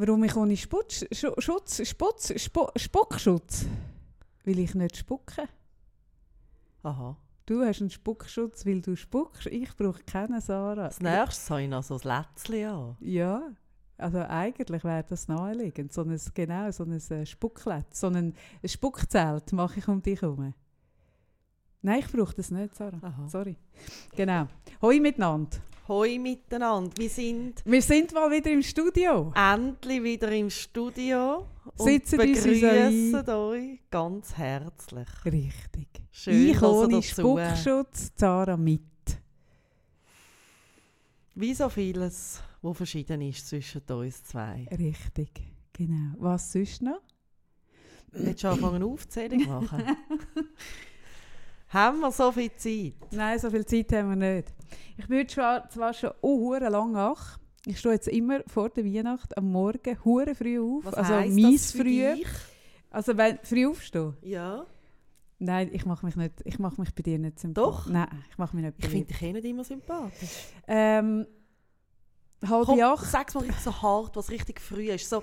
[0.00, 3.66] Warum ich ohne Sputz, Schu- Schutz, Sputz, Spu, Spuckschutz?
[4.44, 5.48] Weil ich nicht spucke.
[6.84, 7.16] Aha.
[7.46, 9.46] Du hast einen Spuckschutz, weil du spuckst.
[9.46, 10.84] Ich brauche keinen, Sarah.
[10.84, 12.96] Als nächstes habe ich noch so ein Lätzchen an.
[13.00, 13.42] Ja,
[13.96, 15.92] also eigentlich wäre das naheliegend.
[15.92, 18.34] So ein, genau, so ein äh, Spucklet, so ein
[18.64, 20.54] Spuckzelt mache ich um dich herum.
[21.82, 23.00] Nein, ich brauche das nicht, Sarah.
[23.02, 23.28] Aha.
[23.28, 23.56] Sorry.
[24.14, 24.46] Genau.
[24.80, 25.58] Hoi miteinander.
[25.88, 26.92] Hoi miteinander.
[26.98, 29.32] Wir sind Wir sind mal wieder im Studio.
[29.34, 31.46] endlich wieder im Studio
[31.78, 35.08] und Sitzen begrüßen euch ganz herzlich.
[35.24, 35.88] Richtig.
[36.10, 38.82] Schön, ich ohne Spuckschutz, Sarah mit.
[41.34, 44.68] Wie so vieles, wo verschieden ist zwischen uns zwei.
[44.70, 45.30] Richtig.
[45.72, 46.16] Genau.
[46.18, 47.00] Was sonst noch?
[48.12, 49.82] Willst du anfangen Aufzählung machen?
[51.68, 52.94] Haben wir so viel Zeit?
[53.10, 54.54] Nein, so viel Zeit haben wir nicht.
[54.96, 57.38] Ich bin heute zwar, zwar schon oh, lang wach.
[57.66, 60.86] Ich stehe jetzt immer vor der Weihnacht am Morgen hure früh auf.
[60.86, 62.14] Was also heisst mies das für früh.
[62.14, 62.28] dich?
[62.90, 64.16] Also wenn früh aufstehen.
[64.22, 64.64] Ja.
[65.38, 66.34] Nein, ich mache mich nicht.
[66.44, 67.84] Ich mache mich bei dir nicht sympathisch.
[67.84, 67.86] Doch?
[67.86, 70.30] Nein, ich mache mich nicht bei Ich finde dich eh nicht immer sympathisch.
[70.66, 71.26] Ähm,
[72.46, 73.06] halb Komm, acht.
[73.06, 75.08] sag's mal so hart, was richtig früh ist.
[75.08, 75.22] So,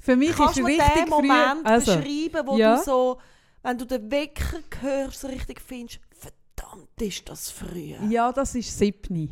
[0.00, 1.72] Für mich kannst ist du mir richtig den Moment früh.
[1.72, 2.76] Also, beschreiben, wo ja.
[2.76, 3.18] du so,
[3.66, 7.94] wenn du den Wecker hörst, richtig findest, verdammt ist das früh.
[8.08, 9.28] ja, das ist siebni.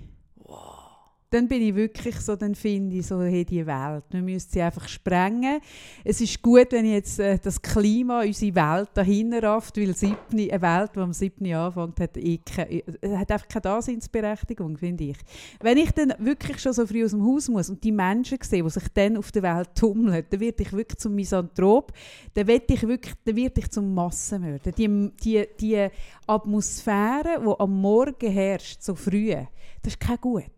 [1.34, 4.62] Dann bin ich wirklich so, dann finde ich so, hey, die Welt, wir müssen sie
[4.62, 5.58] einfach sprengen.
[6.04, 10.62] Es ist gut, wenn jetzt äh, das Klima, unsere Welt dahin rafft, weil siebni, eine
[10.62, 11.52] Welt, die am 7.
[11.52, 15.16] anfängt, hat, eh keine, äh, hat einfach keine Daseinsberechtigung, finde ich.
[15.58, 18.62] Wenn ich dann wirklich schon so früh aus dem Haus muss und die Menschen sehe,
[18.62, 21.92] die sich dann auf der Welt tummeln, dann werde ich wirklich zum Misanthrop,
[22.34, 24.70] dann werde ich wirklich, dann werde ich zum Massenmörder.
[24.70, 25.88] Die, die, die
[26.28, 29.34] Atmosphäre, die am Morgen herrscht, so früh,
[29.82, 30.53] das ist keine gute.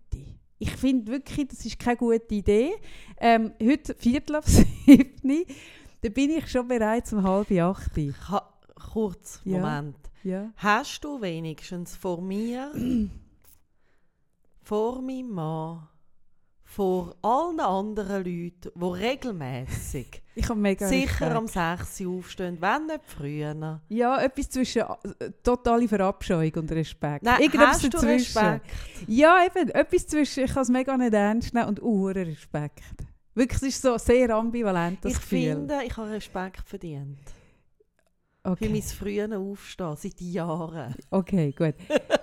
[0.58, 2.72] Ich finde wirklich, das ist keine gute Idee.
[3.18, 5.44] Ähm, heute Viertel ab sieben,
[6.02, 7.90] da bin ich schon bereits um halb acht.
[8.28, 8.52] Ha
[8.92, 9.58] kurz, Ja.
[9.58, 9.96] Moment.
[10.22, 10.50] Ja.
[10.56, 12.72] Hast du wenigstens vor mir,
[14.62, 15.88] vor meinem Mann,
[16.66, 23.80] vor allen anderen Leuten, die regelmäßig Ich sicher am 6 Uhr aufstehen, wenn nicht früher.
[23.88, 27.24] Ja, etwas zwischen äh, totale Verabscheuung und Respekt.
[27.24, 28.38] Nein, Irgendetwas hast dazwischen.
[28.38, 28.66] Respekt?
[29.06, 32.82] Ja, eben, etwas zwischen, ich kann es mega nicht ernst nehmen und uh, Respekt.
[33.34, 35.54] Wirklich, es ist so sehr ambivalent, das Ich Gefühl.
[35.54, 37.18] finde, ich habe Respekt verdient.
[38.42, 38.68] Für okay.
[38.68, 40.94] mein frühes Aufstehen, seit Jahren.
[41.10, 41.74] okay, gut.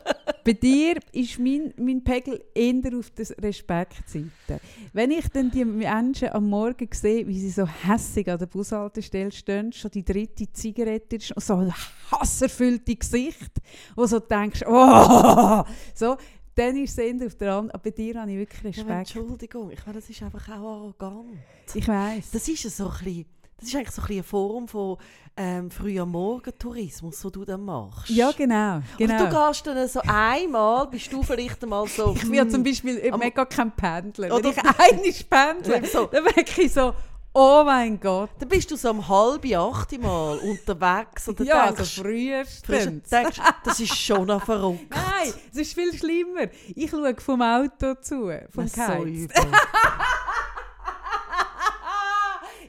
[0.44, 4.60] Bei dir ist mein, mein Pegel eher auf der Respektseite.
[4.92, 9.32] Wenn ich dann die Menschen am Morgen sehe, wie sie so hässig an der Bushaltestelle
[9.32, 11.74] stehen, schon die dritte Zigarette so ein
[12.12, 13.52] hasserfüllte Gesicht,
[13.96, 15.64] wo so denkst, oh,
[15.96, 16.18] so,
[16.56, 17.72] dann ist es eher auf der anderen.
[17.72, 19.16] Aber bei dir habe ich wirklich Ja, Respekt.
[19.16, 21.38] Entschuldigung, ich meine, das ist einfach auch arrogant.
[21.74, 22.32] ich weiß.
[22.32, 23.26] Das ist ja so ein bisschen,
[23.64, 24.98] das ist eigentlich so ein eine Form von
[25.36, 28.10] ähm, früher Morgentourismus, den du dann machst.
[28.10, 28.82] Ja, genau.
[28.98, 29.24] genau.
[29.24, 32.14] Und du gehst dann so einmal, bist du vielleicht einmal so...
[32.16, 34.28] Ich bin hm, zum Beispiel am- mega kein Pendler.
[34.30, 36.06] Wenn Oder- ich einmal pendle, so.
[36.06, 36.94] dann merke ich so,
[37.34, 38.30] oh mein Gott.
[38.38, 42.68] Dann bist du so um halb acht Mal unterwegs und dann Ja, also denkst, frühestens.
[42.68, 44.86] frisch- denkst das ist schon noch verrückt.
[44.92, 46.48] Nein, es ist viel schlimmer.
[46.76, 48.82] Ich schaue vom Auto zu, vom ist so.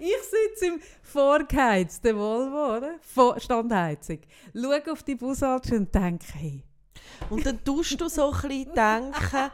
[0.05, 2.97] Ich sitze im vorgeheizten Volvo, oder?
[3.01, 4.19] Vor Standheizung.
[4.55, 6.63] Schaue auf die Bushaltestelle und denke, hey,
[7.31, 9.51] Und dann tust du so ein bisschen denken,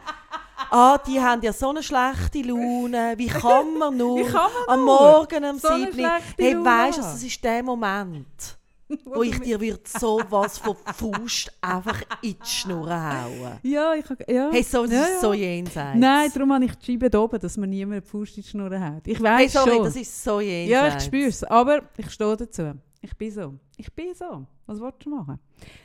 [0.71, 4.85] ah, die haben ja so eine schlechte Laune, wie kann man nur kann man am
[4.85, 8.59] nur Morgen um so eine 7 schlechte hey, weisst du, das ist der Moment,
[9.05, 13.59] wo ich dir würd so was von Faust einfach in die Schnur hauen.
[13.63, 14.25] ja, ich habe...
[14.33, 14.51] Ja.
[14.51, 15.99] Hey, so, das Ja, ist so jenseits.
[15.99, 18.79] Nein, darum habe ich die Scheibe oben, dass man niemand die Faust in die Schnur
[18.79, 19.07] hat.
[19.07, 19.85] Ich weiß hey, sorry, schon.
[19.85, 20.71] das ist so jenseits.
[20.71, 21.45] Ja, ich spüre es.
[21.45, 22.73] Aber ich stehe dazu.
[23.03, 23.55] Ich bin so.
[23.77, 24.47] Ich bin so.
[24.67, 25.39] Was willst du machen?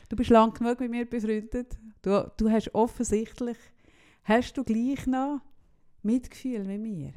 [0.10, 1.78] Du bist lang genug mit mir befreundet.
[2.02, 3.58] Du, du hast offensichtlich,
[4.24, 5.40] hast du gleich noch
[6.04, 7.14] Mitgefühl mit mir.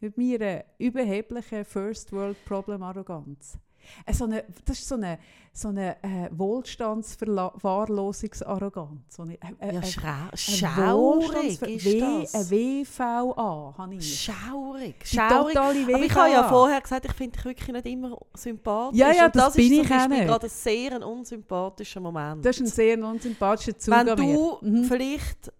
[0.00, 3.58] Mit meiner überheblichen First World Problem Arroganz.
[4.06, 5.18] Äh, So eine, das ist so eine,
[5.52, 9.16] so eine äh, Wohlstandsverwahrlosungsarroganz.
[9.16, 12.34] So eine, äh, äh, Ja, äh, schra schaurig ist das.
[12.34, 14.20] Eine WVA habe ich.
[14.22, 14.94] Schaurig.
[15.04, 15.56] Schaurig.
[15.56, 18.98] Aber ich habe ja vorher gesagt, ich finde dich wirklich nicht immer sympathisch.
[18.98, 20.26] Ja, ja, das das bin ist ich auch nicht.
[20.26, 22.44] gerade ein sehr unsympathischer Moment.
[22.44, 24.58] Das ist ein sehr unsympathischer Zug Wenn du.
[24.60, 24.84] Mhm.
[24.84, 25.52] vielleicht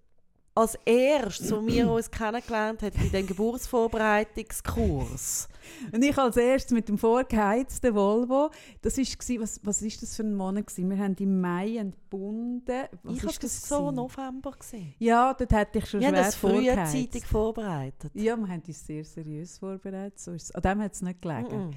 [0.54, 5.48] als erstes, als wir uns kennengelernt haben, in dem Geburtsvorbereitungskurs.
[5.92, 8.50] Und ich als erstes mit dem vorgeheizten Volvo,
[8.82, 9.04] das war,
[9.40, 10.66] was, was ist das für ein Monat?
[10.66, 10.90] Gewesen?
[10.90, 12.88] Wir haben im Mai entbunden.
[13.02, 13.94] Was ich ist habe das so gewesen?
[13.94, 14.94] November gesehen.
[14.98, 16.92] Ja, dort hätte ich schon Wir haben schwer das vorgeheizt.
[16.92, 18.10] frühzeitig vorbereitet.
[18.14, 20.18] Ja, wir haben uns sehr seriös vorbereitet.
[20.18, 20.50] So ist es.
[20.54, 21.70] An dem hat es nicht gelegen.
[21.70, 21.74] Mm-mm.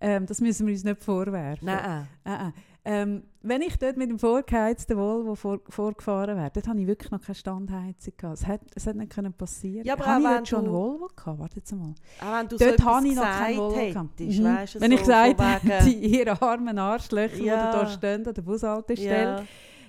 [0.00, 1.66] Ähm, das müssen wir uns nicht vorwerfen.
[1.66, 2.06] Nein.
[2.24, 2.52] Äh, äh.
[2.84, 7.10] Ähm, wenn ich dort mit dem vorgeheizten Volvo vor, vorgefahren wäre, dort hatte ich wirklich
[7.10, 8.14] noch keine Standheizung.
[8.16, 8.38] Gehabt.
[8.40, 10.72] Es hat, es hat nicht können passieren Ja, aber Habe ich wenn dort schon du-
[10.72, 11.38] Volvo gehabt?
[11.38, 11.94] Warte jetzt mal.
[12.20, 14.20] Auch wenn du Dort so habe ich noch keinen Volvo gesagt gehabt.
[14.20, 14.44] Mhm.
[14.44, 17.70] weisst du, Wenn ich so gesagt von hätte, ihre armen Arschlöcher, Ja.
[17.72, 19.36] die da stehen an der Bushaltestelle.
[19.40, 19.44] Ja,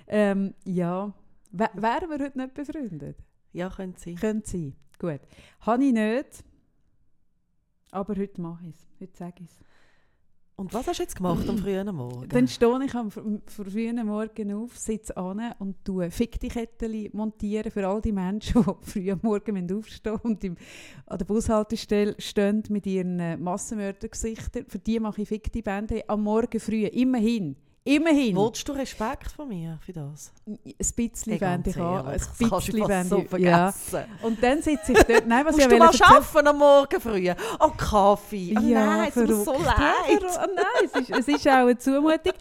[0.07, 1.13] Ähm, ja.
[1.55, 3.17] Wä- wären wir heute nicht befreundet?
[3.53, 4.15] ja, könnte sein.
[4.15, 4.75] Könnte sein.
[4.99, 5.21] Gut.
[5.61, 6.43] Habe ich nicht.
[7.91, 8.87] Aber heute mache ich es.
[8.99, 9.59] Heute sage ich es.
[10.59, 12.27] Und was hast du jetzt gemacht am frühen Morgen?
[12.27, 17.87] Dann stehe ich am fr- frühen Morgen auf, sitze an und tue Fickti-Kettchen montieren für
[17.87, 20.57] all die Menschen, die früh am Morgen aufstehen und im,
[21.05, 24.65] an der Bushaltestelle stehen mit ihren äh, Massenmördergesichtern.
[24.67, 26.87] Für die mache ich Fickti-Bände am Morgen früh.
[26.87, 27.55] Immerhin.
[27.85, 28.35] Immerhin.
[28.35, 30.31] Wolltest du Respekt von mir für das?
[30.45, 32.05] ein bisschen Hey, wende ich an.
[32.05, 33.31] Ein das kannst du bisschen fast so ich.
[33.43, 33.71] Ja.
[33.71, 34.11] vergessen.
[34.21, 35.25] Und dann sitze ich dort.
[35.27, 37.31] Nein, was Musst ich du ja mal arbeiten am Morgen früh?
[37.59, 38.53] Oh, Kaffee.
[38.57, 39.53] Oh, nein, es mir so.
[39.53, 40.23] Ja, leid.
[40.23, 42.33] Oh, nein, es ist, es ist auch eine Zumutung.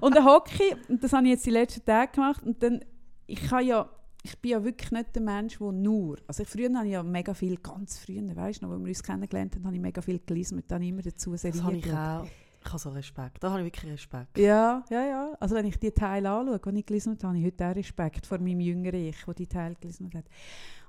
[0.00, 2.84] Und dann hocke ich, und das habe ich jetzt die letzten Tage gemacht, und dann,
[3.26, 3.88] ich kann ja,
[4.22, 7.02] ich bin ja wirklich nicht der Mensch, der nur, also ich, früher habe ich ja
[7.02, 10.00] mega viel, ganz früher, weißt du noch, als wir uns kennengelernt haben, habe ich mega
[10.00, 11.62] viel gelesen und dann immer dazu Das seriert.
[11.64, 12.26] habe ich auch.
[12.66, 13.44] Ich habe so Respekt.
[13.44, 14.36] Da habe ich wirklich Respekt.
[14.38, 15.36] Ja, ja, ja.
[15.38, 18.26] Also wenn ich die Teile anschaue, die ich gelesen habe, habe ich heute auch Respekt
[18.26, 20.24] vor meinem jüngeren Ich, der die Teile gelesen hat.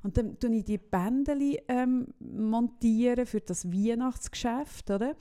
[0.01, 5.15] Und dann tue ich die Bändeli ähm, montieren für das Weihnachtsgeschäft, oder?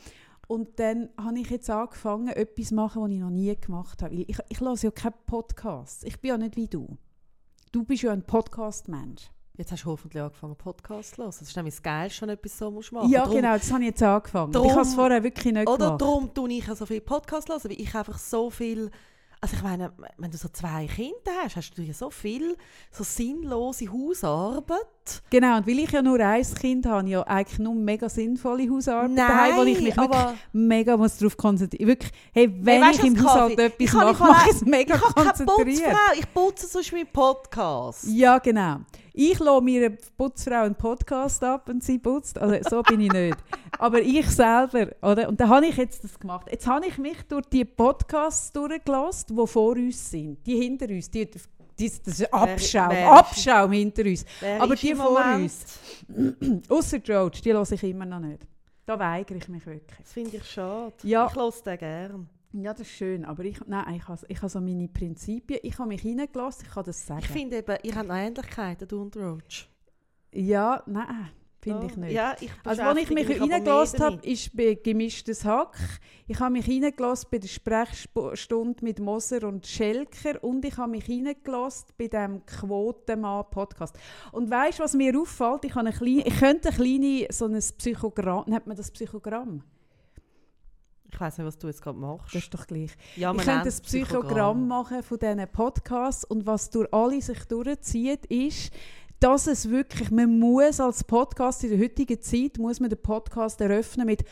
[0.48, 4.14] Und dann habe ich jetzt angefangen, etwas zu machen, was ich noch nie gemacht habe.
[4.14, 6.04] Ich, ich höre ja keinen Podcast.
[6.04, 6.96] Ich bin ja nicht wie du.
[7.72, 9.30] Du bist ja ein Podcast-Mensch.
[9.58, 11.28] Jetzt hast du hoffentlich angefangen, Podcast zu hören.
[11.30, 13.70] Das ist nämlich das Geilste, wenn du etwas so musst machen Ja, Drum- genau, das
[13.72, 14.52] habe ich jetzt angefangen.
[14.52, 16.00] Drum- ich habe es vorher wirklich nicht Oder gemacht.
[16.02, 18.90] darum tue ich so viel Podcast hören, weil ich einfach so viel...
[19.38, 21.12] Also ich meine, wenn du so zwei Kinder
[21.44, 22.56] hast, hast du ja so viel
[22.90, 25.22] so sinnlose Hausarbeit.
[25.30, 28.08] Genau, und weil ich ja nur ein Kind habe, habe ich ja eigentlich nur mega
[28.08, 32.50] sinnvolle Hausarbeit Nein, daheim, wo ich mich wirklich aber mega muss darauf konzentrieren Wirklich, hey,
[32.60, 33.66] wenn weisst ich im Haushalt Kaffee?
[33.66, 35.66] etwas Ich mache, mache ich es mega ich habe keine konzentriert.
[35.84, 38.04] Putzfrau, ich putze sonst meinen Podcast.
[38.08, 38.78] Ja, genau.
[39.18, 42.38] Ich lasse mir eine Putzfrau einen Podcast ab und sie putzt.
[42.38, 43.38] Also, so bin ich nicht.
[43.78, 45.28] Aber ich selber, oder?
[45.30, 46.46] Und da habe ich jetzt das gemacht.
[46.50, 50.46] Jetzt habe ich mich durch die Podcasts durchgelassen, die vor uns sind.
[50.46, 51.10] Die hinter uns.
[51.10, 51.40] Die, die,
[51.78, 52.90] das ist Abschaum.
[52.90, 54.24] wer ist- Abschaum hinter uns.
[54.40, 55.64] Wer Aber die vor uns.
[56.68, 58.42] Ausser George, die höre ich immer noch nicht.
[58.84, 59.98] Da weigere ich mich wirklich.
[59.98, 60.92] Das finde ich schade.
[61.02, 61.26] Ja.
[61.30, 62.26] Ich höre den gerne.
[62.62, 65.60] Ja, das ist schön, aber ich, nein, ich habe, ich habe so meine Prinzipien.
[65.62, 67.20] Ich habe mich hineingelassen, ich kann das sagen.
[67.20, 69.68] Ich finde eben, ihr habt Ähnlichkeiten, du und Roach.
[70.32, 71.28] ja, nein,
[71.60, 72.12] finde ich nicht.
[72.12, 75.76] Ja, ich Also, als ich mich aber hineingelassen habe, ist bei gemischtes Hack.
[76.26, 81.04] Ich habe mich hineingelassen bei der Sprechstunde mit Moser und Schelker und ich habe mich
[81.04, 83.98] hineingelassen bei dem Quotenmann-Podcast.
[84.32, 85.64] Und weißt du, was mir auffällt?
[85.64, 89.62] Ich, habe eine kleine, ich könnte ein kleines so ein Psychogramm, nennt man das Psychogramm?
[91.16, 92.34] Ich weiß nicht, was du jetzt gerade machst.
[92.34, 92.90] Das ist doch gleich.
[93.16, 98.26] ja, ich könnte ein Psychogramm machen von diesen Podcasts und was durch alle sich durchzieht,
[98.26, 98.70] ist,
[99.18, 103.58] dass es wirklich, man muss als Podcast in der heutigen Zeit, muss man den Podcast
[103.62, 104.26] eröffnen mit,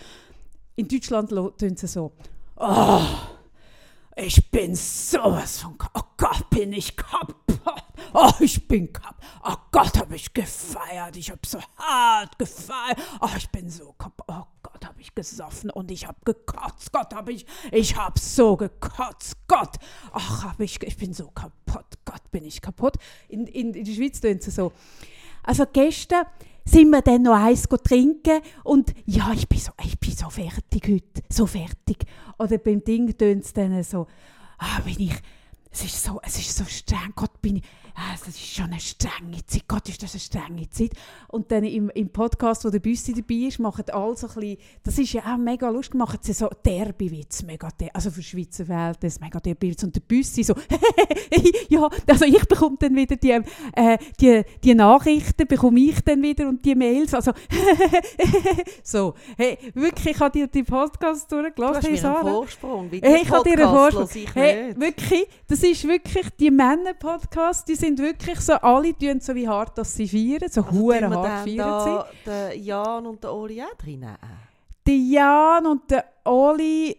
[0.76, 2.12] in Deutschland tun sie so,
[2.56, 3.00] oh,
[4.16, 7.60] ich bin sowas von, oh Gott, bin ich kaputt,
[8.12, 13.30] oh, ich bin kaputt, oh Gott, habe ich gefeiert, ich habe so hart gefeiert, oh,
[13.38, 14.53] ich bin so kaputt, oh
[14.84, 19.36] Gott, habe ich gesoffen und ich habe gekotzt, Gott, habe ich, ich habe so gekotzt,
[19.48, 19.76] Gott,
[20.12, 22.96] ach, habe ich, ich bin so kaputt, Gott, bin ich kaputt.
[23.28, 24.72] In, in, in der Schweiz tun sie so,
[25.42, 26.26] also gestern
[26.66, 30.82] sind wir dann noch eins trinken und ja, ich bin so, ich bin so fertig
[30.86, 32.04] heute, so fertig.
[32.38, 34.06] Oder beim Ding tönt es dann so,
[34.58, 35.14] ah, bin ich,
[35.70, 37.62] es ist so, es ist so streng, Gott bin ich,
[37.94, 40.90] ah, es ist schon eine strenge Zeit, Gott ist das eine strenge Zeit.
[41.28, 44.58] Und dann im, im Podcast, wo der Büssi dabei ist, machen alle so ein bisschen,
[44.82, 48.66] das ist ja auch mega lustig, machen sie so Derby-Witz, mega der, also für Schweizer
[48.66, 49.84] Verhältnisse, mega Derby-Witz.
[49.84, 50.54] Und der Büssi so,
[51.68, 56.48] ja, also ich bekomme dann wieder die, äh, die, die Nachrichten, bekomme ich dann wieder
[56.48, 57.32] und die Mails, also
[58.82, 62.34] so, hey, wirklich, ich habe dir die Podcasts Du durchgelassen, hast hey, mir einen.
[62.34, 62.90] Vorsprung.
[62.90, 64.42] Hey, ich habe dir einen Podcast Vorsprung.
[64.42, 69.48] Hey, wirklich, das ist wirklich, die Männer-Podcasts, die sind wirklich so, alle tun so wie
[69.48, 72.30] hart, dass sie feiern, so Also hure hart feiern sie.
[72.30, 74.06] den Jan und den Oli auch drin?
[74.86, 76.96] Der Jan und der Oli,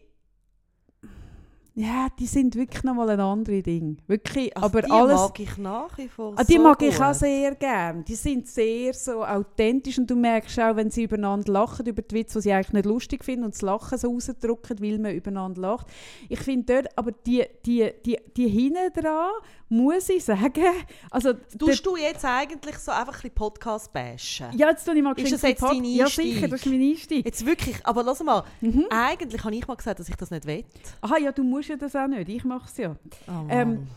[1.78, 3.98] ja, die sind wirklich nochmal ein anderes Ding.
[4.08, 5.20] Wirklich, Also aber die alles...
[5.20, 7.06] mag ich nach wie vor Ah, die so mag ich gut.
[7.06, 8.06] auch sehr gern.
[8.06, 12.16] Die sind sehr so authentisch und du merkst auch, wenn sie übereinander lachen über die
[12.16, 15.60] Witze, die sie eigentlich nicht lustig finden und das Lachen so rausdrücken, weil man übereinander
[15.62, 15.88] lacht.
[16.30, 19.32] Ich finde dort, aber die, die, die, die hinten dran,
[19.70, 20.64] muss ich sagen,
[21.10, 24.48] also Tust du jetzt eigentlich so einfach ein bisschen Podcast bashen?
[24.56, 27.26] ja, jetzt tue ich mal Ist das jetzt dein Ja, sicher, das ist mein Einstieg.
[27.26, 28.86] Jetzt wirklich, aber lass mal, Mhm.
[28.90, 30.64] eigentlich habe ich mal gesagt, dass ich das nicht will.
[31.02, 32.96] Aha, ja, du musst ja das auch nicht, ich mache es ja.
[33.28, 33.88] Oh Ähm,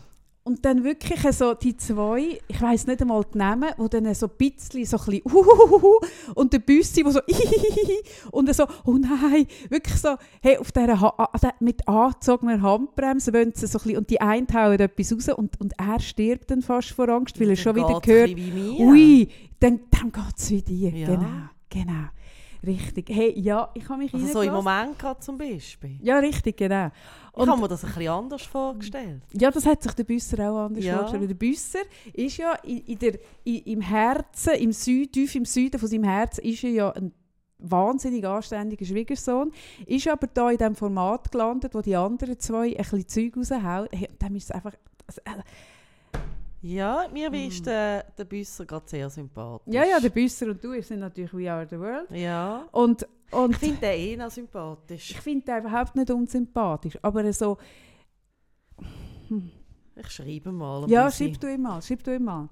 [0.49, 4.25] Und dann wirklich so die zwei, ich weiß nicht einmal die Namen, wo dann so
[4.25, 5.99] ein bisschen so ein bisschen Uhuhuhu
[6.33, 7.99] und der Büssi, wo so Ihihihi
[8.31, 11.29] und so, oh nein, wirklich so, hey, auf dieser ha
[11.59, 15.61] mit angezogener Handbremse wollen sie so ein bisschen, und die einen hauen etwas raus und,
[15.61, 18.31] und er stirbt dann fast vor Angst, weil er schon wieder hört,
[18.79, 19.27] ui,
[19.59, 20.89] dann, dann geht es wie dir.
[20.89, 21.07] Ja.
[21.09, 22.07] Genau, genau.
[22.65, 23.09] Richtig.
[23.09, 24.51] Hey, ja, ich habe mich Also so im.
[24.53, 25.97] Moment gerade zum Beispiel.
[26.01, 26.89] Ja, richtig, genau.
[27.37, 29.21] Ich habe mir das ein bisschen anders vorgestellt.
[29.31, 30.95] Ja, das hat sich der Büsser auch anders Ja.
[30.97, 31.29] vorgestellt.
[31.29, 31.79] Der Büsser
[32.13, 36.03] ist ja in, in der, in, im Herzen, im Süd, tief im Süden von seinem
[36.03, 37.13] Herzen, ist er ja ein
[37.59, 39.51] wahnsinnig anständiger Schwiegersohn,
[39.85, 43.87] ist aber da in dem Format gelandet, wo die anderen zwei ein bisschen Zeug raushauen.
[43.91, 44.73] Hey, und dem ist es einfach...
[45.07, 45.21] Also,
[46.61, 49.73] Ja, mir ist der, der Büsser gerade sehr sympathisch.
[49.73, 52.11] ja, ja, der Büsser und du, sind natürlich We Are The World.
[52.11, 52.65] Ja.
[52.71, 55.11] Und, und Ich finde den eh noch sympathisch.
[55.11, 57.57] ich finde den überhaupt nicht unsympathisch, aber so...
[59.95, 61.29] Ich schreibe mal Ja, bisschen.
[61.33, 62.49] schreib du ihm mal, schreib du ihm mal.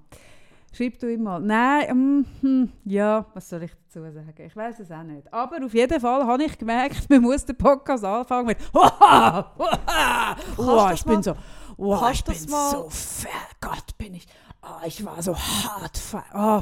[0.73, 1.39] Schreib du ihm mal.
[1.39, 4.33] Nein, hm, ja, was soll ich dazu sagen?
[4.45, 5.33] Ich weiß es auch nicht.
[5.33, 9.53] Aber auf jeden Fall habe ich gemerkt, man muss den Podcast anfangen mit «Haha!
[9.57, 10.35] Haha!
[10.57, 11.35] Oh, das ich bin so,
[11.77, 13.31] oh, kannst ich bin mal- so fett,
[13.61, 14.27] Gott bin ich,
[14.61, 15.99] oh, ich war so hart,
[16.33, 16.61] oh,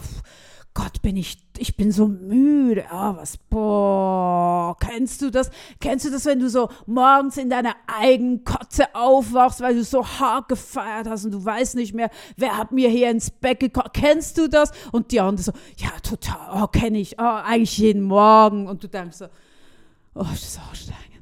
[0.73, 6.11] Gott bin ich, ich bin so müde, ah, was, boah, kennst du das, kennst du
[6.11, 11.07] das, wenn du so morgens in deiner eigenen Kotze aufwachst, weil du so hart gefeiert
[11.07, 14.49] hast und du weißt nicht mehr, wer hat mir hier ins Bett gekommen, kennst du
[14.49, 14.71] das?
[14.91, 18.67] Und die andere so, ja, total, oh, kenne ich, oh, eigentlich jeden Morgen.
[18.67, 19.25] Und du denkst so,
[20.13, 21.14] oh, das ist anstrengend.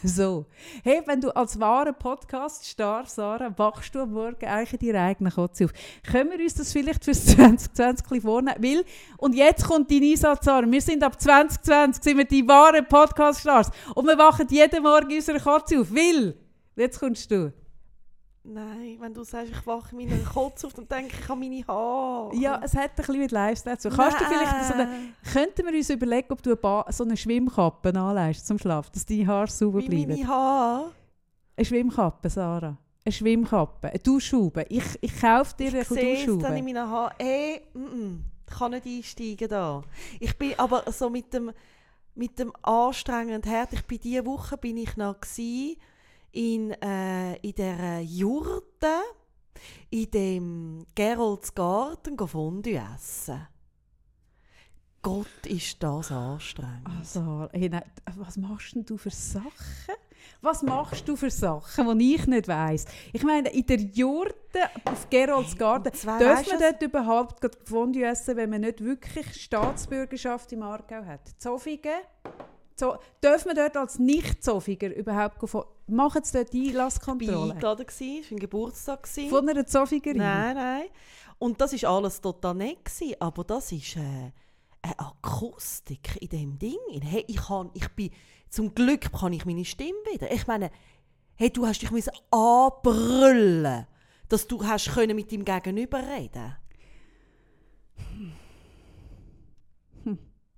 [0.04, 0.46] So.
[0.82, 5.66] Hey, wenn du als wahrer Podcast-Star, Sarah, wachst du am Morgen eigentlich in eigenen Kotze
[5.66, 5.72] auf.
[6.10, 8.56] Können wir uns das vielleicht fürs 2020 ein bisschen vornehmen?
[8.62, 8.84] Weil,
[9.18, 10.70] und jetzt kommt dein Einsatz, Sarah.
[10.70, 13.70] Wir sind ab 2020 sind wir die wahren Podcast-Stars.
[13.94, 15.90] Und wir wachen jeden Morgen in unserer Kotze auf.
[15.90, 16.34] Weil,
[16.76, 17.52] jetzt kommst du.
[18.42, 21.66] Nein, wenn du sagst, ich wache in meinen Kotz auf, dann denke ich an meine
[21.66, 22.34] Haare.
[22.34, 23.98] Ja, es hat ein bisschen mit Lifestyle zu tun.
[23.98, 24.88] Kannst du vielleicht so eine,
[25.30, 29.26] könnten wir uns überlegen, ob du eine so eine Schwimmkappe anlegst zum Schlafen, dass deine
[29.26, 30.12] Haare sauber Wie bleiben?
[30.12, 30.90] meine Haare.
[31.56, 32.78] Eine Schwimmkappe, Sarah.
[33.04, 33.88] Eine Schwimmkappe.
[33.88, 34.64] Eine Duschhaube.
[34.70, 36.62] Ich, ich kaufe dir eine Ich sehe es dann in Duschhaube.
[36.62, 37.14] meinen Haaren.
[37.18, 38.18] Ey, mm -mm,
[38.48, 39.82] ich kann nicht einsteigen da.
[40.18, 41.52] Ich bin aber so mit dem,
[42.14, 43.74] mit dem anstrengenden Herd.
[43.74, 45.76] Ich bin diese Woche bin ich noch gsi
[46.32, 49.00] in, äh, in der Jurte,
[49.90, 53.46] in dem Gerolds Garten go Fondue essen.
[55.02, 57.04] Gott, ist das anstrengend.
[57.04, 57.82] Sarah, hey, nein,
[58.16, 59.94] was machst denn du für Sachen?
[60.42, 62.84] Was machst du für Sachen, die ich nicht weiss?
[63.12, 66.70] Ich meine, in der Jurte auf Gerolds Garten, und zwar, darf weisst man du was?
[66.72, 71.28] dort überhaupt Fondue essen, wenn man nicht wirklich Staatsbürgerschaft im Aargau hat?
[71.38, 72.00] Zofingen?
[72.80, 77.52] So, darf man dort als Nicht-Zofiger überhaupt go- machen sie dort Ich war Einlasskontrolle?
[77.52, 79.06] eingeladen, es war ein Geburtstag.
[79.06, 80.16] Von einer Zofigerin?
[80.18, 80.84] Nein, nein.
[81.38, 84.00] Und das ist alles total nett gewesen, aber das ist äh,
[84.82, 86.78] eine Akustik in dem Ding.
[87.02, 88.10] Hey, ich, kann, ich bin,
[88.48, 90.32] zum Glück kann ich meine Stimme wieder.
[90.32, 90.70] Ich meine,
[91.34, 93.86] hey, du hast dich müssen anbrüllen,
[94.30, 96.56] dass du hast können mit dem Gegenüber reden.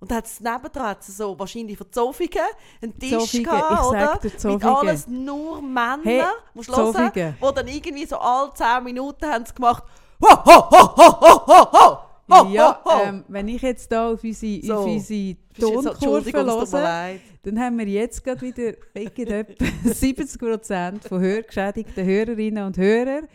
[0.03, 2.41] Und hat es nebendran so wahrscheinlich von Zofigen
[2.81, 4.19] einen Tisch Zofigen, gehabt, ich oder?
[4.21, 5.99] sag dir, Mit alles nur Männer.
[6.03, 7.35] Hey, musst du hören, Zofigen.
[7.39, 9.83] wo dann irgendwie so alle 10 Minuten haben sie gemacht.
[10.21, 11.97] Ho, ho, ho, ho, ho, ho, ho,
[12.29, 13.01] ho, Ja, ho, ho.
[13.05, 14.73] ähm, wenn ich jetzt hier auf unsere, So.
[14.75, 22.65] auf unsere Tonkurve höre, dann haben wir jetzt gerade wieder etwa 70% von hörgeschädigten Hörerinnen
[22.65, 23.27] und Hörern,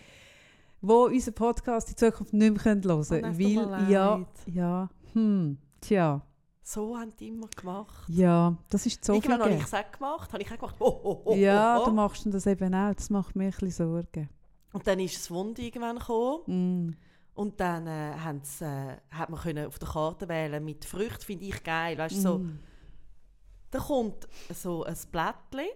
[0.83, 3.35] die unseren Podcast in Zukunft nicht mehr hören können.
[3.35, 6.21] Oh weil, ja, ja, hm, tja,
[6.71, 8.05] So haben die immer gemacht.
[8.09, 9.59] ja, das ist so Irgendwann habe viel.
[9.61, 10.31] ich es auch gemacht.
[10.35, 10.77] Habe ich auch gemacht.
[10.81, 14.29] Ho, ho, ho, Ja, du machst das eben auch, das macht mir ein bisschen Sorgen.
[14.75, 16.43] Und dann ist das Wunder irgendwann gekommen.
[16.91, 16.97] Mm.
[17.33, 21.65] Und dann äh, äh, hat man können auf der Karte wählen mit Früchten, finde ich
[21.65, 21.97] geil.
[21.97, 22.59] Weißt, du, so, Mm.
[23.71, 25.73] Da kommt so ein Blättchen.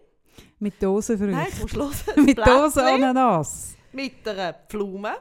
[0.58, 1.37] Mit Dosenfrüchten.
[1.37, 3.76] Nein, Schluss ein Mit Dosenananas.
[3.92, 5.14] mit einer Pflume.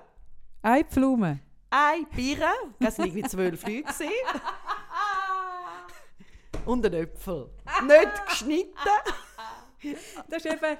[0.61, 1.39] Eine Blume.
[1.69, 2.51] Ein Birne,
[2.81, 3.85] das waren irgendwie zwölf Leute.
[6.65, 7.49] Und ein Äpfel.
[7.87, 8.69] Nicht geschnitten.
[10.29, 10.77] Das ist eben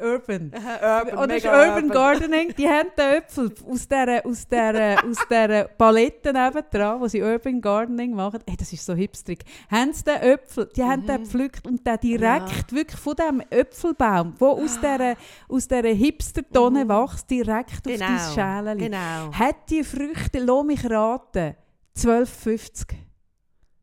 [0.00, 0.50] Urban.
[0.54, 5.18] urban, Oder ist mega Urban Gardening, die haben den Äpfel aus dieser, aus dieser, aus
[5.28, 8.40] dieser Palette nebendran, wo sie Urban Gardening machen.
[8.46, 9.40] Hey, das ist so hipstrig.
[9.70, 11.24] Haben sie den Äpfel, die haben den Mhm.
[11.24, 15.14] gepflückt und den direkt wirklich von dem Äpfelbaum, der aus dieser,
[15.48, 16.88] aus Hipster-Tonne Mhm.
[16.88, 18.78] wächst, direkt Genau, auf dein Schälchen.
[18.78, 19.32] Genau.
[19.32, 21.54] Hat die Früchte, lass mich raten,
[21.94, 22.94] 12,50.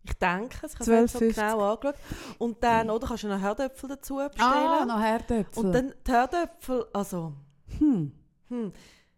[0.08, 1.34] Ich denke, es habe es so 12,50.
[1.34, 1.96] genau angeschaut.
[2.38, 4.38] Und dann, oder, kannst du noch Herdöpfel dazu bestellen.
[4.40, 5.66] Ah, noch Herdöpfel.
[5.66, 7.34] und dann die Herdöpfel, also,
[7.80, 8.12] hm.
[8.50, 8.72] hm,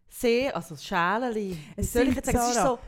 [0.10, 1.58] sehr, also Schäleli.
[1.76, 2.80] Es soll ich jetzt sagen, es ist Sarah, so,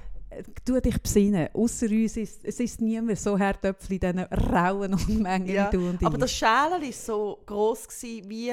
[0.63, 1.49] Tu dich besinnen.
[1.53, 5.89] Ausser uns ist es ist niemand so Herdöpfel in diesen rauen Unmengen Ja, wie du
[5.89, 6.05] und ich.
[6.07, 8.51] aber das Schäleli war so gross, gewesen, wie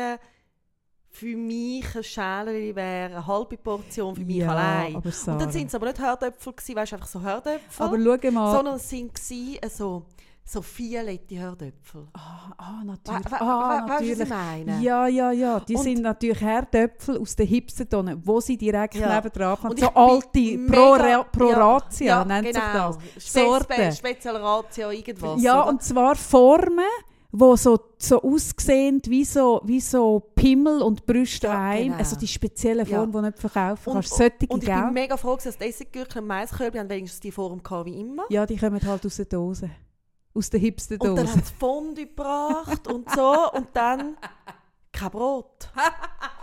[1.18, 4.96] für mich ein Schäleli wäre eine halbe Portion für mich ja, allein.
[4.96, 7.96] Aber Und dann sind es aber nicht Herdöpfel, gewesen, weißt du, einfach so Herdöpfel, aber
[7.98, 8.52] schau mal.
[8.54, 10.02] sondern es waren gewesen, so,
[10.44, 12.06] so violette Herdöpfel.
[12.12, 13.30] ah, ah, natürlich.
[13.30, 14.28] we ah, we weißt du, was ich natürlich.
[14.28, 14.82] meine?
[14.82, 15.60] Ja, ja, ja.
[15.60, 19.14] Die Und- sind natürlich Herdöpfel aus den Hipstertonnen, wo sie direkt Ja.
[19.14, 19.70] nebendran haben.
[19.70, 20.96] Und So alte Pro,
[21.32, 22.92] Pro ja, Ratia ja, nennt genau.
[22.92, 23.62] sich das.
[23.64, 25.42] Spe Spezial Ratio, irgendwas.
[25.42, 25.70] Ja, oder?
[25.70, 26.84] und zwar Formen,
[27.38, 31.96] die so, so aussehen wie so, wie so Pimmel und Brüste Ja, genau.
[31.96, 32.98] Also die speziellen Ja.
[32.98, 34.14] Formen, die nicht verkaufen Und- kannst.
[34.16, 34.90] Solche, Und ich bin gell?
[34.92, 38.24] mega froh, dass die Essiggürkchen und Maiskörbe haben wenigstens die Form gehabt wie immer.
[38.30, 39.70] Ja, die kommen halt aus der Dose.
[40.34, 43.50] Aus der Und dann haben sie Fondue gebracht und so.
[43.52, 44.16] Und dann
[44.92, 45.70] kein Brot.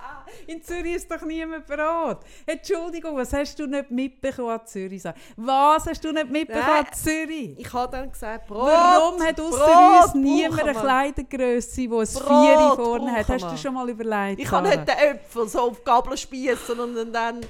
[0.47, 2.19] In Zürich ist doch niemand Brot.
[2.45, 5.03] Entschuldigung, was hast du nicht mitbekommen an Zürich?
[5.35, 6.85] Was hast du nicht mitbekommen Nein.
[6.85, 7.59] an Zürich?
[7.59, 8.67] Ich habe dann gesagt, Brot.
[8.67, 10.73] Warum hat Brot uns niemand eine.
[10.73, 13.29] Kleidergrösse, die ein Vieri vorne hat?
[13.29, 14.39] Hast du schon mal überlegt?
[14.39, 14.79] Ich habe Sarah?
[14.79, 17.41] nicht den Äpfel so auf Gabel spießen und dann,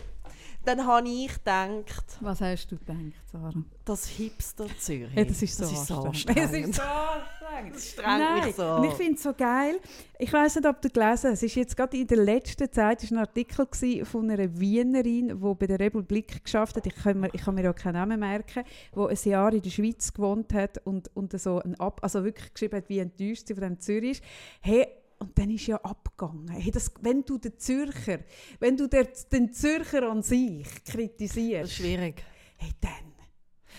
[0.65, 2.98] dann habe ich gedacht, Was hast du gedacht,
[3.32, 3.51] Sarah?
[3.86, 5.13] das Hipster Zürich.
[5.13, 6.39] Ja, das ist so das ist so anstrengend.
[6.39, 6.70] Es anstrengend.
[6.70, 7.75] ist so anstrengend.
[7.75, 9.79] Das strengt Nein, mich so und ich finde es so geil.
[10.17, 11.34] Ich weiß nicht, ob du gelesen hast.
[11.34, 13.67] Es ist jetzt gerade in der letzten Zeit ist ein Artikel
[14.05, 16.86] von einer Wienerin, die bei der Republik geschafft hat.
[16.86, 18.63] Ich kann mir, ich kann mir auch keinen Namen merken,
[18.96, 22.53] die ein Jahr in der Schweiz gewohnt hat und, und so ein Ab, also wirklich
[22.53, 24.24] geschrieben hat, wie enttäuscht sie von dem Zürich ist.
[24.62, 24.88] Hey,
[25.24, 26.48] und dann ist ja abgegangen.
[26.50, 28.20] Hey, das, wenn du den Zürcher,
[28.60, 32.24] wenn du der, den Zürcher an sich Das ist kritisierst, schwierig.
[32.58, 32.92] hey, dann.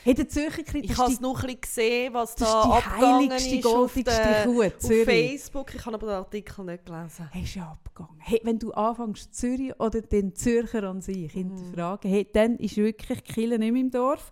[0.02, 2.72] Hey, der Zürcher Ich kritisierst habe es noch ein gesehen, was das da ist die
[2.88, 5.04] abgegangen heiligste, ist auf, goldigste der, Kuh, auf Zürich.
[5.04, 5.74] Facebook.
[5.74, 7.28] Ich habe aber den Artikel nicht gelesen.
[7.32, 8.20] Hey, ist ja abgegangen.
[8.20, 11.38] Hey, wenn du anfängst, Zürich oder den Zürcher an sich Mhm.
[11.56, 14.30] hinterfragen, hey, dann ist wirklich die Kirche nicht mehr im Dorf.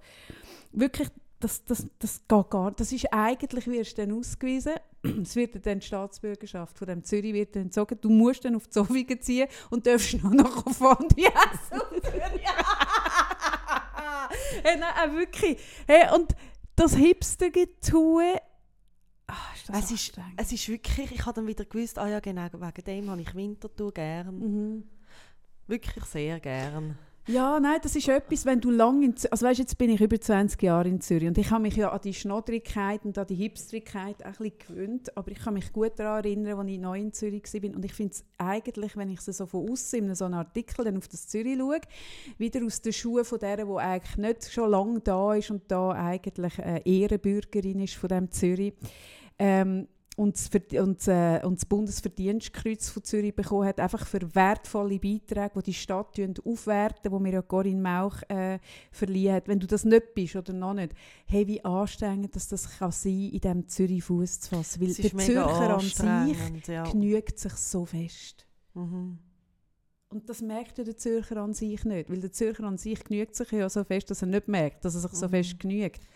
[0.72, 1.08] Wirklich,
[1.42, 2.80] das, das, das geht gar nicht.
[2.80, 4.74] Das ist eigentlich, wirst du dann ausgewiesen,
[5.22, 7.98] es wird dann die Staatsbürgerschaft von dem Zürich wird dann entzogen.
[8.00, 11.80] Du musst dann auf die Zofingen ziehen und darfst noch auf Fondue essen.
[14.62, 15.58] hey, nein, auch wirklich.
[15.86, 16.34] Hey, und
[16.76, 18.40] das Hipster-Getue,
[19.54, 22.46] ist das Es ist, es ist wirklich, ich habe dann wieder gewusst, ah ja genau,
[22.52, 24.38] wegen dem habe ich Winterthur gern.
[24.38, 24.84] Mhm.
[25.66, 26.98] Wirklich sehr gern.
[27.28, 30.00] Ja, nein, das ist etwas, wenn du lange in Zürich, also weißt, jetzt bin ich
[30.00, 33.28] über 20 Jahre in Zürich und ich habe mich ja an die Schnoddrigkeit und an
[33.28, 36.98] die Hipsterigkeit ein bisschen gewöhnt, aber ich kann mich gut daran erinnern, als ich neu
[36.98, 40.24] in Zürich war und ich finde es eigentlich, wenn ich so von außen in so
[40.24, 41.80] einem Artikel dann auf das Zürich schaue,
[42.38, 45.90] wieder aus den Schuhen von der, die eigentlich nicht schon lange da ist und da
[45.92, 48.74] eigentlich eine Ehrenbürgerin ist von dem Zürich.
[49.38, 49.86] Ähm,
[50.22, 50.48] und das,
[50.80, 55.74] und, äh, und das Bundesverdienstkreuz von Zürich bekommen hat, einfach für wertvolle Beiträge, die die
[55.74, 58.60] Stadt aufwerten, wo mir ja Corinne Mauch äh,
[58.92, 59.48] verliehen hat.
[59.48, 60.94] Wenn du das nicht bist oder noch nicht,
[61.26, 64.80] hey, wie anstrengend dass das kann sein, in diesem Zürich Fuß zu fassen.
[64.80, 66.68] Weil der Zürcher an sich.
[66.68, 66.84] Ja.
[66.84, 68.46] genügt sich so fest.
[68.74, 69.18] Mhm.
[70.08, 73.34] Und das merkt ja der Zürcher an sich nicht, weil der Zürcher an sich genügt
[73.34, 75.30] sich ja so fest, dass er nicht merkt, dass er sich so Mhm.
[75.30, 76.06] fest genügt.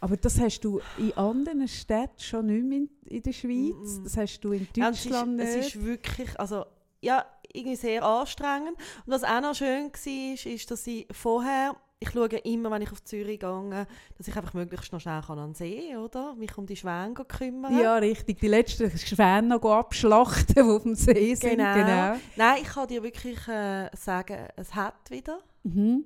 [0.00, 4.00] Aber das hast du in anderen Städten schon nicht mehr in, in der Schweiz.
[4.04, 5.74] Das hast du in Ja, und es, ist, Deutschland es nicht.
[5.76, 6.64] ist wirklich, also
[7.00, 8.76] ja, irgendwie sehr anstrengend.
[9.06, 12.82] Und was auch noch schön war, ist, ist, dass ich vorher, ich schaue immer, wenn
[12.82, 16.34] ich auf Zürich gehe, dass ich einfach möglichst noch schnell kann an den See, oder?
[16.36, 17.76] Mich um die Schwäne kümmern.
[17.78, 18.38] Ja, richtig.
[18.40, 21.58] Die letzten Schwäne noch abschlachten, die auf dem See sind.
[21.58, 21.74] Genau.
[21.74, 22.16] Genau.
[22.36, 26.04] Nein, ich kann dir wirklich äh, sagen, es hat wieder Mhm.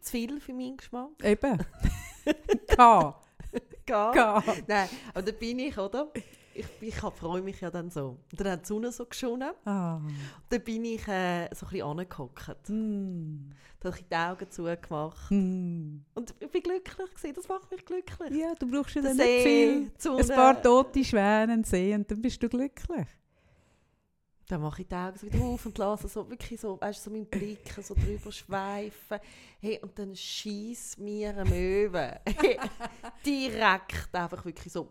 [0.00, 1.10] zu viel für meinen Geschmack.
[1.22, 1.58] Eben.
[2.68, 3.14] K.
[3.86, 4.12] Gar.
[4.12, 4.42] K.
[4.66, 6.10] Nein, aber da bin ich, oder?
[6.54, 8.18] Ich, ich freue mich ja dann so.
[8.30, 9.52] Und dann hat die Sonne so geschonen.
[9.64, 10.00] Ah.
[10.48, 12.68] Dann bin ich äh, so ein bisschen angehockt.
[12.68, 13.50] Mm.
[13.80, 15.30] Dann habe ich die Augen zugemacht.
[15.30, 16.04] Mm.
[16.14, 17.34] Und ich bin glücklich gewesen.
[17.34, 18.30] Das macht mich glücklich.
[18.38, 19.80] Ja, du brauchst ja dann nicht See, viel.
[19.80, 20.34] die Ein Sonne.
[20.34, 23.06] paar tote Schwäne, See und dann bist du glücklich.
[24.48, 27.26] Dann mache ich die Augen wieder auf und lasse so wirklich so, weißt so meinen
[27.26, 29.18] Blick so drüber schweifen.
[29.60, 32.20] Hey, und dann schießt mir eine Möwe
[33.24, 34.88] direkt einfach wirklich so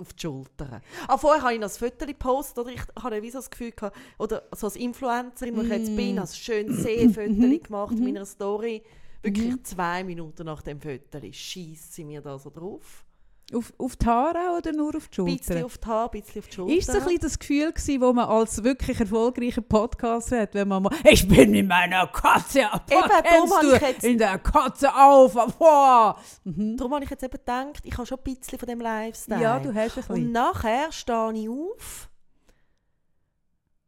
[0.00, 0.80] auf die Schulter.
[1.06, 3.72] Ah, vorher habe ich noch ein Foto gepostet, oder ich hatte wie so das Gefühl
[3.72, 8.04] gehabt, oder so als Influencerin, wo ich jetzt bin, habe ein schönes Seefoto gemacht in
[8.04, 8.82] meiner Story.
[9.22, 13.05] Wirklich zwei Minuten nach dem Foto schießt sie mir da so drauf.
[13.54, 15.66] Auf, auf die Haare oder nur auf die Ein bisschen Schulter?
[15.66, 16.74] auf die Haare, ein bisschen auf die Schulter.
[16.74, 20.66] Ist es ein bisschen das Gefühl gewesen, wo man als wirklich erfolgreicher Podcaster hat, wenn
[20.66, 24.38] man mal «Ich bin in meiner Katze, Eben, kennst darum du, ich jetzt- in der
[24.40, 26.76] Katze auf, vor!» mhm.
[26.76, 29.40] Darum habe ich jetzt eben gedacht, ich habe schon ein bisschen von dem Lifestyle.
[29.40, 30.32] Ja, du hast ein Und bisschen.
[30.32, 32.08] nachher stehe ich auf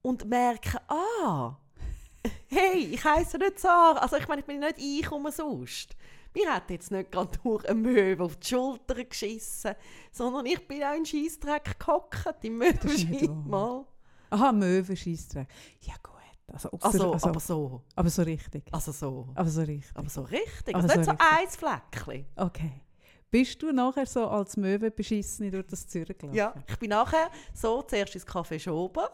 [0.03, 1.57] und merke, ah,
[2.47, 3.99] hey, ich heiße nicht Sarah.
[3.99, 5.97] Also ich meine, ich bin nicht ich umsonst.
[6.35, 9.75] Mir hat jetzt nicht gerade durch eine Möwe auf die Schulter geschissen,
[10.13, 13.85] sondern ich bin auch in Scheissdreck gehockt, im Möwenschein mal.
[14.31, 15.49] Aha, Möwenscheissdreck.
[15.83, 16.15] Ja gut.
[16.51, 18.65] Also, Also, also, aber so, aber so richtig.
[18.73, 19.95] also so, Aber so richtig.
[19.95, 20.75] aber so richtig.
[20.75, 21.69] Aber Also so nicht so richtig.
[21.69, 22.27] ein Fleckchen.
[22.37, 22.73] Okay.
[23.31, 26.35] Bist du nachher so als Möwe beschissen durch das Zürich gelaufen?
[26.37, 29.11] Ja, ich bin nachher so zuerst ins Café Schober.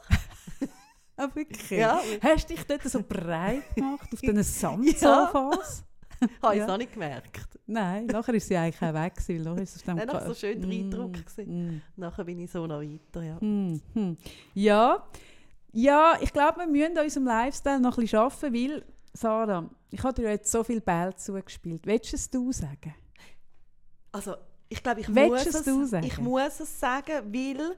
[1.16, 1.70] Ah, wirklich?
[1.70, 2.00] Ja.
[2.20, 5.84] Hast du dich dort so breit gemacht auf diesen Sandsofas?
[6.42, 6.64] Habe ich Ja.
[6.64, 7.48] es noch nicht gemerkt.
[7.66, 10.68] Nein, nachher ist sie eigentlich auch weg gewesen, weil ist Nein, nachher so schön der
[10.68, 11.12] Mm, Eindruck
[11.46, 13.38] mm, Nachher bin ich so noch weiter, ja.
[13.40, 14.16] mm.
[14.54, 15.06] Ja,
[15.72, 20.02] ja, ich glaube, wir müssen an unserem Lifestyle noch ein bisschen arbeiten, weil, Sarah, ich
[20.02, 21.86] habe dir jetzt so viel Ball zugespielt.
[21.86, 22.94] Willst du es sagen?
[24.12, 24.36] Also,
[24.68, 26.06] ich glaube, ich Willst muss, es du sagen?
[26.06, 27.76] ich muss es sagen, weil,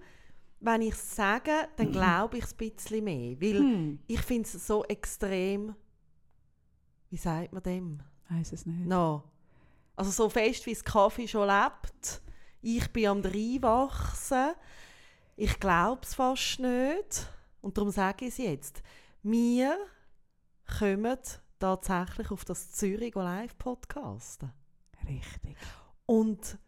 [0.60, 3.40] wenn ich es sage, dann glaube ich es ein bisschen mehr.
[3.40, 5.74] Weil Hm, ich finde es so extrem,
[7.10, 7.98] wie sagt man dem?
[8.28, 8.86] Weiss es nicht.
[8.86, 9.22] No.
[9.96, 12.20] Also so fest, wie das Kaffee schon lebt.
[12.62, 14.52] Ich bin am Reinwachsen.
[15.36, 17.26] Ich glaube es fast nicht.
[17.60, 18.82] Und darum sage ich es jetzt.
[19.22, 19.76] Wir
[20.78, 21.16] kommen
[21.58, 24.52] tatsächlich auf das Zürich Live podcasten.
[25.08, 25.56] Richtig.
[26.06, 26.58] Und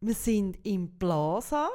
[0.00, 1.68] wir sind im Plaza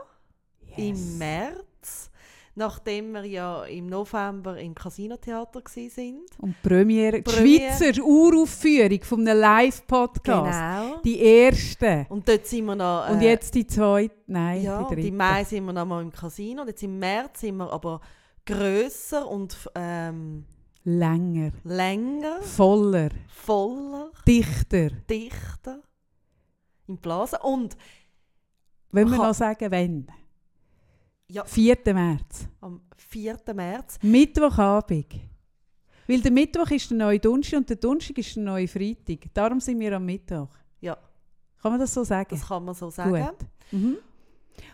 [0.61, 0.77] Yes.
[0.77, 2.11] im März,
[2.57, 6.25] nachdem wir ja im November im Casino-Theater waren.
[6.39, 7.73] Und die Premiere, die Premiere.
[7.77, 10.59] Schweizer Uraufführung von einem Live-Podcast.
[10.59, 11.01] Genau.
[11.03, 12.07] Die erste.
[12.09, 13.09] Und dort sind wir noch...
[13.09, 15.07] Und äh, jetzt die zweite, nein, Ja, die und dritte.
[15.07, 16.61] im Mai sind wir noch mal im Casino.
[16.63, 18.01] Und jetzt im März sind wir aber
[18.45, 20.45] grösser und ähm,
[20.83, 24.89] Länger, länger, voller, voller, dichter.
[25.09, 25.81] dichter
[26.87, 27.37] im Plaza.
[27.41, 27.75] Und
[28.91, 30.07] Wenn wir noch sagen, wenn.
[31.29, 31.77] Ja, 4.
[31.93, 32.47] März.
[32.61, 33.37] am 4.
[33.53, 35.07] März Mittwochabend.
[36.07, 39.33] Weil der Mittwoch ist der neue Donnerstag und der Donnerstag ist der neue Freitag.
[39.33, 40.47] Darum sind wir am Mittwoch.
[40.79, 40.97] Ja.
[41.61, 42.29] Kann man das so sagen?
[42.29, 43.11] das kann man so sagen.
[43.11, 43.47] Gut.
[43.71, 43.97] Mhm.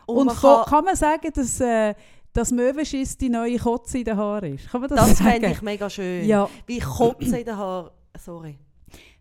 [0.06, 1.96] Und, Und, man kann, kann, man sagen, dass äh,
[2.34, 4.70] das Möwenschiss die neue Kotze in den Haaren ist?
[4.70, 5.32] Kann man das, das sagen?
[5.32, 6.26] fände ich mega schön.
[6.26, 7.90] Ja, Wie Kotze in den Haaren.
[8.20, 8.60] Sorry.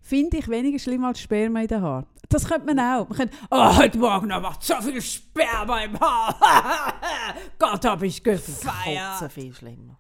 [0.03, 2.07] Finde ich weniger schlimm als Sperma in den Haaren.
[2.29, 3.09] Das könnte man auch.
[3.09, 6.35] Man könnte, oh, heute Morgen macht so viel Sperma im Haar.
[7.59, 9.19] Gott, hab ich gefeiert.
[9.19, 9.99] Kotze viel schlimmer.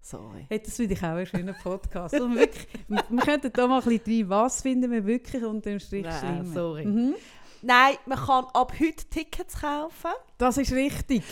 [0.00, 0.46] Sorry.
[0.48, 2.18] Hey, das finde ich auch einen schönen Podcast.
[2.18, 4.30] Und wirklich, wir könnten da mal ein bisschen rein.
[4.30, 6.52] Was finden wir wirklich unter dem Strich Nein, schlimmer?
[6.54, 6.84] sorry.
[6.84, 7.14] Mhm.
[7.62, 10.10] Nein, man kann ab heute Tickets kaufen.
[10.38, 11.22] Das ist richtig.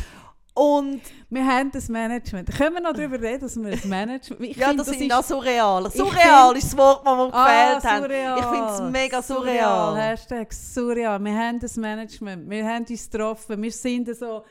[0.59, 2.51] Und Wir haben das Management.
[2.57, 4.41] Können wir noch darüber reden, dass wir das Management...
[4.51, 5.91] Ich ja, finde, das, sind ist- noch surreal.
[5.91, 8.03] Surreal find- ist das Wort, das wir Ah, gefällt haben.
[8.05, 8.39] surreal.
[8.39, 9.97] Ich finde es mega surreal.
[9.97, 11.23] Hashtag surreal.
[11.23, 12.49] Wir haben das Management.
[12.49, 13.63] Wir haben uns getroffen.
[13.63, 14.43] Wir sind so...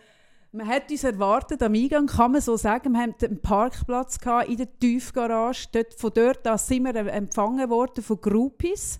[0.51, 2.93] Man hat uns erwartet am Eingang, kann man so sagen.
[2.93, 5.67] Wir hatten einen Parkplatz gehabt in der Tiefgarage.
[5.71, 8.99] Dort, von dort aus sind wir empfangen worden von Groupies.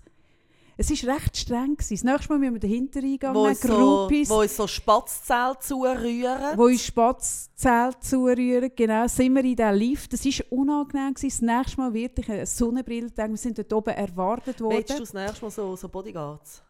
[0.78, 1.76] Es war recht streng.
[1.76, 1.96] Gewesen.
[1.96, 6.56] Das nächste Mal müssen wir den Hintereingang Wo uns, so, wo uns so Spatzzelt zurühren.
[6.58, 8.72] wo uns Spatzzelt zurühren.
[8.76, 10.14] Genau, sind wir in diesem Lift.
[10.14, 11.14] Das war unangenehm.
[11.14, 11.48] Gewesen.
[11.48, 13.34] Das nächste Mal wird ich eine Sonnenbrille tragen.
[13.34, 14.78] Wir sind dort oben erwartet worden.
[14.78, 16.62] Willst du das nächste Mal so, so Bodyguards?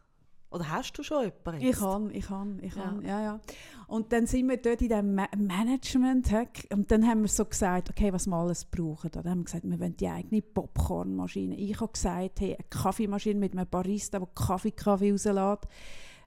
[0.50, 1.66] Oder hast du schon jemanden?
[1.68, 2.84] Ich kann, ich kann, ich Ja.
[2.84, 3.40] kann, ja, ja.
[3.88, 6.30] Und dann sind wir dort in diesem Ma Management
[6.72, 9.12] und dann haben wir so gesagt, okay, was wir alles brauchen.
[9.12, 11.56] Dann haben wir gesagt, wir wollen die eigene Popcornmaschine.
[11.56, 15.68] Ich habe gesagt, hey, eine Kaffeemaschine mit einem Barista, der Kaffee, Kaffee rauslässt.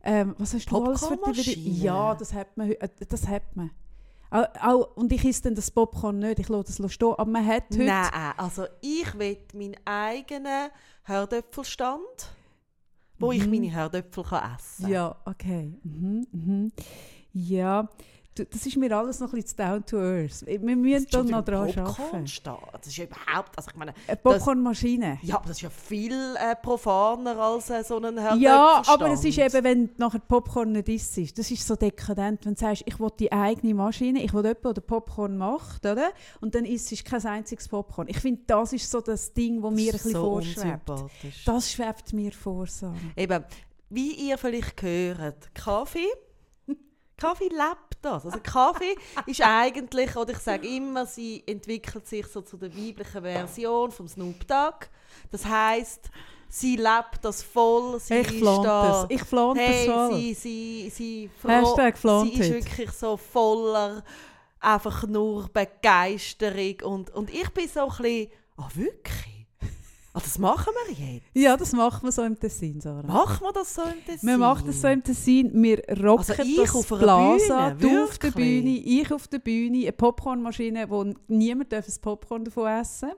[0.03, 1.83] Ähm, was hast du alles für die?
[1.83, 2.71] Ja, das hat man.
[2.73, 3.71] äh, Das hat man.
[4.31, 7.15] Auch, auch, und ich esse dann das Popcorn nicht, ich lasse das stehen.
[7.19, 7.85] Aber man hat heute...
[7.85, 10.71] Nein, also ich will meinen eigenen
[11.05, 11.99] Herdöpfelstand,
[13.21, 13.51] wo ich Mhm.
[13.51, 14.93] meine Herdöpfel kann essen kann.
[14.93, 15.79] Ja, okay.
[15.85, 16.73] Mhm, mhm.
[17.33, 17.89] Ja,
[18.35, 20.47] das ist mir alles noch ein bisschen down to earth.
[20.47, 22.25] Wir müssen da noch dran arbeiten.
[22.25, 23.93] Das ist ja überhaupt, also ich meine...
[24.07, 25.19] Eine Popcornmaschine.
[25.23, 29.11] Ja, aber das ist ja viel äh, profaner als äh, so ein Herr Ja, aber
[29.11, 32.85] es ist eben, wenn nachher Popcorn nicht isst, das ist so dekadent, wenn du sagst,
[32.87, 36.11] ich will die eigene Maschine, ich will jemanden, der Popcorn macht, oder?
[36.41, 38.09] Und dann isst es kein einziges Popcorn.
[38.09, 40.91] Ich finde, das ist so das Ding, das mir ein bisschen so vorschwebt.
[41.45, 42.95] Das schwebt mir vor, so.
[43.17, 43.45] Eben,
[43.89, 46.07] wie ihr vielleicht hört, Kaffee
[47.21, 48.25] Kaffee lebt das.
[48.25, 53.23] Also Kaffee ist eigentlich, oder ich sage immer, sie entwickelt sich so zu der weiblichen
[53.23, 54.87] Version vom Snoop Dogg.
[55.31, 56.11] Das heißt,
[56.49, 58.01] sie lebt das voll.
[58.01, 59.07] Sie ich flaunt das.
[59.09, 60.15] Ich flaunt hey, das voll.
[60.15, 64.03] Sie, sie, sie, Hashtag sie ist wirklich so voller
[64.61, 69.40] einfach nur Begeisterung und, und ich bin so ein bisschen, ah oh, wirklich?
[70.13, 71.27] Ah, das machen wir jetzt?
[71.35, 73.07] Ja, das machen wir so im Tessin, Sarah.
[73.07, 74.29] Machen wir das so im Tessin?
[74.29, 75.63] Wir machen das so im Tessin.
[75.63, 79.79] Wir rocken also das auf Plaza, Bühne, du auf der Bühne, ich auf der Bühne,
[79.83, 83.13] eine Popcornmaschine, wo niemand darf ein Popcorn davon essen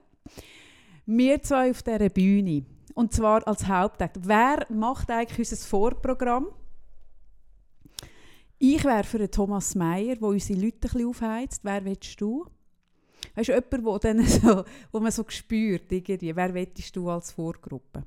[1.07, 2.63] Wir zwei auf dieser Bühne.
[2.93, 4.19] Und zwar als Hauptakt.
[4.21, 6.49] Wer macht eigentlich unser Vorprogramm?
[8.59, 11.61] Ich wäre für Thomas Meyer, der unsere Leute ein bisschen aufheizt.
[11.63, 12.45] Wer willst du?
[13.35, 17.31] Weißt du, jemand, wo, dann so, wo man so spürt, irgendwie, wer wettest du als
[17.31, 18.03] Vorgruppe?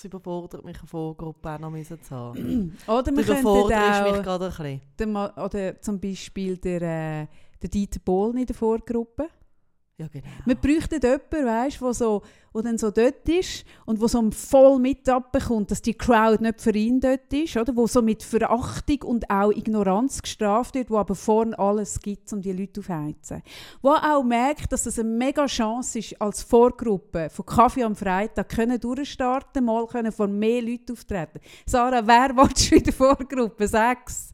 [0.00, 2.78] Es überfordert mich, eine Vorgruppe auch noch zu haben.
[2.86, 5.16] oder wir könnten auch, mich gerade ein bisschen.
[5.16, 7.26] oder zum Beispiel der, äh,
[7.60, 9.28] der Dieter Bohlen in der Vorgruppe.
[10.00, 10.26] Ja, genau.
[10.46, 12.22] Wir bräuchten jemanden, weißt, der so,
[12.54, 16.62] wo dann so dort ist und wo so voll mit abbekommt, dass die Crowd nicht
[16.62, 17.76] für ihn dort ist, oder?
[17.76, 22.40] wo so mit Verachtung und auch Ignoranz gestraft wird, wo aber vorne alles gibt, um
[22.40, 23.42] die Leute aufzuheizen.
[23.82, 27.94] Wo auch merkt, dass es das eine mega Chance ist, als Vorgruppe von Kaffee am
[27.94, 31.40] Freitag können durchstarten, mal können vor mehr Leuten auftreten.
[31.66, 33.68] Sarah, wer willst du in der Vorgruppe?
[33.68, 34.32] Sechs.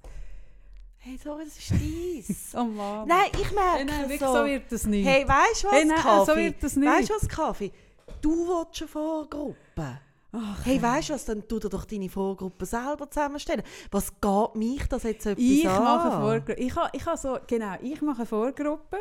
[1.09, 2.53] Hey, so, das ist dies.
[2.57, 3.07] oh Mann.
[3.07, 4.27] Nein, ich merke hey, nein, so.
[4.27, 5.07] so wird das nicht.
[5.07, 6.33] Hey, weißt du was, hey, nein, Kaffee?
[6.33, 6.88] so wird das nicht.
[6.88, 7.73] Weißt du was, Kaffee?
[8.21, 10.01] Du willst eine Vorgruppe.
[10.33, 13.62] Ach, hey, weißt du was, dann tu dir doch deine Vorgruppe selber zusammenstellen.
[13.92, 15.85] Was geht mich das jetzt etwas ich an?
[15.85, 16.55] Mache Vorgruppe.
[16.55, 18.97] Ich, habe, ich so, genau, ich mache Vorgruppe.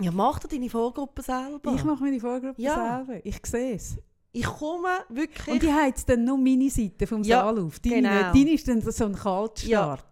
[0.00, 1.74] Ja, mach dir deine Vorgruppe selber.
[1.74, 3.04] Ich mache meine Vorgruppe ja.
[3.04, 3.26] selber.
[3.26, 3.96] Ich sehe es.
[4.32, 5.48] Ich komme wirklich...
[5.48, 7.80] Und die heizt dann nur meine Seite vom ja, Saal auf.
[7.80, 8.32] Deine, genau.
[8.32, 9.66] deine ist dann so ein Kaltstart.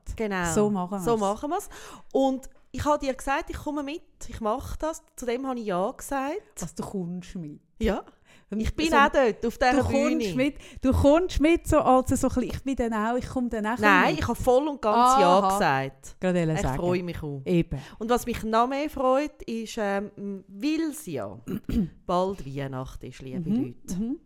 [0.08, 0.52] Ja, genau.
[0.52, 1.04] So machen wir es.
[1.04, 1.68] So machen wir es.
[2.12, 5.02] Und ich habe dir gesagt, ich komme mit, ich mache das.
[5.16, 6.40] Zu dem habe ich Ja gesagt.
[6.60, 7.60] Was, du kommst mit?
[7.78, 8.04] Ja.
[8.50, 10.24] Ich bin so, auch dort, auf dieser du Bühne.
[10.24, 13.48] Kommst mit, du kommst mit, so als so ein ich bin dann auch, ich komme
[13.48, 15.20] dann auch Nein, ich habe voll und ganz Aha.
[15.20, 16.16] Ja gesagt.
[16.20, 17.42] Gerade ich freue mich auch.
[17.44, 17.80] Eben.
[17.98, 21.36] Und was mich noch mehr freut, ist, ähm, weil es ja
[22.06, 23.64] bald Weihnachten ist, liebe mhm.
[23.64, 24.00] Leute.
[24.00, 24.20] Mhm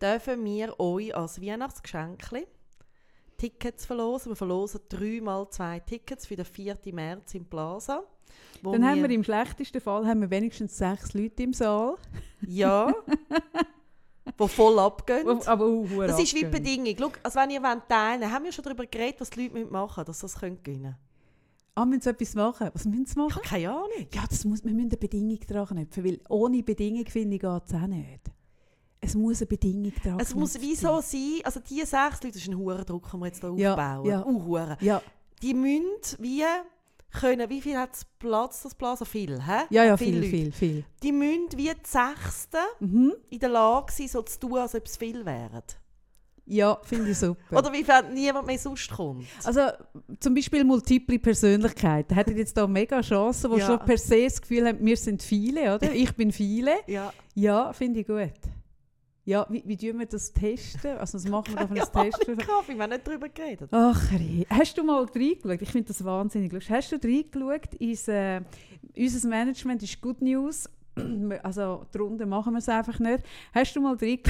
[0.00, 2.22] dürfen wir euch als Weihnachtsgeschenk
[3.36, 4.32] Tickets verlosen.
[4.32, 6.76] Wir verlosen dreimal zwei Tickets für den 4.
[6.92, 8.02] März im Plaza.
[8.62, 11.94] Dann haben wir im schlechtesten Fall haben wir wenigstens sechs Leute im Saal.
[12.46, 12.92] Ja.
[14.38, 15.26] die voll abgehen.
[15.46, 16.94] Aber uh, Das ist wie die Bedingung.
[16.98, 20.00] Schau, also wenn ihr teilen wollt, haben wir schon darüber geredet, was die Leute machen
[20.00, 20.96] müssen, dass sie das gewinnen können.
[21.74, 22.70] Ah, müssen sie etwas machen?
[22.72, 23.28] Was müssen sie machen?
[23.28, 24.08] Ich habe keine Ahnung.
[24.12, 27.62] Ja, das muss, wir müssen eine Bedingung dran knüpfen, weil ohne Bedingung, finde ich, geht
[27.66, 28.32] es auch nicht
[29.00, 32.48] es muss eine Bedingung dran Es muss wieso sein, also diese sechs Leute, das ist
[32.48, 34.06] ein hoher Druck, den wir jetzt hier ja, aufbauen.
[34.06, 34.26] Ja.
[34.26, 35.02] Uh, ja.
[35.42, 36.42] Die müssen wie
[37.12, 39.04] können, wie viel hat es Platz, das Plaza?
[39.04, 39.62] Viel, hä?
[39.70, 40.84] Ja, ja, viel, viel, viel, viel.
[41.02, 43.14] Die müssen wie die Sechsten mhm.
[43.30, 45.62] in der Lage sein, so zu tun, als ob es viel wären.
[46.50, 47.40] Ja, finde ich super.
[47.58, 49.26] Oder wie viel niemand mehr sonst kommt.
[49.44, 49.60] Also
[50.18, 52.14] zum Beispiel multiple Persönlichkeiten.
[52.14, 53.66] Hätten jetzt da mega Chancen, die ja.
[53.66, 55.92] schon per se das Gefühl haben, wir sind viele, oder?
[55.98, 56.72] Ich bin viele.
[56.86, 58.32] Ja, ja finde ich gut.
[59.28, 60.96] Ja, wie, wie tun wir das testen?
[60.96, 62.26] Also, was machen wir für ein Test?
[62.26, 63.68] Ich habe nicht darüber geredet.
[63.70, 64.10] Ach,
[64.48, 65.60] hast du mal reingeschaut?
[65.60, 66.74] Ich finde das wahnsinnig lustig.
[66.74, 67.74] Hast du reingeschaut?
[67.74, 68.40] Ins, äh,
[68.96, 70.66] unser Management ist Good News.
[71.42, 73.20] Also, darunter machen wir es einfach nicht.
[73.54, 74.20] Hast du mal die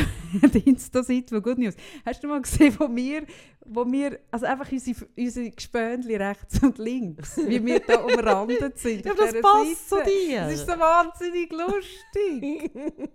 [0.65, 1.75] Insta-Seite von Good News.
[2.05, 3.25] Hast du mal gesehen, wo wir,
[3.65, 9.05] wo wir also einfach unsere, unsere Gespönchen rechts und links, wie wir da umrandet sind.
[9.05, 10.05] ja, das passt Seite.
[10.05, 10.41] zu dir.
[10.43, 12.71] Das ist so wahnsinnig lustig.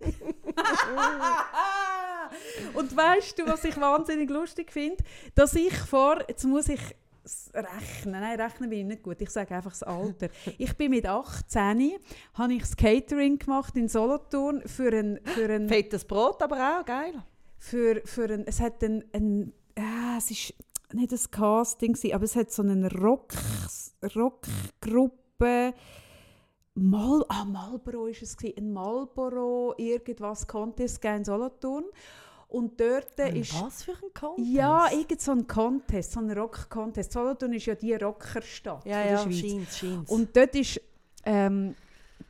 [2.74, 4.98] Und weißt du, was ich wahnsinnig lustig finde?
[5.36, 6.80] Dass ich vor, jetzt muss ich
[7.54, 10.30] rechnen, nein, rechnen bin ich nicht gut, ich sage einfach das Alter.
[10.58, 11.94] Ich bin mit 18,
[12.34, 15.20] habe ich das Catering gemacht in Solothurn für ein...
[15.24, 17.14] Für ein Fettes Brot aber auch, geil.
[17.58, 20.54] Für, für ein, es hat ein, ein ja, es ist
[20.92, 23.34] nicht das Casting, aber es hat so eine Rock,
[24.16, 25.74] Rockgruppe,
[26.76, 31.84] Mal, ah, Marlboro war es, ein Marlboro, irgendwas Contest in Solothurn.
[32.54, 33.60] Und dort Ein ist...
[33.60, 34.48] Was für ein Contest?
[34.48, 37.12] Ja, irgend so ein Contest, so ein Rock-Contest.
[37.12, 39.40] Solothurn ist ja die Rockerstadt ja, von der ja, Schweiz.
[39.40, 40.10] scheint, scheint.
[40.10, 40.80] Und dort ist
[41.26, 41.74] ähm,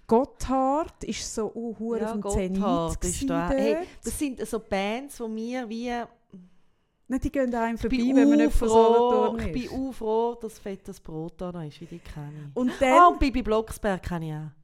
[0.08, 3.50] Gotthard ist so uh, hure ja, auf dem Gotthard Zenit ist da.
[3.50, 5.90] Hey, das sind so Bands, die mir wie...
[5.90, 9.74] Nein, die gehen einem vorbei, wenn man nicht von Solothurn ich bin ist.
[9.74, 12.56] auch froh, dass fettes Brot da noch ist, wie die kenne ich.
[12.56, 13.12] Und dann...
[13.12, 14.63] und Bibi Blocksberg kenne ich auch.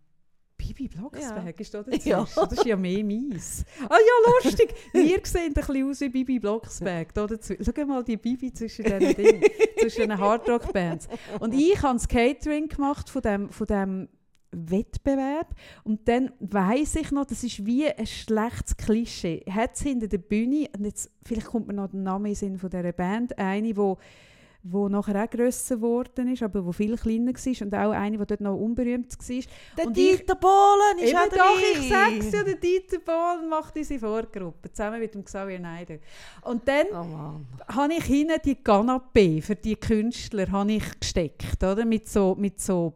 [0.73, 2.09] Bibi Blocksberg ist da dazwischen.
[2.09, 2.27] Ja.
[2.35, 3.65] Das ist ja mehr meins.
[3.89, 4.73] Ah ja, lustig.
[4.93, 7.13] Wir sehen ein bisschen aus wie Bibi Blocksberg.
[7.13, 7.27] Da.
[7.27, 9.41] Schau mal die Bibi zwischen diesen Dingen,
[9.79, 11.07] zwischen den Hardrock-Bands.
[11.39, 14.09] Und ich habe das Catering gemacht von dem, von dem
[14.51, 15.55] Wettbewerb.
[15.83, 19.43] Und dann weiss ich noch, das ist wie ein schlechtes Klischee.
[19.49, 22.39] Hat es hinter der Bühne, und jetzt, vielleicht kommt mir noch der Name in den
[22.39, 23.97] Sinn von dieser Band, eine, wo
[24.63, 28.25] wo nachher auch grösser geworden ist, aber wo viel kleiner war und auch eine, die
[28.25, 29.43] dort noch unberühmt war.
[29.77, 33.99] Der Und Dieter Bohlen ist auch doch, ich sag's ja, der Dieter Bohlen macht unsere
[33.99, 35.97] Vorgruppe, zusammen mit dem Xavier Neider.
[36.43, 37.41] Und dann Oh
[37.73, 41.85] habe ich hinten die Canapé für die Künstler habe ich gesteckt, oder?
[41.85, 42.93] Mit so, mit so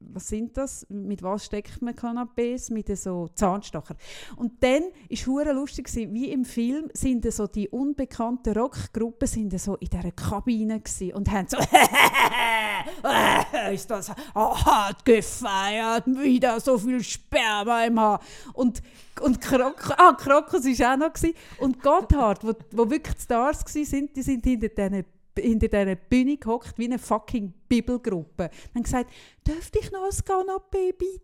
[0.00, 0.86] was sind das?
[0.88, 2.72] Mit was steckt man Canapés?
[2.72, 3.96] Mit so Zahnstocher.
[4.36, 9.76] Und dann ist hure lustig wie im Film sind so die unbekannten Rockgruppen sind so
[9.76, 10.82] in dieser Kabine
[11.14, 11.58] und haben so
[13.72, 18.20] ist das hart gefeiert, wieder so viel Sperma im Haar.
[18.54, 18.82] Und,
[19.20, 21.12] und Krok ah, Krokus war auch noch.
[21.12, 21.34] Gewesen.
[21.58, 25.04] Und Gotthard, wo, wo wirklich Stars waren, die sind hinter diesen
[25.38, 28.50] hinter dieser Bühne gehockt, wie eine fucking Bibelgruppe.
[28.74, 29.10] Haben gesagt,
[29.46, 31.22] dürfte ich noch ein Canapé bitte?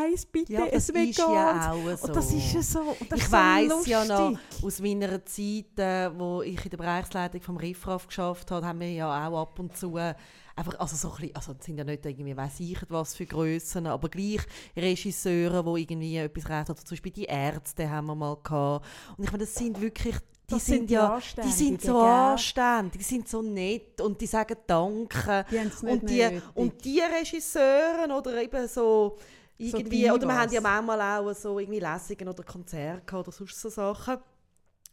[0.00, 2.06] Eins bitte, Ja, das ein ist ja auch so.
[2.06, 2.96] Und das ist ja so.
[3.14, 7.58] Ich so weiss ja noch, aus meiner Zeit, äh, wo ich in der Bereichsleitung vom
[7.58, 10.14] Riffraff geschafft habe, haben wir ja auch ab und zu äh,
[10.58, 13.26] einfach, also so ein bisschen, also es sind ja nicht irgendwie, weiss ich was für
[13.26, 14.40] Grössen, aber gleich
[14.76, 18.86] Regisseure, die irgendwie etwas recht oder zum Beispiel die Ärzte haben wir mal gehabt.
[19.16, 20.16] Und ich meine, das sind wirklich,
[20.48, 24.56] die Das sind, ja, die sind so anständig, die sind so nett und die sagen
[24.66, 25.44] Danke.
[25.50, 26.42] Die Und die, nötig.
[26.54, 29.18] und die Regisseure oder eben so
[29.58, 33.68] irgendwie, oder wir haben ja manchmal auch so irgendwie Lesungen oder Konzerte oder sonst so
[33.68, 34.18] Sachen,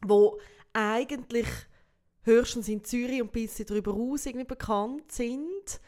[0.05, 0.37] wo
[0.73, 1.47] eigentlich
[2.23, 5.79] höchstens in Zürich und ein bisschen darüber raus irgendwie bekannt sind,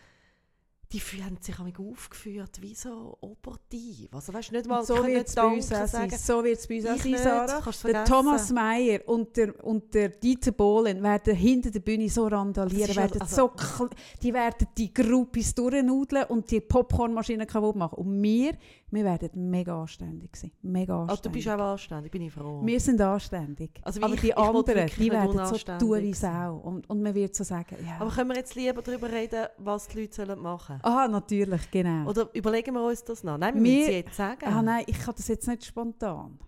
[0.92, 4.14] die haben sich aufgeführt wie so operativ.
[4.14, 6.12] Also weißt nicht mal Und so wird es bei uns sagen.
[6.18, 7.60] So wird's bei uns Ich sein, nicht, Sarah.
[7.84, 8.06] du Der.
[8.06, 13.22] Thomas Meyer und der, und der Dieter Bohlen werden hinter der Bühne so randalieren, werden
[13.22, 13.90] also- so
[14.24, 17.96] die werden die Gruppis durchnudeln und die Popcornmaschine kaputt machen.
[18.00, 18.54] Und wir,
[18.90, 20.52] wir werden mega anständig sein.
[20.62, 21.44] Mega Also, du anständig.
[21.46, 22.62] bist auch anständig, bin ich froh.
[22.66, 23.72] wir sind anständig.
[23.84, 26.14] Also aber ich- die ich anderen, die werden so tun wie.
[26.14, 26.56] Sau.
[26.58, 27.98] Und, und man wird so sagen, ja.
[28.00, 30.94] Aber können wir jetzt lieber darüber reden, was die Leute machen sollen?
[30.96, 32.10] Aha, natürlich, genau.
[32.10, 33.38] Oder überlegen wir uns das noch?
[33.38, 34.46] Nein, wir, Wir- müssen es jetzt sagen.
[34.46, 36.40] Ah, nein, ich kann das jetzt nicht spontan.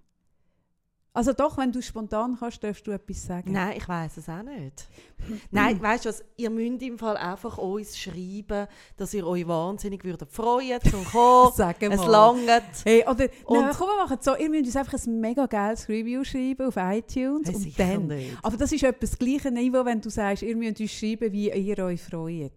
[1.20, 3.52] Also doch, wenn du spontan kannst, darfst du etwas sagen.
[3.52, 4.88] Nein, ich weiß es auch nicht.
[5.52, 6.24] Nein, weißt du was?
[6.38, 11.52] Ihr müsst im Fall einfach uns schreiben, dass ihr euch wahnsinnig würdet freuen zum kommen.
[11.54, 12.08] Sag es mal.
[12.10, 12.64] langt.
[12.86, 14.34] Hey, oder, Und- nein, komm, wir machen es so.
[14.38, 17.50] Ihr müsst uns einfach ein mega geiles Review schreiben auf iTunes.
[17.50, 18.08] Hey, und dann.
[18.08, 18.38] nicht.
[18.42, 21.52] Aber das ist etwa das gleiche Niveau, wenn du sagst, ihr müsst uns schreiben, wie
[21.52, 22.54] ihr euch freut.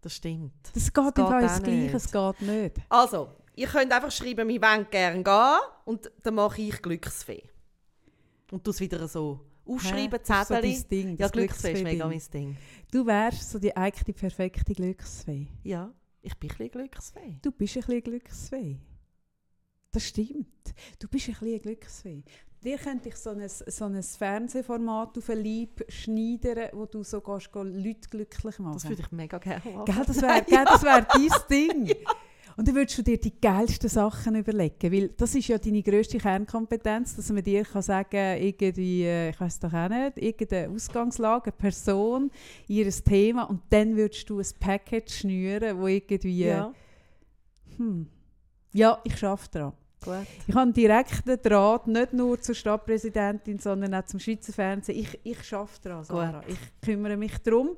[0.00, 0.52] Das stimmt.
[0.74, 1.94] Das geht, geht das Gleiche, nicht.
[1.94, 2.76] es geht nicht.
[2.88, 7.44] Also, ihr könnt einfach schreiben, wir wollen gerne gehen und dann mache ich Glücksfee.
[8.50, 10.24] Und du es wieder so aufschreiben, Hä?
[10.26, 10.72] Das ist so Zettel.
[10.72, 12.56] dein Ding, ja, das Glücksfee ist mega mein Ding.
[12.90, 15.46] Du wärst so die eigene perfekte Glücksfee.
[15.62, 17.38] Ja, ich bin ein bisschen Glücksfee.
[17.42, 18.78] Du bist ein bisschen Glücksfee.
[19.92, 20.74] Das stimmt.
[20.98, 22.24] Du bist ein bisschen Glücksfee.
[22.62, 27.20] Dir könnte ich so ein, so ein Fernsehformat auf ein Leib schneidern, wo du so
[27.22, 28.74] gehst, Leute glücklich machen.
[28.74, 29.84] Das würde ich mega gerne machen.
[29.86, 31.96] Gell, das wäre das wär dein Ding.
[32.56, 36.18] Und dann würdest du dir die geilsten Sachen überlegen, weil das ist ja deine grösste
[36.18, 41.50] Kernkompetenz, dass man dir kann sagen irgendwie, äh, ich weiß doch auch nicht, irgendeine Ausgangslage,
[41.50, 42.30] eine Person,
[42.68, 46.72] ihr Thema und dann würdest du ein Package schnüren, wo irgendwie, Ja,
[47.76, 48.06] hm,
[48.72, 49.72] ja, ich schaffe daran.
[50.04, 50.26] gut.
[50.46, 54.98] Ich habe einen direkten Draht, nicht nur zur Stadtpräsidentin, sondern auch zum Schweizer Fernsehen.
[54.98, 56.42] Ich, ich schaffe daran, Sarah.
[56.46, 57.70] Ich kümmere mich darum.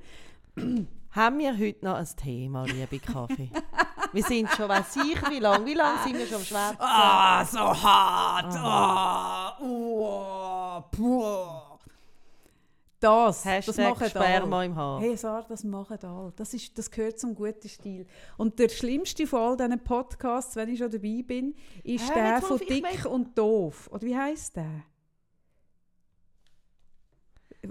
[1.10, 3.50] Haben wir heute noch ein Thema, liebe Kaffee?
[4.12, 6.76] wir sind schon, weiß ich, wie lange, wie lange sind wir schon am Schwätzen?
[6.78, 8.54] Ah, so hart.
[8.56, 11.72] Ah, uh, puh.
[13.02, 14.66] Das, das Hashtag machen Sperma alle.
[14.66, 15.00] im Haar.
[15.00, 16.32] Hey Sarah, das machen alle.
[16.36, 18.06] Das, ist, das gehört zum guten Stil.
[18.36, 22.40] Und der schlimmste von all diesen Podcasts, wenn ich schon dabei bin, ist Hör der
[22.40, 23.88] von auf, ich Dick mein- und Doof.
[23.92, 24.84] Oder wie heisst der?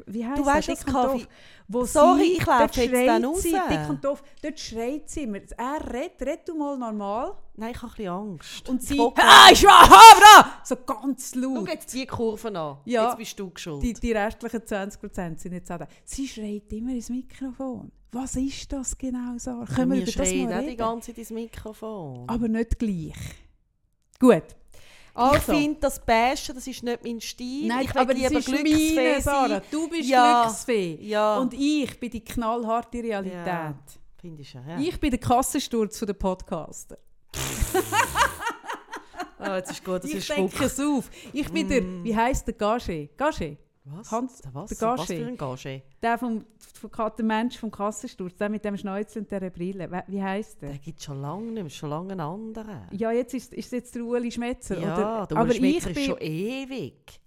[0.08, 0.76] Wie heißt Du weißt, der?
[0.76, 1.28] was Dick und.
[1.68, 3.42] Wo Sorry, sie, ich laufe jetzt schreit dann raus.
[3.42, 5.38] sie, Dick und doof, dort schreit sie immer.
[5.58, 7.34] Er redet, red du mal normal.
[7.56, 8.70] Nein, ich habe ein bisschen Angst.
[8.70, 10.62] Und sie, will- ah, ich war Havra!
[10.66, 11.68] So ganz Schau laut.
[11.70, 12.78] jetzt die Kurven an.
[12.86, 13.08] Ja.
[13.10, 13.84] Jetzt bist du schuld.
[13.84, 15.88] Die, die restlichen 20% sind jetzt auch da.
[16.04, 17.92] Sie schreit immer ins Mikrofon.
[18.14, 19.64] Was ist das genau, Sarah?
[19.66, 20.78] Können wir wir über das mal auch die reden?
[20.78, 22.24] ganze Zeit ins Mikrofon.
[22.28, 23.16] Aber nicht gleich.
[24.20, 24.44] Gut.
[25.14, 27.68] Ich Also, finde, das Bashen, das ist nicht mein Stil.
[27.68, 29.20] nein, ich aber lieber Glücksfee.
[29.20, 29.62] Sarah.
[29.70, 30.44] Du bist Ja.
[30.46, 30.98] Glücksfee.
[31.02, 33.46] Ja, Und ich bin die knallharte Realität.
[33.46, 33.76] Ja.
[34.20, 34.62] finde ich ja.
[34.80, 36.98] Ich bin der Kassensturz der Podcaster.
[39.40, 41.10] Ah, jetzt ist gut, das ich ist denke es auf.
[41.34, 42.04] Ich bin der, Mm.
[42.04, 43.10] wie heisst der Gage?
[43.18, 43.58] Gage?
[43.94, 44.12] Was?
[44.12, 44.70] Hans- Der was?
[44.70, 45.20] der Was Gage.
[45.22, 45.82] für ein Gage?
[46.02, 46.46] Der, vom,
[47.18, 49.90] der Mensch vom Kassensturz, der mit dem Schnäuzel und der Brille.
[50.08, 50.70] Wie- heisst der?
[50.72, 52.82] Den gibt schon lange nicht mehr, schon lange einen anderen.
[52.92, 54.80] Ja, jetzt ist, ist jetzt der Ueli Schmetzer.
[54.80, 55.46] Ja, oder?
[55.46, 57.22] der Schmitzer ich ist bin, schon ewig.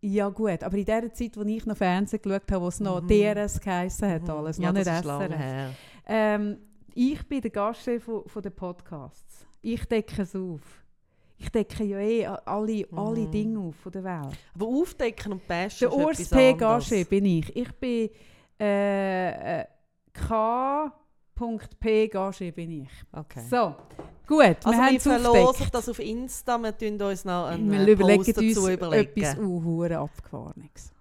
[0.00, 3.02] Ja gut, aber in der Zeit, wo ich noch Fernsehen geschaut habe, wo es noch
[3.02, 3.08] Mhm.
[3.08, 5.74] DRS geheissen hat, alles, ja, noch nicht SRF.
[6.06, 6.58] Ähm,
[6.94, 9.44] ich bin der Gastchef von, von den Podcasts.
[9.60, 10.60] Ich decke es auf.
[11.40, 13.30] Ich decke ja eh alle, alle Mhm.
[13.30, 14.36] Dinge auf von der Welt.
[14.54, 16.52] Aber aufdecken und bashen Der Urs P.
[16.54, 17.54] Gage bin ich.
[17.56, 18.10] Ich bin
[18.60, 19.64] äh, äh,
[20.12, 22.08] K.P.
[22.08, 22.88] Gage bin ich.
[23.12, 23.42] Okay.
[23.48, 23.76] So,
[24.26, 27.92] gut, Also wir wir verlosen das auf Insta, wir tun uns noch einen Wir äh,
[27.92, 29.10] überlegen Post dazu uns überlegen.
[29.20, 30.92] etwas uh, abgefahrenes.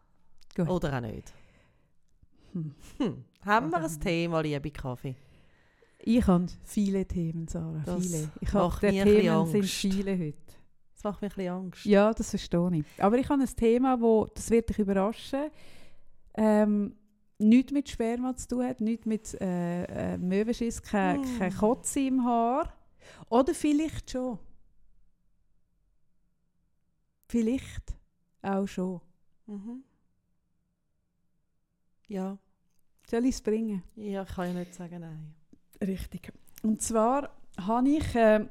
[0.55, 0.69] Gut.
[0.69, 1.33] Oder auch nicht.
[2.53, 2.75] Hm.
[2.99, 3.23] Hm.
[3.43, 5.15] Haben wir ein Thema, liebe Kaffee?
[5.99, 8.29] Ich habe viele Themen, Sarah, Das viele.
[8.41, 9.73] Ich habe, macht der mir Themen sind Angst.
[9.73, 10.37] viele heute.
[10.93, 11.85] Das macht mir ein bisschen Angst.
[11.85, 13.03] Ja, das verstehe ich.
[13.03, 15.49] Aber ich habe ein Thema, wo, das wird dich überraschen,
[16.35, 16.95] ähm,
[17.39, 21.37] nichts mit Sperma zu tun hat, nichts mit äh, äh, Möwenschiss, kein, Hm.
[21.39, 22.73] kein Kotze im Haar.
[23.29, 24.39] Oder vielleicht schon.
[27.29, 27.93] Vielleicht
[28.41, 29.01] auch schon.
[29.47, 29.83] Mhm.
[32.07, 32.37] Ja.
[33.09, 33.83] Soll ich es bringen?
[33.95, 35.33] ja, ich kann ja nicht sagen nein.
[35.82, 36.32] Richtig.
[36.63, 38.45] Und zwar habe ich äh,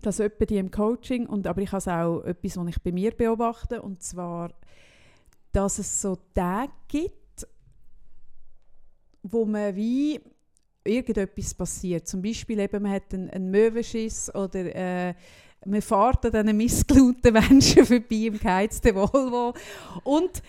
[0.00, 3.12] das etwa die im Coaching, und, aber ich habe auch etwas, was ich bei mir
[3.12, 4.52] beobachte, und zwar,
[5.52, 7.46] dass es so Tage gibt,
[9.22, 10.20] wo man wie
[10.84, 12.08] irgendetwas passiert.
[12.08, 15.14] Zum Beispiel eben, man hat einen, einen Möwenschiss oder äh,
[15.64, 19.54] man fährt an diesen missgelaunten Menschen vorbei im geheizten Volvo
[20.02, 20.42] und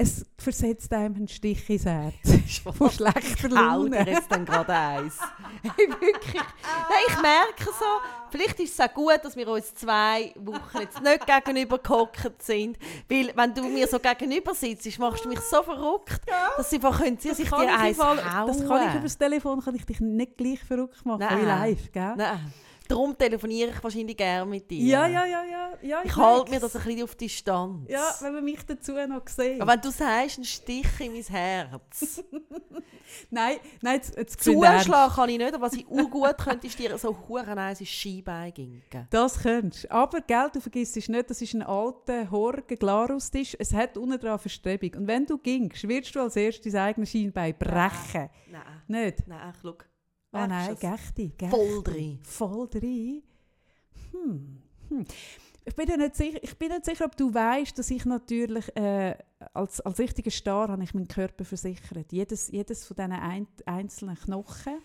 [0.00, 2.14] es versetzt einem einen Stich ins Herz
[2.78, 4.08] von schlechter Laune.
[4.08, 5.18] jetzt dann gerade eins.
[5.76, 6.34] Hey, Wirklich.
[6.34, 7.84] Nein, ich merke so,
[8.30, 12.78] vielleicht ist es auch gut, dass wir uns zwei Wochen jetzt nicht gegenüber gehockt sind.
[13.08, 16.20] Weil, wenn du mir so gegenüber sitzt, machst du mich so verrückt,
[16.56, 18.16] dass sie einfach können, sie sich dir ich eins Fall-.
[18.16, 21.40] Das kann ich über das Telefon kann ich dich nicht gleich verrückt machen Nein.
[21.40, 22.14] wie live, gell?
[22.16, 22.52] Nein.
[22.88, 24.82] Darum telefoniere ich wahrscheinlich gerne mit dir.
[24.82, 25.70] Ja, ja, ja, ja.
[25.82, 26.50] ja Ich halte merk's.
[26.50, 27.88] mir das ein bisschen auf Distanz.
[27.90, 29.60] Ja, wenn man mich dazu noch sieht.
[29.60, 32.24] Aber wenn du sagst, ein Stich in mein Herz.
[33.30, 34.42] nein, nein, jetzt, jetzt.
[34.42, 38.54] Zuschlagen kann ich nicht, aber was ich gut könnte, ist dir so eins ins Skibein
[38.54, 39.06] ginken.
[39.10, 39.90] Das könntest du.
[39.90, 43.56] Aber gell, du vergisst nicht, das ist ein alter, horger Glarus-Tisch.
[43.58, 44.94] Es hat unten dran Verstrebung.
[44.94, 48.30] Und wenn du gingst, wirst du als erstes dein eigenes Schienbein brechen.
[48.50, 49.26] Nein, Nicht?
[49.28, 49.74] nein, schau.
[50.32, 50.76] Ah nein.
[50.78, 51.30] Gächte.
[51.48, 52.18] Voll drin.
[52.22, 53.22] Voll drin.
[54.12, 54.62] Hm.
[54.88, 55.04] Hm.
[55.64, 58.74] Ich bin, ja nicht sicher, ich bin nicht sicher, ob du weißt, dass ich natürlich
[58.74, 59.14] äh,
[59.52, 62.10] als, als richtiger Star habe ich meinen Körper versichert.
[62.10, 64.78] Jedes, jedes von diesen ein, einzelnen Knochen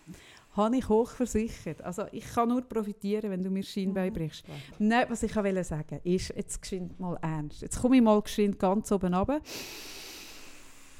[0.52, 1.82] habe ich hoch versichert.
[1.82, 4.14] Also ich kann nur profitieren, wenn du mir Schienbein Mhm.
[4.14, 4.44] brichst.
[4.78, 7.62] Nein, was ich wollte sagen, ist, jetzt geschwind mal ernst.
[7.62, 9.40] Jetzt komme ich mal geschwind ganz oben runter.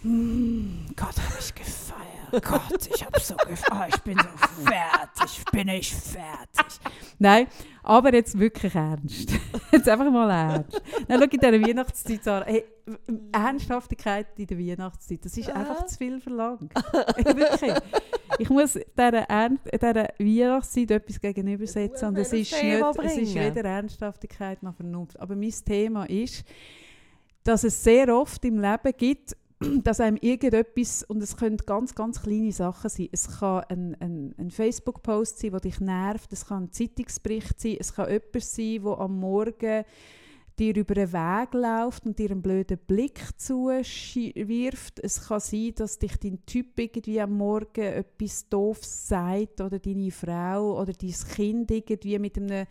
[0.05, 2.45] Mm, Gott, habe ich gefeiert.
[2.45, 3.95] Gott, ich habe so gefeiert.
[3.95, 5.45] ich bin so fertig.
[5.51, 6.81] Bin ich fertig.
[7.19, 7.47] Nein,
[7.83, 9.31] aber jetzt wirklich ernst.
[9.73, 10.83] Jetzt einfach mal ernst.
[11.09, 12.65] Nein, schau, in dieser Weihnachtszeit, Sarah, hey,
[13.33, 15.55] Ernsthaftigkeit in der Weihnachtszeit, das ist Ja.
[15.55, 16.73] einfach zu viel verlangt.
[17.17, 17.75] wirklich.
[18.39, 23.35] Ich muss dieser, Ern dieser Weihnachtszeit etwas gegenübersetzen und es ist, Thema nicht, es ist
[23.35, 25.19] weder Ernsthaftigkeit noch Vernunft.
[25.21, 26.45] Aber mein Thema ist,
[27.45, 29.37] dass es sehr oft im Leben gibt,
[29.85, 34.35] dass einem irgendetwas, und es können ganz, ganz kleine Sachen sein, es kann ein, ein,
[34.39, 38.83] ein Facebook-Post sein, der dich nervt, es kann ein Zeitungsbericht sein, es kann jemand sein,
[38.83, 39.85] der am Morgen
[40.59, 45.01] dir über den Weg läuft und dir einen blöden Blick zuwirft.
[45.01, 50.11] Es kann sein, dass dich dein Typ irgendwie am Morgen etwas Doofes sagt oder deine
[50.11, 52.67] Frau oder dein Kind irgendwie mit einem...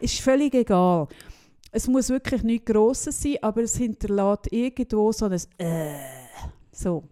[0.00, 1.08] Es ist völlig egal.
[1.70, 5.94] Es muss wirklich nichts Grosses sein, aber es hinterlässt irgendwo so ein äh,
[6.78, 7.04] so.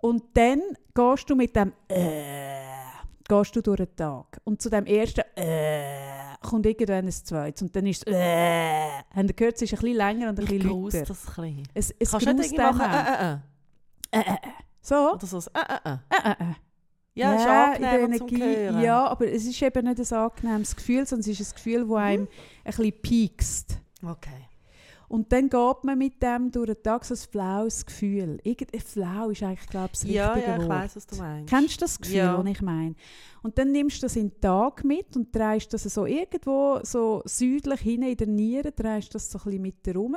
[0.00, 0.60] Und dann
[0.94, 2.66] gehst du mit dem äh,
[3.28, 4.40] gehst du durch den Tag.
[4.44, 8.88] Und zu dem ersten äh, kommt irgendwann ein zweites und dann ist es äh.
[9.14, 11.04] Habt ihr gehört, es ist ein bisschen länger und ein bisschen lauter.
[11.04, 11.62] das ein.
[11.74, 13.38] Es, es Kannst du nicht machen, äh, äh, äh.
[14.10, 14.36] Äh, äh, äh.
[14.80, 15.14] So?
[15.14, 15.98] Oder so, ein äh, äh, äh.
[16.10, 16.54] Äh, äh, äh.
[17.14, 18.84] Ja, ist angenehm Energie.
[18.84, 21.96] Ja, aber es ist eben nicht ein angenehmes Gefühl, sondern es ist ein Gefühl, das
[21.96, 22.28] einem ein
[22.64, 23.78] bisschen piekst.
[24.02, 24.46] Okay.
[25.08, 28.38] Und dann geht man mit dem durch den Tag so ein flaues Gefühl.
[28.42, 30.68] Irgendein Flau ist eigentlich, glaube ich, das Ja, richtige ja, ich Wort.
[30.70, 31.48] weiss, was du meinst.
[31.50, 32.36] Kennst du das Gefühl, Ja.
[32.42, 32.94] das ich meine?
[33.42, 37.22] Und dann nimmst du das in den Tag mit und drehst das so irgendwo so
[37.24, 40.16] südlich hin in der Niere, drehst das so ein bisschen mit dir rum.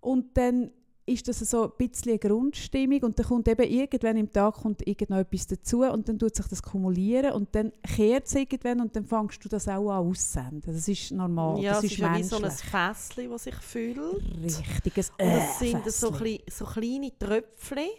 [0.00, 0.70] Und dann
[1.06, 4.86] ist das so ein bisschen eine Grundstimmung und dann kommt eben irgendwann im Tag kommt
[4.86, 9.06] irgendetwas dazu und dann tut sich das kumulieren und dann kehrt es irgendwann und dann
[9.06, 10.74] fängst du das auch an aussenden.
[10.74, 12.30] Das ist normal, ja, das es ist ist ja wie menschlich.
[12.30, 14.22] so ein Fässchen, das sich füllt.
[14.42, 17.90] Richtiges Und es äh, sind so, klein, so kleine Tröpfchen.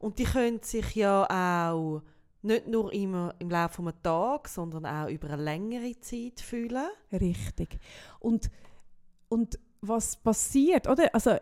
[0.00, 1.26] Und die können sich ja
[1.70, 2.02] auch
[2.42, 6.88] nicht nur immer im Laufe eines Tages, sondern auch über eine längere Zeit fühlen.
[7.12, 7.78] Richtig.
[8.18, 8.50] Und,
[9.28, 11.14] und was passiert, oder?
[11.14, 11.36] Also,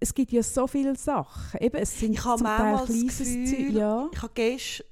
[0.00, 1.60] es gibt ja so viele Sachen.
[1.60, 3.76] Eben, es sind Ich habe zum Teil kleines Gefühl.
[3.76, 4.08] Ja.
[4.12, 4.86] Ich habe gestern,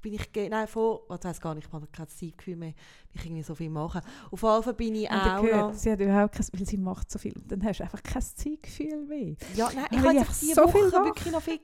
[0.00, 2.74] bin ich, ge- nein, vor, oh, ich weiß gar nicht, ich habe kein Zeitgefühl mehr,
[3.14, 4.02] ich irgendwie so viel mache.
[4.30, 6.76] Auf jeden Fall bin ich Und auch hört, noch, sie hat überhaupt kein, weil sie
[6.76, 7.32] macht so viel.
[7.48, 9.34] Dann hast du einfach kein Zeitgefühl mehr.
[9.54, 11.60] ja, nein, ich habe einfach diese so viel Woche wirklich noch viel,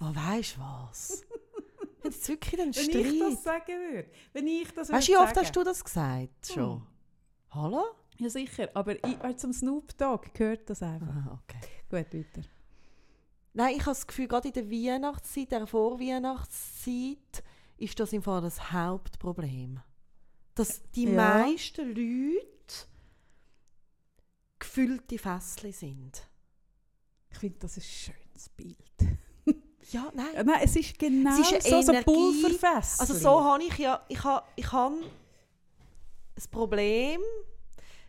[0.00, 1.22] oh, weißt du was?
[2.02, 3.42] Habe jetzt wirklich einen Wenn ich das Streit.
[3.42, 4.08] sagen würde.
[4.32, 6.72] Wenn ich das Weißt du, wie oft hast du das gesagt schon?
[6.76, 6.82] Hm.
[7.50, 7.82] Hallo?
[8.18, 8.70] Ja, sicher.
[8.74, 11.06] Aber ich, zum Snoop Dogg gehört das einfach.
[11.08, 11.60] Ah, okay.
[11.90, 12.48] Gut, weiter.
[13.52, 17.42] Nein, ich habe das Gefühl, gerade in der Weihnachtszeit, der Vorweihnachtszeit,
[17.78, 19.80] ist das im Fall das Hauptproblem.
[20.54, 21.12] Dass die Ja.
[21.38, 22.86] meisten Leute
[24.58, 26.28] gefüllte Fässchen sind.
[27.30, 28.76] Ich finde das ein schönes Bild.
[29.92, 30.26] Ja, nein.
[30.34, 32.04] Ja, nein, es ist genau Es ist so, eine so Energie.
[32.50, 33.00] Pulverfest.
[33.00, 34.96] Also so habe ich ja, ich habe, ich habe
[36.34, 37.20] das Problem,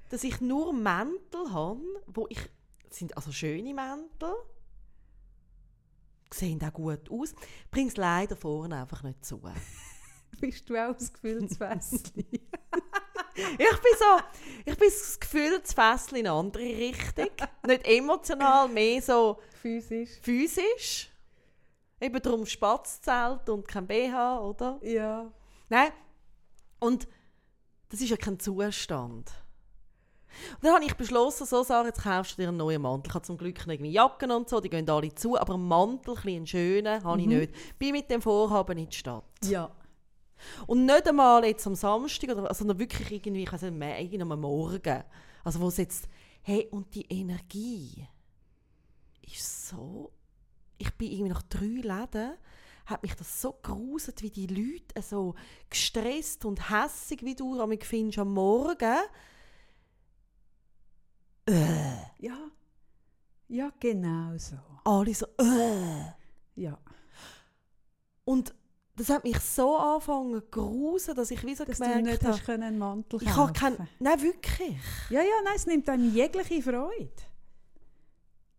[0.09, 2.39] dass ich nur Mäntel habe, wo ich,
[2.87, 4.33] das sind also schöne Mäntel,
[6.31, 7.33] sehen auch gut aus,
[7.71, 9.41] bringe es leider vorne einfach nicht zu.
[10.41, 12.01] Bist du auch das Gefühlsfässchen?
[13.39, 14.19] Ich bin so,
[14.65, 17.29] ich bin das Gefühl, das Fässchen in eine andere Richtung.
[17.67, 20.19] Nicht emotional, mehr so Physisch.
[20.23, 21.11] physisch.
[22.01, 24.79] Eben darum Spatzzelt und kein BH, oder?
[24.81, 25.31] Ja.
[25.69, 25.91] Nein.
[26.79, 27.07] Und
[27.89, 29.31] das ist ja kein Zustand.
[30.55, 33.09] Und dann habe ich beschlossen, so Sarah, jetzt kaufst du dir einen neuen Mantel.
[33.09, 36.15] Ich habe zum Glück irgendwie Jacken und so, die gehen alle zu, aber einen Mantel,
[36.25, 37.37] einen schönen, habe ich Mhm.
[37.39, 37.53] nicht.
[37.79, 39.23] Bin mit dem Vorhaben in die Stadt.
[39.45, 39.71] Ja.
[40.67, 44.41] Und nicht einmal jetzt am Samstag, oder, sondern wirklich irgendwie, ich weiß nicht mehr, am
[44.41, 45.03] Morgen.
[45.43, 46.07] Also wo es jetzt,
[46.41, 48.07] hey, und die Energie
[49.21, 50.11] ist so,
[50.77, 52.33] ich bin irgendwie nach drei Läden,
[52.85, 55.35] hat mich das so gruselt, wie die Leute so
[55.69, 58.95] gestresst und hässig, wie du findest am Morgen.
[61.47, 62.37] Äh, Ja.
[63.49, 64.55] Ja, genau so.
[64.83, 66.11] alle so, äh.
[66.55, 66.77] Ja.
[68.25, 68.53] Und
[68.97, 72.25] das hat mich so angefangen zu gruseln, dass ich wie so Dass du gemerkt nicht
[72.25, 73.77] habe, einen Mantel ich habe kaufen.
[73.77, 74.75] keinen, nein wirklich.
[75.09, 77.11] Ja, ja, nein, es nimmt einem jegliche Freude.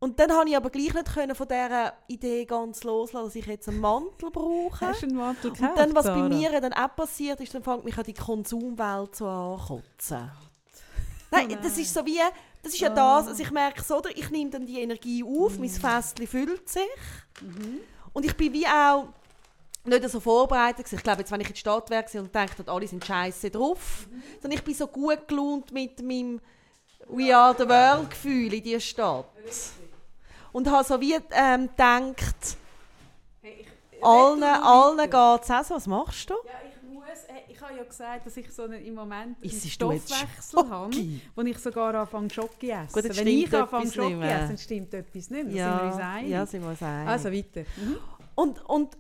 [0.01, 3.47] Und dann konnte ich aber gleich nicht können von dieser Idee ganz loslassen, dass ich
[3.47, 4.87] jetzt einen Mantel brauche.
[4.87, 6.29] Hast du einen Mantel gekauft, Und dann, was Sarah?
[6.29, 10.31] bei mir dann auch passiert ist, dann fängt mich an die Konsumwelt so ankotzen.
[11.31, 11.59] Nein, nein.
[11.63, 12.21] das ist so wie,
[12.63, 15.55] das ist ja das, also ich merke so, oder ich nehme dann die Energie auf,
[15.55, 15.61] Mhm.
[15.61, 16.83] mein Fässchen füllt sich.
[18.13, 19.09] Und ich bin wie auch
[19.85, 20.87] nicht so vorbereitet.
[20.93, 24.07] Ich glaube, jetzt, wenn ich in die Stadt wäre und denke, alle sind scheiße drauf,
[24.43, 26.41] sondern ich bin so gut gelaunt mit meinem
[27.07, 29.27] We are the world Gefühl in dieser Stadt.
[30.53, 32.57] Und habe so wie ähm, gedacht,
[34.03, 35.75] allen, allen geht es auch so.
[35.75, 36.35] Was machst du?
[36.35, 36.78] Ja, ich
[37.09, 40.97] muss, äh, ich habe ja gesagt, dass ich so einen, im Moment einen Stoffwechsel habe,
[41.35, 42.93] wo ich sogar anfange Schoki zu essen.
[42.93, 44.37] Gut, Wenn ich anfange mehr.
[44.37, 45.67] essen, dann stimmt etwas nicht mehr.
[45.67, 46.31] Da sind wir uns einig.
[46.31, 47.09] ja, sind wir uns einig.
[47.09, 47.61] Also weiter.
[47.77, 47.97] Mhm.
[48.35, 48.99] Und, und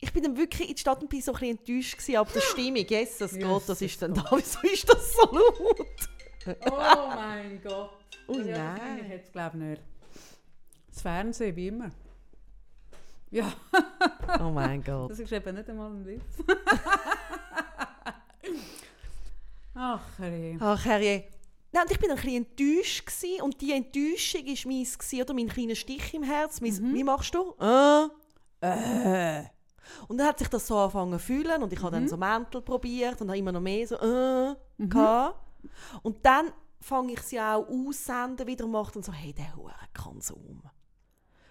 [0.00, 2.86] ich bin dann wirklich in die Stadt so ein bisschen enttäuscht gewesen, aber die Stimmung,
[2.86, 6.56] Jesus Gott, das ist dann da, wieso ist das so laut?
[6.70, 7.90] Oh mein Gott.
[8.28, 9.00] Oh ja, das nein.
[9.04, 9.82] ich jetzt glaube nicht.
[10.90, 11.90] Das Fernsehen wie immer.
[13.30, 13.52] Ja,
[14.40, 15.10] Oh mein Gott.
[15.10, 16.22] das ist eben nicht einmal ein Witz.
[19.74, 20.56] Ach, herrje.
[20.60, 21.24] Ach, Herrje.
[21.70, 25.34] Nein, und ich bin ein bisschen enttäuscht gewesen, und die Enttäuschung war meins, gewesen, oder
[25.34, 26.60] mein kleiner Stich im Herz.
[26.60, 26.94] Mein, Mhm.
[26.94, 27.54] Wie machst du?
[27.60, 28.08] Äh.
[28.66, 29.44] Äh.
[30.08, 32.00] Und dann hat sich das so angefangen zu fühlen und ich habe Mhm.
[32.00, 35.38] dann so Mäntel probiert und habe immer noch mehr so äh gehabt.
[36.02, 36.50] Und dann
[36.80, 40.62] fange ich sie auch aussenden wieder und mache dann so, hey, der hure Konsum.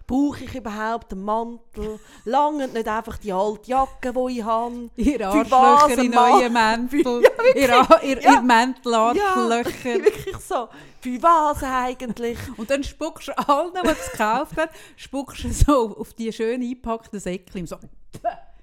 [0.07, 1.99] Brauche ich überhaupt einen Mantel?
[2.25, 4.89] Lange nicht einfach die alte Jacke, die ich habe?
[4.95, 6.31] Ihr Arschlöcher in ein Mann?
[6.31, 7.23] neuen Mäntel.
[7.23, 7.55] Ja, wirklich.
[8.03, 8.33] ihr, ihr, Ja.
[8.33, 9.35] ihr Mäntel Ja,
[9.83, 10.69] wirklich so.
[11.01, 12.37] Für was eigentlich?
[12.57, 16.61] Und dann spuckst du allen, die es gekauft haben, spuckst du so auf die schön
[16.61, 17.67] eingepackten Säckchen.
[17.67, 17.77] So.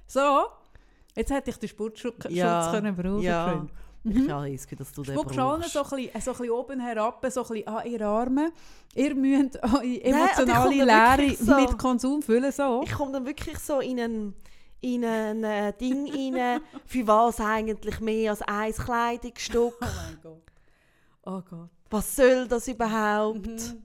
[0.07, 0.45] so.
[1.15, 3.51] Jetzt hätte ich den Sportschutz Ja, können brauchen ja.
[3.51, 3.71] können.
[4.05, 5.35] Ich weiß, dass du den brauchst.
[5.35, 8.53] so ein, bisschen, so ein bisschen oben herab, so ein bisschen an ihr Arme.
[8.95, 12.53] Ihr müsst eure emotionale komme Leere so- mit Konsum füllen.
[12.53, 12.83] So.
[12.85, 14.35] Ich komme dann wirklich so in ein,
[14.83, 19.75] in ein äh, Ding rein, für was eigentlich mehr als ein Kleidungsstück?
[19.81, 20.43] Oh mein Gott.
[21.25, 21.71] Oh Gott.
[21.91, 23.47] Was soll das überhaupt?
[23.47, 23.83] Mhm.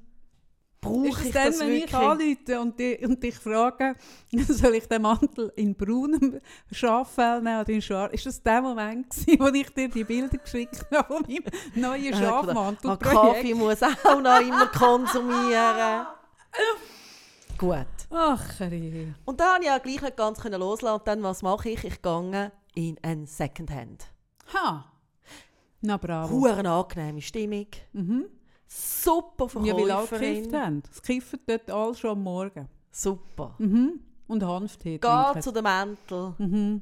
[0.82, 1.96] Brauche ich dann, das wenn ich wirklich?
[1.96, 3.96] anrufe und, die, und dich frage,
[4.48, 6.40] soll ich den Mantel in braunem
[6.72, 8.14] Schaffell nehmen oder in schwarz?
[8.14, 11.44] Ist das der Moment, gewesen, wo ich dir die Bilder geschickt habe von meinem
[11.76, 12.14] neuen.
[12.14, 12.98] Schafmantel?
[12.98, 16.08] Kaffee muss auch noch immer konsumieren.
[17.58, 17.86] Gut.
[18.10, 19.14] Ach, Rie.
[19.26, 21.00] Und dann konnte ich ja gleich nicht ganz loslassen.
[21.00, 21.84] Und dann, was mache ich?
[21.84, 24.06] Ich gehe in ein Secondhand.
[24.54, 24.86] Ha.
[25.82, 26.34] Na bravo.
[26.34, 27.68] Huren angenehme Stimmung.
[27.92, 28.26] Mhm.
[28.72, 30.36] Super Ja, wie lange Verkäuferin.
[30.44, 30.84] gekifft haben.
[30.92, 32.68] Es kiffen dort alle schon am Morgen.
[32.92, 33.56] Super.
[33.58, 34.00] Mhm.
[34.28, 36.36] Und Hanftee Geh zu dem Mäntel.
[36.38, 36.82] Mhm.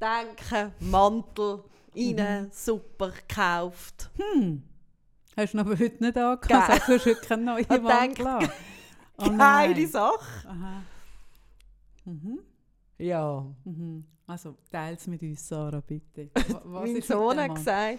[0.00, 1.64] Denken, Mantel,
[1.96, 2.50] rein, Mhm.
[2.52, 4.10] super, gekauft.
[4.16, 4.62] Hm.
[5.36, 6.50] Hast du aber heute nicht angehabt?
[6.50, 8.50] Du, hast heute keinen neuen Mantel an?
[9.20, 9.86] Oh Geile.
[9.88, 10.48] Sache.
[10.48, 10.82] Aha.
[12.04, 12.38] Mhm.
[12.98, 13.44] Ja.
[13.64, 14.04] Mhm.
[14.28, 16.30] Also, teils mit uns, Sarah, bitte.
[16.52, 17.98] Wa- Was mein Sohn hat gesagt,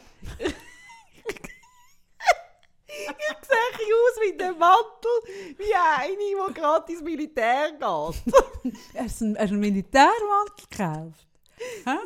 [2.90, 7.82] ich sehe aus wie der Mantel, wie eine, die gerade ins Militär geht.
[8.98, 11.28] Hast du einen, Militärmantel gekauft?
[11.86, 11.98] Hä?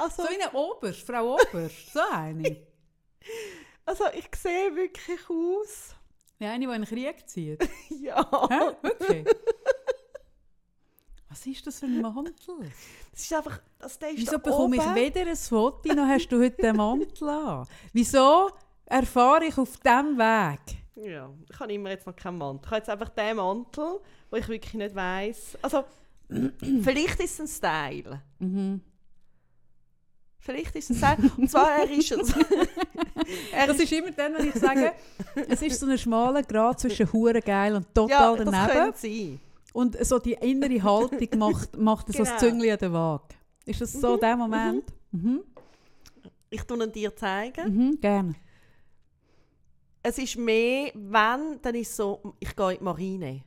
[0.00, 2.56] Also, So wie eine Oberst, Frau Oberst, so eine.
[3.86, 5.94] also ich sehe wirklich aus.
[6.38, 7.68] Ja, eine, die in den Krieg zieht.
[7.90, 8.28] Ja.
[8.50, 8.76] Hä?
[8.82, 9.26] Wirklich?
[11.28, 12.34] Was ist das für ein Mantel?
[13.12, 14.94] Das ist einfach, das der ist Wieso bekomme ich oben.
[14.94, 17.66] weder ein Foto, noch hast du heute den Mantel an?
[17.92, 18.50] Wieso
[18.92, 20.60] erfahre ich auf diesem Weg?
[20.94, 22.60] Ja, ich habe immer jetzt noch keinen Mantel.
[22.64, 25.56] Ich habe jetzt einfach den Mantel, wo ich wirklich nicht weiss.
[25.62, 25.84] Also,
[26.82, 28.22] vielleicht ist es ein Style.
[28.38, 28.80] Mhm.
[30.38, 31.30] Vielleicht ist es ein Style.
[31.36, 32.34] Und zwar, er ist es.
[33.52, 34.92] er Das ist immer dann, wenn ich sage,
[35.48, 38.92] es ist so ein schmaler Grad zwischen hure geil und ja, total das daneben.
[38.96, 39.40] sein.
[39.72, 42.30] Und so die innere Haltung macht, macht so Genau.
[42.30, 43.34] das Züngli an der Waage.
[43.64, 44.84] Ist das so der Moment?
[45.12, 45.40] Mhm.
[46.50, 47.74] Ich tue ihn dir zeigen.
[47.74, 48.00] Mhm.
[48.00, 48.34] Gerne.
[50.02, 53.44] Es ist mehr, wenn, dann ist es so, ich gehe in die Marine.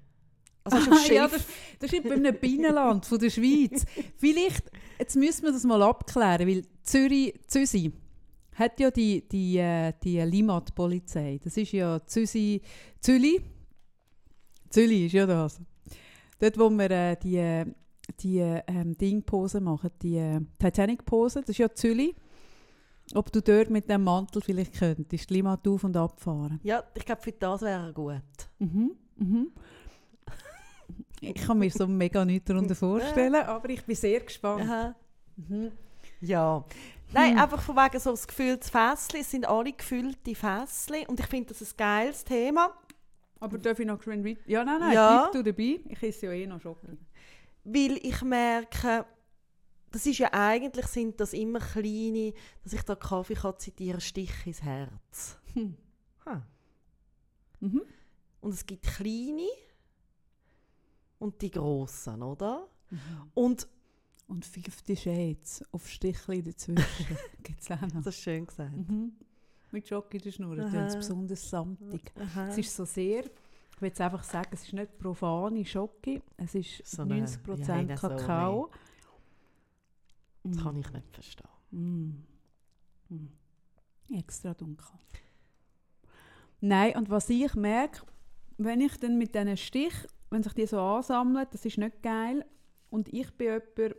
[0.63, 1.11] Also Schiff.
[1.11, 1.45] ja, das,
[1.79, 3.85] das ist bei einem Binnenland von der Schweiz.
[4.17, 7.93] Vielleicht, jetzt müssen wir das mal abklären, weil Zürich, Züsi
[8.55, 11.39] hat ja die, die, äh, die Limat-Polizei.
[11.43, 12.61] Das ist ja Züsi,
[12.99, 13.41] Züli.
[14.69, 15.61] Züli ist ja das.
[16.39, 17.65] Dort, wo wir äh, die, äh,
[18.19, 22.15] die ähm, Ding-Pose machen, die äh, Titanic-Pose, das ist ja Züli.
[23.13, 26.59] Ob du dort mit dem Mantel vielleicht könntest, die Limat auf- und abfahren.
[26.63, 28.21] ja, ich glaube, für das wäre gut.
[28.59, 28.91] Mhm.
[29.17, 29.51] Mhm.
[31.21, 34.95] Ich kann mir so mega nichts darunter vorstellen, aber ich bin sehr gespannt.
[35.37, 35.71] Mhm.
[36.21, 36.63] Ja.
[37.13, 39.21] Nein, einfach von wegen so das gefülltes Fässchen.
[39.21, 41.05] Es sind alle gefüllte Fässchen.
[41.07, 42.71] Und ich finde das ein geiles Thema.
[43.39, 44.39] Aber darf ich noch weiter?
[44.45, 45.29] Ja, nein, nein, Ja.
[45.29, 45.79] bleib du dabei.
[45.87, 46.97] Ich esse ja eh noch Schokolade.
[47.63, 49.05] Weil ich merke,
[49.95, 52.33] das ist ja eigentlich sind das immer kleine,
[52.65, 55.37] dass ich da Kaffee kann zitieren, Stich ins Herz.
[55.53, 55.77] Hm.
[57.61, 57.81] Mhm.
[58.41, 59.47] Und es gibt kleine
[61.17, 62.67] und die grossen, oder?
[62.89, 62.99] Mhm.
[63.33, 63.67] Und
[64.27, 68.03] Und 50 Shades auf Stichli dazwischen gibt es auch noch.
[68.03, 68.75] das ist schön gesagt.
[68.75, 69.13] Mhm.
[69.71, 72.11] Mit Schoki in der Schnur, das ist besonders samtig.
[72.19, 72.49] Aha.
[72.49, 76.53] Es ist so sehr, ich will jetzt einfach sagen, es ist nicht profane Schoki, es
[76.53, 78.69] ist So eine 90% Johanna Kakao.
[80.45, 80.63] Das Mm.
[80.63, 81.49] kann ich nicht verstehen.
[81.71, 83.13] Mm.
[83.13, 84.17] Mm.
[84.17, 84.85] Extra dunkel.
[86.61, 88.05] Nein, und was ich merke,
[88.57, 89.93] wenn ich dann mit diesen Stich,
[90.29, 92.45] wenn sich die so ansammeln, das ist nicht geil.
[92.89, 93.95] Und ich bin jemand,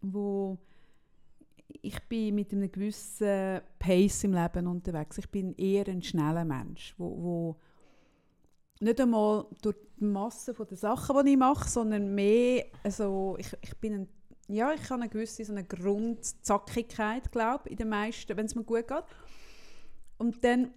[0.00, 0.58] wo
[1.82, 5.18] ich bin mit einem gewissen Pace im Leben unterwegs.
[5.18, 7.56] Ich bin eher ein schneller Mensch, wo, wo
[8.80, 13.76] nicht einmal durch die Masse der Sachen, die ich mache, sondern mehr, also ich, ich
[13.78, 14.08] bin ein
[14.48, 18.64] ja, ich habe eine gewisse so eine Grundzackigkeit, glaube in den meisten, wenn es mir
[18.64, 19.04] gut geht.
[20.16, 20.72] Und dann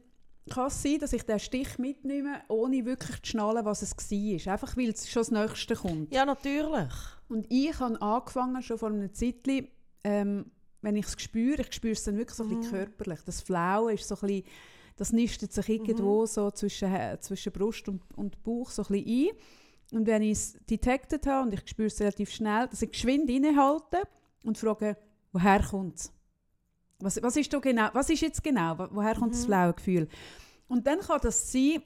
[0.49, 4.53] kann es sein, dass ich den Stich mitnehme, ohne wirklich zu schnallen, was es war.
[4.53, 6.13] Einfach weil es schon das Nächste kommt.
[6.13, 6.93] Ja, natürlich.
[7.29, 9.67] Und ich habe angefangen, schon vor einem Zeitchen,
[10.03, 10.51] ähm,
[10.81, 13.19] wenn ich es spüre, ich spüre es dann wirklich so ein bisschen körperlich.
[13.25, 14.43] Das Flauen ist so ein bisschen,
[14.97, 19.29] das nistet sich irgendwo so zwischen, äh, zwischen Brust und, und Bauch so ein bisschen
[19.29, 19.37] ein.
[19.91, 23.29] Und wenn ich es detected habe, und ich spüre es relativ schnell, dass ich geschwind
[23.29, 24.01] innehalte
[24.43, 24.97] und frage,
[25.33, 26.11] woher kommt es?
[26.99, 28.77] Was, was, ist da genau, was ist jetzt genau?
[28.77, 29.47] Wo- Woher kommt das Mhm.
[29.47, 30.07] blaue Gefühl?
[30.67, 31.81] Und dann kann das sein,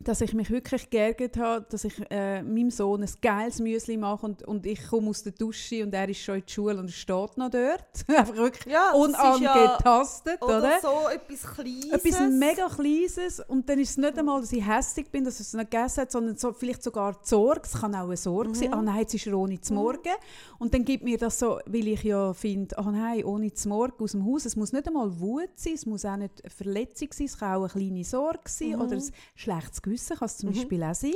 [0.00, 4.24] dass ich mich wirklich geärgert habe, dass ich äh, meinem Sohn ein geiles Müsli mache
[4.26, 6.90] und, und ich komme aus der Dusche und er ist schon in der Schule und
[6.90, 7.82] steht noch dort.
[8.08, 10.80] Einfach wirklich Ja, ist ja, unangetastet, oder, oder?
[10.80, 11.86] so etwas Kleines.
[12.04, 15.42] Etwas mega Kleines und dann ist es nicht einmal, dass ich hässlich bin, dass er
[15.42, 17.62] es nicht gegessen hat, sondern so, vielleicht sogar die Sorge.
[17.64, 18.68] Es kann auch eine Sorge sein.
[18.68, 18.74] Mhm.
[18.74, 20.12] Ah nein, jetzt ist er ohne zum Morgen.
[20.58, 24.02] Und dann gibt mir das so, weil ich ja finde, ah nein, ohne zum Morgen
[24.02, 24.44] aus dem Haus.
[24.44, 27.56] Es muss nicht einmal Wut sein, es muss auch nicht eine Verletzung sein, es kann
[27.56, 28.80] auch eine kleine Sorge sein Mhm.
[28.80, 30.54] oder ein schlechtes Gewissen kann es zum Mhm.
[30.54, 31.14] Beispiel auch sein.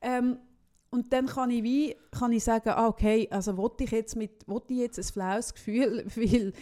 [0.00, 0.38] Ähm,
[0.90, 4.48] und dann kann ich, wie, kann ich sagen, ah, okay, also wollte ich jetzt, mit,
[4.48, 6.52] wollte ich jetzt ein flaues Gefühl, weil,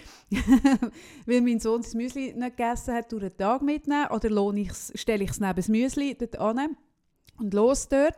[1.26, 4.92] weil mein Sohn das Müsli nicht gegessen hat, durch den Tag mitnehmen oder lohne ich's,
[4.96, 6.76] stelle ich es neben das Müsli dort an
[7.38, 8.16] und los dort.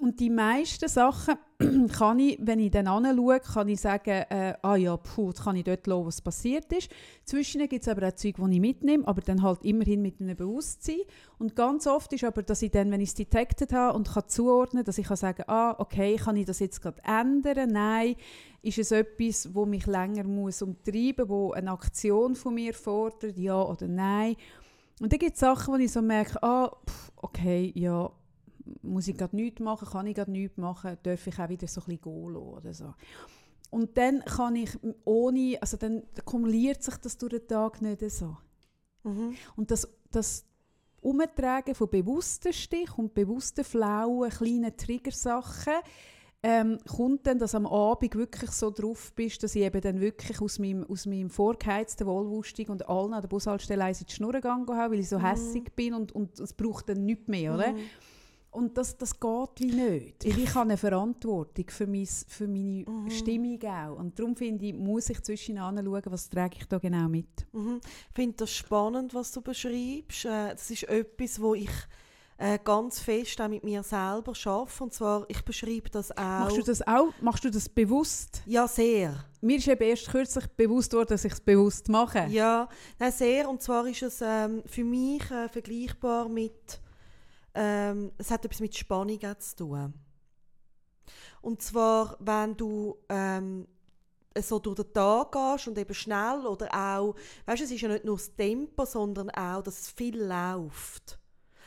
[0.00, 1.36] Und die meisten Sachen
[1.92, 5.64] kann ich, wenn ich dann anschaue, kann ich sagen, äh, ah ja, puh, kann ich
[5.64, 6.90] dort lassen, was passiert ist.
[7.24, 10.36] Zwischen gibt es aber auch Zeug, die ich mitnehme, aber dann halt immerhin mit einem
[10.36, 11.00] Bewusstsein.
[11.38, 14.28] Und ganz oft ist aber, dass ich dann, wenn ich es detected habe und kann
[14.28, 17.72] zuordnen, dass ich kann sagen, ah, okay, kann ich das jetzt gerade ändern?
[17.72, 18.16] Nein.
[18.62, 23.36] Ist es etwas, wo mich länger muss umtreiben, wo eine Aktion von mir fordert?
[23.38, 24.36] Ja oder nein?
[25.00, 28.10] Und dann gibt es Sachen, wo ich so merke, ah, pff, okay, ja,
[28.82, 31.80] muss ich gerade nichts machen, kann ich gerade nichts machen, darf ich auch wieder so
[31.80, 32.94] ein bisschen gehen oder so.
[33.70, 34.70] Und dann kann ich
[35.04, 38.36] ohne, also dann kumuliert sich das durch den Tag nicht so.
[39.04, 39.34] Mhm.
[39.56, 40.44] Und das, das
[41.00, 45.74] Umtragen von bewussten Stich und bewussten flauen, kleinen Triggersachen
[46.42, 50.40] ähm, kommt dann, dass am Abend wirklich so drauf bist, dass ich eben dann wirklich
[50.40, 54.32] aus meinem, aus meinem vorgeheizten Wohlwustig und allen an der Bushaltestelle eins in die Schnur
[54.32, 55.26] gegangen habe, weil ich so Mhm.
[55.26, 57.72] hässig bin und, und es braucht dann nichts mehr, oder?
[57.72, 57.78] Mhm.
[58.52, 60.24] Und das, das geht wie nicht.
[60.24, 63.10] Weil ich habe eine Verantwortung für, mein, für meine Mhm.
[63.10, 63.96] Stimmung auch.
[63.98, 67.28] Und darum finde ich, muss ich zwischen anschauen, was trage ich da genau mit.
[67.52, 67.80] Mhm.
[67.84, 70.24] Ich finde das spannend, was du beschreibst.
[70.24, 71.70] Äh, Das ist etwas, wo ich
[72.38, 74.82] äh, ganz fest auch mit mir selber schaffe.
[74.82, 76.16] Und zwar, ich beschreibe das auch.
[76.40, 77.12] Machst du das auch?
[77.20, 78.42] Machst du das bewusst?
[78.46, 79.24] Ja, sehr.
[79.42, 82.26] Mir ist eben erst kürzlich bewusst worden, dass ich es bewusst mache.
[82.30, 83.48] Ja, nein, sehr.
[83.48, 86.80] Und zwar ist es ähm, für mich äh, vergleichbar mit,
[87.54, 89.94] ähm, es hat etwas mit Spannung zu tun.
[91.42, 93.66] Und zwar, wenn du ähm,
[94.38, 97.14] so durch den Tag gehst und eben schnell oder auch,
[97.46, 101.18] weißt du, es ist ja nicht nur das Tempo, sondern auch, dass es viel läuft.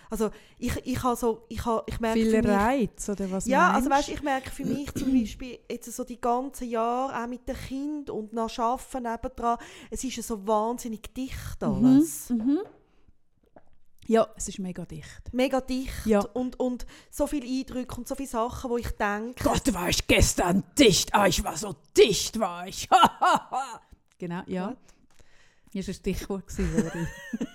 [0.09, 0.29] Also
[0.59, 3.71] ich, ich, habe so, ich, habe, ich merke Viel für mich, Reiz, oder was ja,
[3.71, 7.27] meinst also weißt, ich merke für mich zum Beispiel jetzt so die ganzen Jahre auch
[7.27, 9.57] mit dem Kind und nach Arbeiten nebendran,
[9.89, 12.29] es ist ja so wahnsinnig dicht alles.
[12.29, 12.59] Mhm.
[14.07, 15.33] Ja, es ist mega dicht.
[15.33, 16.19] Mega dicht Ja.
[16.33, 20.05] und, und so viele Eindrücke und so viele Sachen, wo ich denke, Gott, war ich
[20.07, 21.13] gestern dicht.
[21.13, 22.89] Ah, ich war so dicht, war ich.
[24.17, 24.69] genau, ja.
[24.69, 24.77] What?
[25.73, 26.91] Das war ein Stichwort, gewesen,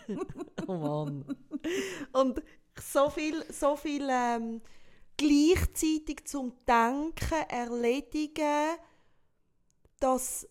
[0.08, 0.18] Lori.
[0.66, 1.36] oh Mann.
[2.12, 2.42] und
[2.80, 4.60] so viel, so viel ähm,
[5.16, 8.76] gleichzeitig zum Denken, Erledigen,
[10.00, 10.48] dass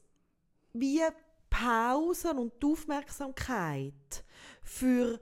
[0.73, 1.01] wie
[1.49, 4.23] Pausen und die Aufmerksamkeit
[4.61, 5.19] für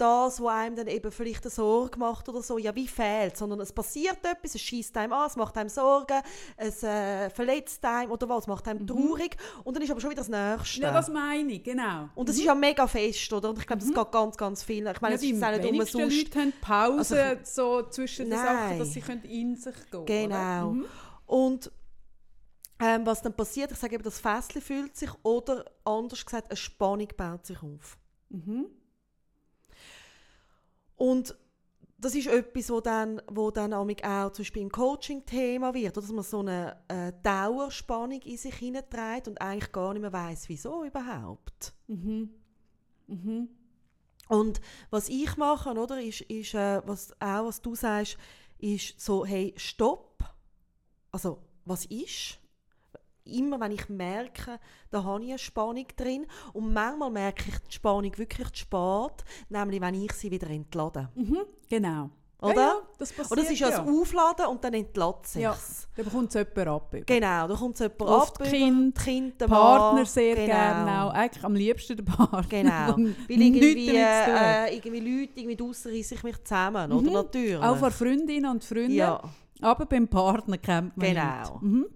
[0.00, 3.60] das, was einem dann eben vielleicht eine Sorge macht oder so, ja, wie fehlt, sondern
[3.60, 6.20] es passiert etwas, es schießt einem an, es macht einem Sorgen,
[6.56, 10.10] es äh, verletzt einem oder was, es macht einem traurig und dann ist aber schon
[10.10, 10.82] wieder das Nächste.
[10.82, 12.08] ja, das meine ich, genau.
[12.14, 13.50] und das ist ja mega fest, oder?
[13.50, 14.86] Und ich glaube, das geht ganz, ganz viel.
[14.86, 16.16] Ich meine, ja, es die ist auch nicht umsonst.
[16.16, 20.70] Leute haben Pause Also- so zwischen den Sachen, dass sie können in sich gehen Genau.
[20.72, 20.86] Mhm.
[21.26, 21.70] Und
[22.80, 26.56] ähm, was dann passiert, ich sage eben, das Fässchen fühlt sich oder anders gesagt, eine
[26.56, 27.98] Spannung baut sich auf.
[28.30, 28.66] Mhm.
[31.00, 31.34] Und
[31.96, 33.86] das ist etwas, wo dann, wo dann auch
[34.32, 39.26] zum Beispiel im Coaching Thema wird, dass man so eine äh, Dauerspannung in sich hineinträgt
[39.26, 41.72] und eigentlich gar nicht mehr weiß, wieso überhaupt.
[41.86, 42.34] Mhm.
[43.06, 43.48] Mhm.
[44.28, 48.18] Und was ich mache, oder, ist, ist äh, was, auch was du sagst,
[48.58, 50.22] ist so, hey, stopp.
[51.12, 52.39] Also, was ist?
[53.30, 54.58] Immer wenn ich merke,
[54.90, 56.26] da habe ich eine Spannung drin.
[56.52, 61.08] Und manchmal merke ich die Spannung wirklich zu spät, nämlich wenn ich sie wieder entlade.
[61.14, 61.38] Mhm.
[61.68, 62.10] Genau.
[62.42, 62.54] Oder?
[62.54, 65.52] Ja, ja, das passiert Und das ist ja das Aufladen und dann entlädt es Ja.
[65.52, 65.88] sich's.
[65.94, 66.96] Da bekommt es jemand ab.
[67.04, 68.48] Genau, da kommt es jemand Oft ab.
[68.48, 70.06] Kind, Kind, der Partner Mann.
[70.06, 70.46] sehr genau.
[70.46, 71.10] gerne auch.
[71.12, 72.42] Eigentlich am liebsten der Partner.
[72.48, 72.96] Genau.
[73.28, 77.02] Weil irgendwie, äh, irgendwie Leute irgendwie draussen reissen mich zusammen, oder?
[77.02, 77.12] Mhm.
[77.12, 77.62] Natürlich.
[77.62, 78.92] Auch von Freundinnen und Freunden.
[78.92, 79.20] Ja.
[79.60, 81.38] Aber beim Partner kennt man Genau.
[81.52, 81.62] nicht.
[81.62, 81.86] Mhm.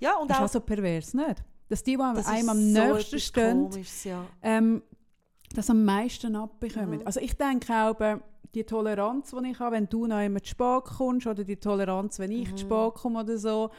[0.00, 1.44] Ja, und Das ist auch auch so pervers, nicht?
[1.68, 3.70] Dass die, die das einem am so nächsten stehen,
[4.04, 4.24] ja.
[4.42, 4.82] ähm,
[5.54, 7.00] das am meisten abbekommen.
[7.00, 7.06] Mhm.
[7.06, 7.94] Also ich denke auch,
[8.54, 12.18] die Toleranz, die ich habe, wenn du noch immer zu spät kommst oder die Toleranz,
[12.18, 12.56] wenn ich Mhm.
[12.56, 13.70] zu spät komme oder so,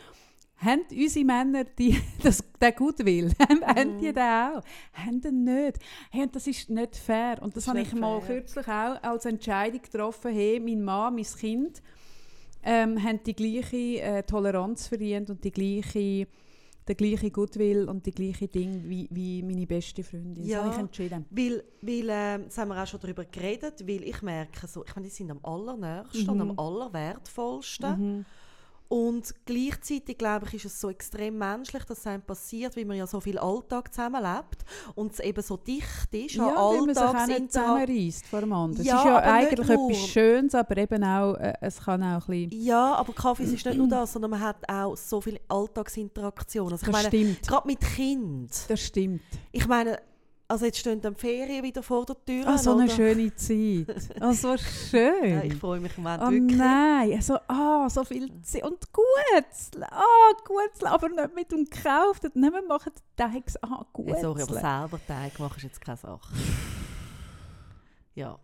[0.58, 3.32] haben unsere Männer die, das, den Gutwill?
[3.40, 4.14] haben, haben die Mhm.
[4.14, 4.62] den auch?
[4.94, 5.80] Haben den nicht?
[6.12, 7.42] Hey, und das ist nicht fair.
[7.42, 8.42] Und das, Das habe ich mal fair.
[8.42, 10.32] kürzlich auch als Entscheidung getroffen.
[10.32, 11.82] Hey, mein Mann, mein Kind
[12.64, 16.28] ähm, haben die gleiche äh, Toleranz verdient und die gleiche,
[16.88, 20.44] den gleichen Goodwill und die gleiche Ding wie, wie meine beste Freundin.
[20.46, 20.58] Ja.
[20.58, 21.26] Das habe ich entschieden.
[21.30, 24.96] Weil, weil ähm, das haben wir auch schon darüber geredet, weil ich merke, so, ich
[24.96, 26.30] meine, die sind am allernächsten Mhm.
[26.30, 28.18] und am allerwertvollsten.
[28.18, 28.26] Mhm.
[28.90, 32.98] Und gleichzeitig, glaube ich, ist es so extrem menschlich, dass es einem passiert, weil man
[32.98, 34.66] ja so viel Alltag zusammenlebt
[34.96, 38.84] und es eben so dicht ist an Ja, weil man sich zusammenreisst vor dem anderen.
[38.84, 42.50] Ja, es ist ja eigentlich etwas Schönes, aber eben auch, äh, es kann auch ein
[42.50, 42.64] bisschen...
[42.64, 46.74] Ja, aber Kaffee ist nicht nur das, sondern man hat auch so viele Alltagsinteraktionen.
[46.74, 48.52] Also ich Das meine, stimmt, gerade mit Kind.
[48.68, 49.22] das stimmt.
[49.52, 50.00] Ich meine,
[50.50, 52.46] also jetzt stehen dann die Ferien wieder vor der Tür.
[52.48, 52.94] Ah, so eine oder?
[52.94, 54.10] schöne Zeit.
[54.20, 55.30] Ah, so schön.
[55.30, 56.58] Ja, ich freue mich im Moment Oh wirklich.
[56.58, 58.64] nein, also, ah, so viel Zeit.
[58.64, 62.24] Und gut, ah, gut, aber nicht mit dem gekauft.
[62.24, 64.08] Nicht mehr machen den Teig, ah, gut.
[64.10, 66.34] Ja, sorry, aber selber Teig machen ist jetzt keine Sache.
[68.16, 68.38] Ja,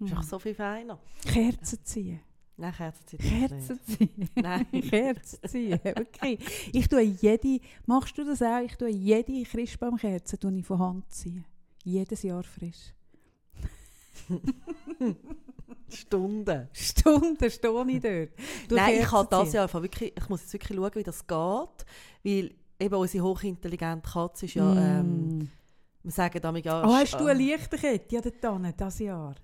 [0.00, 0.18] ist Hm.
[0.18, 0.98] auch so viel feiner.
[1.24, 2.20] Kerzen ziehen.
[2.58, 4.30] Nein, Kerzenzeit ist es Kerzen ziehen.
[4.34, 4.66] Nein.
[4.70, 6.40] Kerzen ziehen, wirklich.
[6.72, 8.60] Ich tue jede, machst du das auch?
[8.64, 11.44] Ich tue jede Christbaumkerze tue ich von Hand ziehen.
[11.84, 12.94] Jedes Jahr frisch.
[15.88, 16.68] Stunden.
[16.72, 18.30] Stunden stehe ich dort.
[18.68, 19.56] Du Nein, ich Kerzen habe das ziehen.
[19.56, 21.86] ja einfach wirklich, ich muss jetzt wirklich schauen, wie das geht,
[22.24, 25.48] weil eben unsere hochintelligente Katze ist ja, ähm, Mm.
[26.02, 26.82] wir sagen damit ja...
[26.84, 29.34] Oh, hast du äh, eine Lichterkette ja, dort dieses Jahr?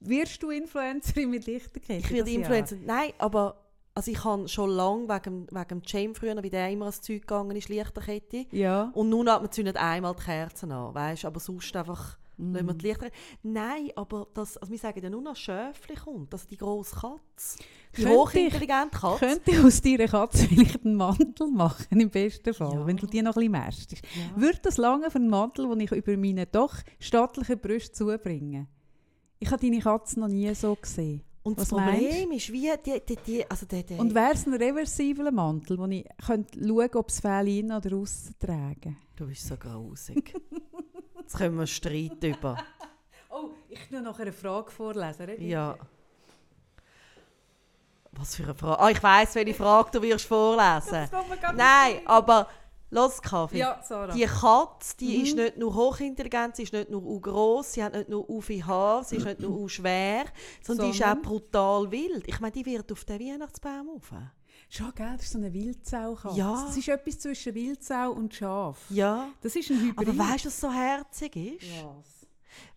[0.00, 1.94] Wirst du Influencerin mit Lichterkette?
[1.94, 2.76] Ich werde dieses Influencer.
[2.84, 3.56] Nein, aber
[3.94, 7.20] also ich habe schon lange wegen, wegen dem Jam früher, wie der immer ans Zeug
[7.22, 8.46] gegangen ist, Lichterkette.
[8.50, 8.90] Ja.
[8.94, 12.54] Und nun hat man zündet einmal die Kerzen an, weißt aber sonst einfach Mm.
[12.54, 13.08] lassen wir die Lichter.
[13.42, 17.58] Nein, aber das, also wir sagen ja nur noch Schöfli kommt, also die grosse Katze.
[17.94, 19.18] Die Könnte ich- hochintelligente Katze.
[19.26, 22.86] Könnte ich aus deiner Katze vielleicht einen Mantel machen, im besten Fall, Ja.
[22.86, 24.02] wenn du die noch ein bisschen mästest.
[24.16, 24.40] Ja.
[24.40, 28.68] Würde das lange für einen Mantel, den ich über meine doch stattlichen Brüste zubringe?
[29.40, 31.22] Ich habe deine Katze noch nie so gesehen.
[31.42, 34.34] Und das Was meinst Problem ist, wie die, die, die also der, der, Und wäre
[34.34, 38.98] es ein reversibler Mantel, wo ich könnte schauen ob es Fell innen oder außen tragen
[39.16, 40.34] Du bist so grausig.
[41.18, 42.56] Jetzt können wir streiten über.
[43.32, 45.40] Oh, ich nur noch eine Frage vorlesen.
[45.40, 45.78] Ja.
[48.10, 48.80] Was für eine Frage?
[48.80, 51.08] Ah, ich weiss, welche Frage du wirst vorlesen.
[51.54, 52.48] Nein, aber
[52.90, 53.58] los, Kaffee.
[53.58, 54.12] Ja, Sarah.
[54.12, 55.24] Die Katze, die Mhm.
[55.24, 58.40] ist nicht nur hochintelligent, sie ist nicht nur u gross, sie hat nicht nur u
[58.40, 60.24] viel Haar, sie ist nicht nur schwer,
[60.62, 61.22] sondern die ist auch Sondern?
[61.22, 62.26] brutal wild.
[62.28, 64.12] Ich meine, die wird auf den Weihnachtsbaum rauf.
[64.68, 65.12] Schon, gell?
[65.16, 66.16] Das ist so eine Wildsau.
[66.34, 66.64] Ja.
[66.66, 68.78] Das ist etwas zwischen Wildsau und Schaf.
[68.90, 69.28] Ja.
[69.40, 70.08] Das ist ein Hybrid.
[70.08, 71.64] Aber weißt du, was so herzig ist?
[71.84, 72.26] Was?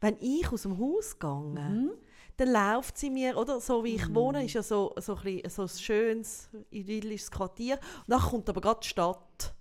[0.01, 1.91] Wenn ich aus dem Haus gehe, Mhm.
[2.37, 5.49] dann läuft sie mir, oder so wie ich wohne, ist ja so, so, ein, bisschen,
[5.51, 7.75] so ein schönes, idyllisches Quartier.
[7.75, 9.53] Und dann kommt aber gerade die Stadt,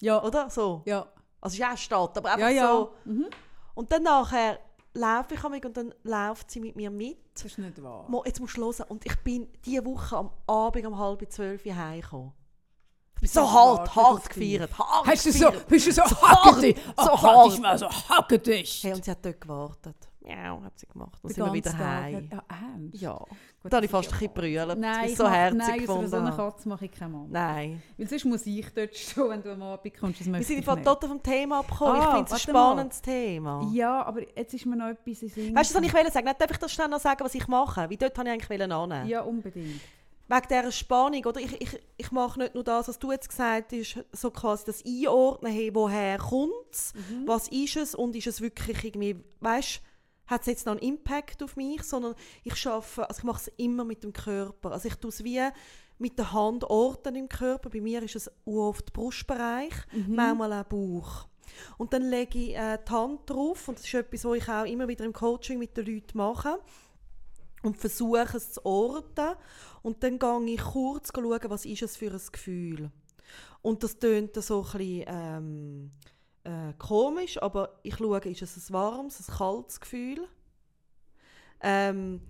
[0.00, 0.22] Ja.
[0.22, 0.48] oder?
[0.50, 0.82] So.
[0.86, 1.06] Ja.
[1.40, 2.68] Also es ist eine Stadt, aber einfach Ja, ja.
[2.72, 2.92] so.
[3.04, 3.26] Mhm.
[3.74, 4.58] Und dann nachher
[4.94, 7.18] laufe ich amig und dann läuft sie mit mir mit.
[7.34, 8.04] Das ist nicht wahr.
[8.08, 8.86] Mo, jetzt musst du hören.
[8.88, 12.32] Und ich bin diese Woche am Abend um halb zwölf Uhr heimgekommen.
[13.14, 14.28] Ich bin so hart, hart dich.
[14.58, 14.78] gefeiert.
[14.78, 16.64] Hart Hast du so, bist du so, So hart,
[16.96, 17.52] oh, so hart.
[17.52, 18.82] ich mal so, hacke dich.
[18.84, 20.07] Hey, und sie hat dort gewartet.
[20.26, 21.18] Ja, hat sie gemacht.
[21.22, 22.28] Dann sind wir wieder heim.
[22.30, 23.00] Ja, ernst?
[23.00, 23.14] Ja.
[23.62, 26.08] Gut, Da habe ich fast ein bisschen brüllt, Nein, ich ich so herzig nein, gefunden
[26.08, 26.36] so habe.
[26.36, 27.26] Katze mache ich keinen Mann.
[27.30, 27.82] Nein.
[27.96, 30.26] Weil sonst muss ich dort stehen, wenn du am Abend kommst.
[30.26, 31.96] Wir sind ich total vom Thema abgekommen.
[32.00, 32.60] ich Ah, finde es ein warte mal.
[32.72, 33.70] spannendes Thema.
[33.72, 35.54] Ja, aber jetzt ist mir noch etwas in Sinn.
[35.56, 36.26] Weißt du, was ich wollte sagen?
[36.26, 37.88] Nicht, darf ich das schnell noch sagen, was ich mache?
[37.88, 39.08] Wie dort wollte ich eigentlich annehmen.
[39.08, 39.80] Ja, unbedingt.
[40.30, 41.40] Wegen dieser Spannung, oder?
[41.40, 44.84] Ich, ich, ich mache nicht nur das, was du jetzt gesagt hast, so quasi das
[44.84, 47.26] Einordnen, hey, woher kommt es, Mhm.
[47.26, 49.80] was ist es und ist es wirklich irgendwie, weißt
[50.28, 52.14] hat es jetzt noch einen Impact auf mich, sondern
[52.44, 54.72] ich schaffe, also ich mache es immer mit dem Körper.
[54.72, 55.40] Also ich tue es wie
[55.98, 57.70] mit der Hand orten im Körper.
[57.70, 60.14] Bei mir ist es oft Brustbereich, Mhm.
[60.14, 61.26] manchmal auch Bauch.
[61.76, 64.64] Und dann lege ich äh, die Hand drauf und das ist etwas, was ich auch
[64.64, 66.60] immer wieder im Coaching mit den Leuten mache
[67.62, 69.34] und versuche es zu orten.
[69.82, 72.90] Und dann gehe ich kurz schauen, was ist es für ein Gefühl.
[73.62, 75.90] Und das tönt so ein bisschen ähm,
[76.48, 80.26] äh, komisch, aber ich schaue, ist es ein warmes, ein kaltes Gefühl?
[81.60, 82.22] Ähm,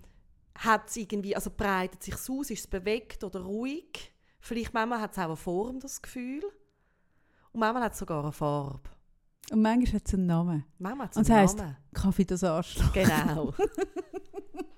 [0.57, 4.11] hat es irgendwie, also breitet sich aus, ist es bewegt oder ruhig?
[4.41, 6.43] Vielleicht manchmal hat es auch eine Form, das Gefühl.
[7.51, 8.89] Und manchmal hat es sogar eine Farbe.
[9.51, 10.65] Und manchmal hat es einen Namen.
[10.77, 11.77] Manchmal hat es einen es heisst- Namen.
[11.93, 12.91] Kaffee das Arschloch.
[12.93, 13.53] Genau.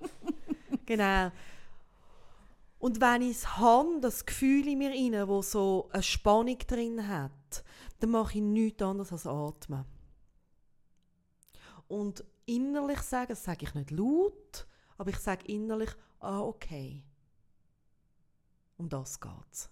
[0.86, 1.30] genau.
[2.78, 7.06] Und wenn ich es habe, das Gefühl in mir rein, wo so eine Spannung drin
[7.06, 7.30] hat,
[8.02, 9.84] dann mache ich nichts anderes als atmen.
[11.86, 14.66] Und innerlich sagen, das sage ich nicht laut,
[14.98, 17.04] aber ich sage innerlich, ah, okay.
[18.76, 19.70] Um das geht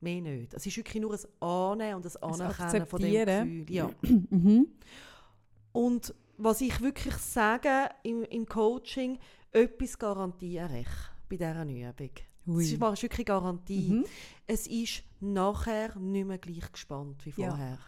[0.00, 0.54] Mehr nicht.
[0.54, 3.70] Es ist wirklich nur ein Annehmen und ein Anerkennen von dem Gefühl.
[3.70, 3.90] Ja.
[4.02, 4.66] mhm.
[5.70, 9.20] Und was ich wirklich sage im, im Coaching,
[9.52, 10.88] etwas garantiere ich
[11.28, 12.10] bei dieser Übung.
[12.46, 12.78] Ui.
[12.78, 13.88] Das ist wirklich Garantie.
[13.90, 14.04] Mhm.
[14.46, 17.78] Es ist nachher nicht mehr gleich gespannt wie vorher.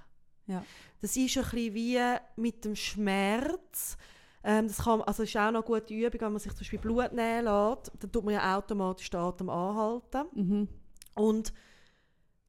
[0.47, 0.55] Ja.
[0.55, 0.65] ja.
[1.01, 1.99] Das ist ein bisschen wie
[2.37, 3.97] mit dem Schmerz.
[4.43, 6.79] Ähm, das kann, also ist auch noch eine gute Übung, wenn man sich zum Beispiel
[6.79, 10.25] Blut nehmen lässt, dann tut man ja automatisch den Atem anhalten.
[10.35, 10.69] Mhm.
[11.15, 11.53] Und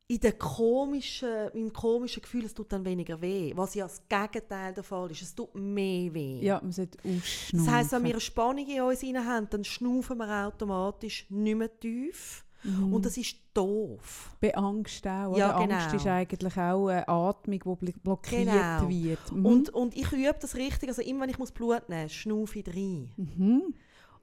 [0.09, 3.53] in der komischen, im komischen Gefühl, es tut dann weniger weh.
[3.55, 5.21] Was ja das Gegenteil der Fall ist.
[5.21, 6.39] Es tut mehr weh.
[6.41, 7.65] Ja, man sollte ausschnaufen.
[7.65, 11.79] Das heisst, wenn wir eine Spannung in uns haben, dann schnaufen wir automatisch nicht mehr
[11.79, 12.43] tief.
[12.63, 12.91] Mhm.
[12.91, 14.35] Und das ist doof.
[14.41, 15.37] Bei Angst auch.
[15.37, 15.75] Ja, genau.
[15.75, 18.89] Angst ist eigentlich auch eine Atmung, die blockiert genau.
[18.89, 19.31] wird.
[19.31, 19.45] Mhm.
[19.45, 20.89] Und, und ich übe das richtig.
[20.89, 23.11] Also immer, wenn ich Blut nehmen muss, schnaufe ich rein.
[23.15, 23.75] Mhm.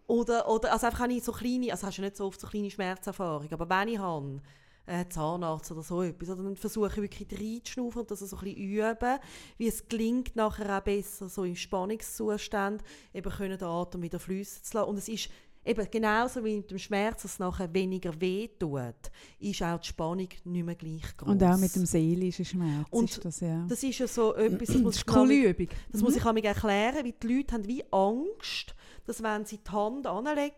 [0.09, 2.49] Oder, oder also einfach habe ich so kleine, also hast du nicht so oft so
[2.49, 4.41] kleine Schmerzerfahrungen, aber wenn ich habe,
[4.87, 6.31] äh, Zahnarzt oder so etwas.
[6.31, 9.19] Oder dann versuche ich wirklich reinzuschnaufen und das so ein bisschen üben,
[9.59, 12.83] wie es gelingt, nachher auch besser so im Spannungszustand
[13.13, 14.91] eben können den Atem wieder fließen zu lassen.
[14.91, 15.29] Und es ist
[15.65, 18.95] eben genauso wie mit dem Schmerz, dass es nachher weniger weh tut,
[19.41, 21.29] ist auch die Spannung nicht mehr gleich groß.
[21.29, 23.67] Und auch mit dem seelischen Schmerz und ist das, ja.
[23.69, 25.69] Das ist ja so etwas, das muss, das coole Übung.
[25.91, 26.07] Das mhm.
[26.07, 28.75] muss ich erklären, weil die Leute haben wie Angst,
[29.07, 30.53] dass wenn sie die Hand anlegen,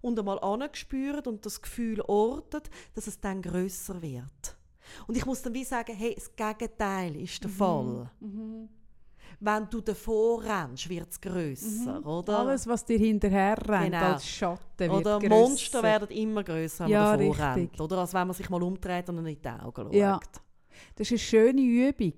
[0.00, 4.56] und einmal angespürt und das Gefühl ortet, dass es dann größer wird.
[5.06, 7.54] Und ich muss dann wie sagen, hey, das Gegenteil ist der mhm.
[7.54, 8.10] Fall.
[8.20, 8.68] Mhm.
[9.42, 12.06] Wenn du davor rennst, wird es grösser, mhm.
[12.06, 12.40] oder?
[12.40, 14.12] Alles, was dir hinterher rennt, genau.
[14.12, 15.34] als Schatten wird Oder grösser.
[15.34, 17.56] Monster werden immer grösser, wenn ja, man davor richtig.
[17.56, 17.80] rennt.
[17.80, 19.94] Oder als wenn man sich mal umdreht und in die Augen schaut.
[19.94, 20.20] Ja.
[20.96, 22.14] Das ist eine schöne Übung.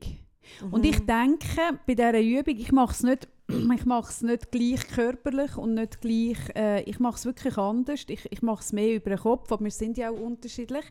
[0.62, 0.72] Mhm.
[0.72, 3.28] Und ich denke, bei dieser Übung, ich mache es nicht
[3.74, 8.04] ich mache es nicht gleich körperlich und nicht gleich, äh, ich mache es wirklich anders.
[8.08, 10.84] Ich, ich mache es mehr über den Kopf, aber wir sind ja auch unterschiedlich.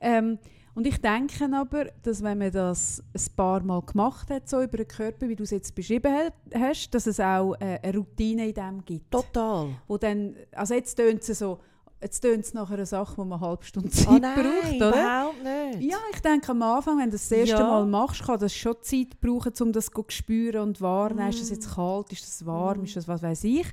[0.00, 0.38] Ähm,
[0.74, 4.78] und ich denke aber, dass wenn man das ein paar Mal gemacht hat, so über
[4.78, 8.54] den Körper, wie du es jetzt beschrieben hast, dass es auch äh, eine Routine in
[8.54, 9.10] dem gibt.
[9.10, 9.68] Total.
[9.86, 11.58] Wo dann, also jetzt tönt es so,
[12.02, 14.74] Jetzt tönt es nach einer Sache, wo man eine halbe Stunde Zeit oh nein, braucht,
[14.74, 14.88] oder?
[14.88, 15.90] überhaupt nicht.
[15.92, 17.66] Ja, ich denke am Anfang, wenn du das, das erste ja.
[17.66, 21.28] Mal machst, kann das schon Zeit brauchen, um das zu spüren und wahrnehmen.
[21.28, 21.30] Mm.
[21.30, 22.84] Ist das jetzt kalt, ist das warm, mm.
[22.84, 23.66] ist das was weiß ich.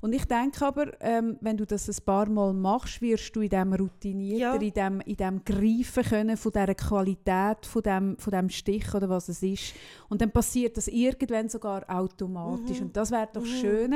[0.00, 3.50] Und ich denke aber, ähm, wenn du das ein paar Mal machst, wirst du in
[3.50, 4.54] dem routinierter, ja.
[4.54, 9.08] in dem, in dem greifen können von dieser Qualität, von dem, von dem Stich oder
[9.08, 9.74] was es ist.
[10.08, 12.78] Und dann passiert das irgendwann sogar automatisch.
[12.78, 12.86] Mhm.
[12.86, 13.46] Und das wäre doch mhm.
[13.46, 13.94] schön,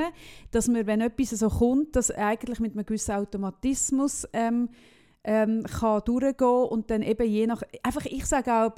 [0.50, 4.68] dass man, wenn etwas so kommt, dass eigentlich mit einem gewissen Automatismus ähm,
[5.24, 8.72] ähm, kann durchgehen und dann eben je nach, einfach ich sage auch,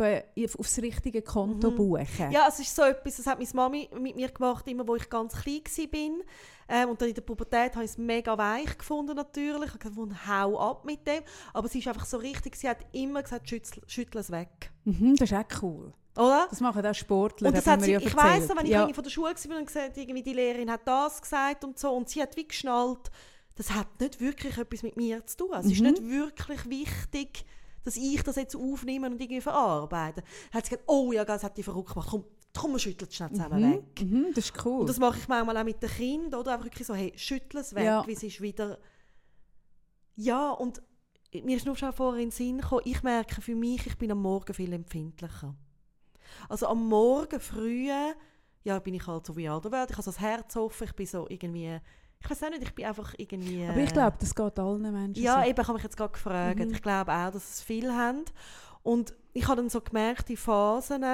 [0.58, 1.76] aufs richtige Konto mhm.
[1.76, 2.30] buchen.
[2.30, 5.10] Ja, es ist so etwas, das hat meine Mami mit mir gemacht, immer wo ich
[5.10, 6.24] ganz klein war.
[6.68, 9.66] Ähm, und dann in der Pubertät habe ich es mega weich gefunden natürlich.
[9.66, 11.22] Ich habe gefunden, hau ab mit dem.
[11.52, 14.70] Aber sie ist einfach so richtig, sie hat immer gesagt, schüttel, schüttel es weg.
[14.84, 15.92] Mhm, das ist auch cool.
[16.16, 16.46] Oder?
[16.48, 17.48] Das machen auch Sportler.
[17.48, 18.88] Und das hat sie, ja ich weiss, wenn ich ja.
[18.88, 22.08] von der Schule war und gesagt irgendwie die Lehrerin hat das gesagt und so und
[22.08, 23.10] sie hat wie geschnallt,
[23.54, 25.50] das hat nicht wirklich etwas mit mir zu tun.
[25.52, 25.72] Es mhm.
[25.72, 27.44] ist nicht wirklich wichtig,
[27.84, 30.22] dass ich das jetzt aufnehme und irgendwie verarbeite.
[30.22, 32.24] Dann hat sie gesagt, oh ja, das hat die verrückt gemacht, komm,
[32.56, 33.72] komm, wir schütteln es schnell zusammen mhm.
[33.72, 34.02] weg.
[34.02, 34.80] Mhm, das ist cool.
[34.80, 36.52] Und das mache ich manchmal auch mit den Kindern, oder?
[36.52, 38.06] Einfach wirklich so, hey, schüttel es weg, ja.
[38.06, 38.78] wie es ist wieder...
[40.14, 40.82] Ja, und
[41.32, 44.10] mir ist nur schon vorher in den Sinn gekommen, ich merke für mich, ich bin
[44.10, 45.54] am Morgen viel empfindlicher.
[46.48, 47.90] Also am Morgen früh,
[48.64, 50.94] ja, bin ich halt so wie alle Welt, ich habe so das Herz offen, ich
[50.94, 51.80] bin so irgendwie
[52.20, 53.66] ich weiß auch nicht, ich bin einfach irgendwie...
[53.66, 55.48] Aber ich glaube, das geht allen Menschen Ja, so.
[55.48, 56.58] eben, ich habe mich jetzt gerade gefragt.
[56.58, 56.72] Mhm.
[56.72, 58.24] Ich glaube auch, dass es viele haben.
[58.82, 61.04] Und ich habe dann so gemerkt, die Phasen,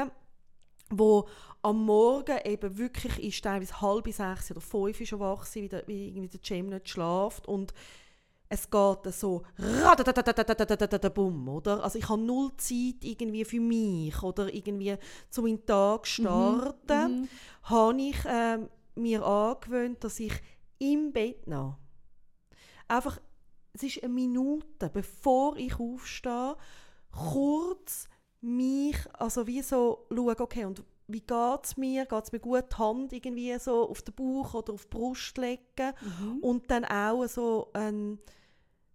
[0.92, 1.28] wo
[1.62, 6.08] am Morgen eben wirklich ist, teilweise halb sechs oder fünf schon wach sind, wie, wie
[6.08, 7.72] irgendwie der Jam nicht schläft und
[8.48, 9.42] es geht so
[11.14, 11.82] bumm, oder?
[11.82, 14.96] Also ich habe null Zeit irgendwie für mich oder irgendwie
[15.30, 17.22] zu meinem Tag starten.
[17.22, 17.28] Mhm.
[17.62, 20.34] Habe ich ähm, mir angewöhnt, dass ich
[20.78, 21.78] im Bett noch.
[22.88, 23.18] Einfach,
[23.72, 26.56] es ist eine Minute, bevor ich aufstehe,
[27.10, 28.06] kurz
[28.42, 32.06] mich, also wie so schauen, okay, und wie geht es mir?
[32.06, 35.36] Geht es mir gut, die Hand irgendwie so auf den Bauch oder auf die Brust
[35.38, 36.38] legen mhm.
[36.40, 38.18] und dann auch so ein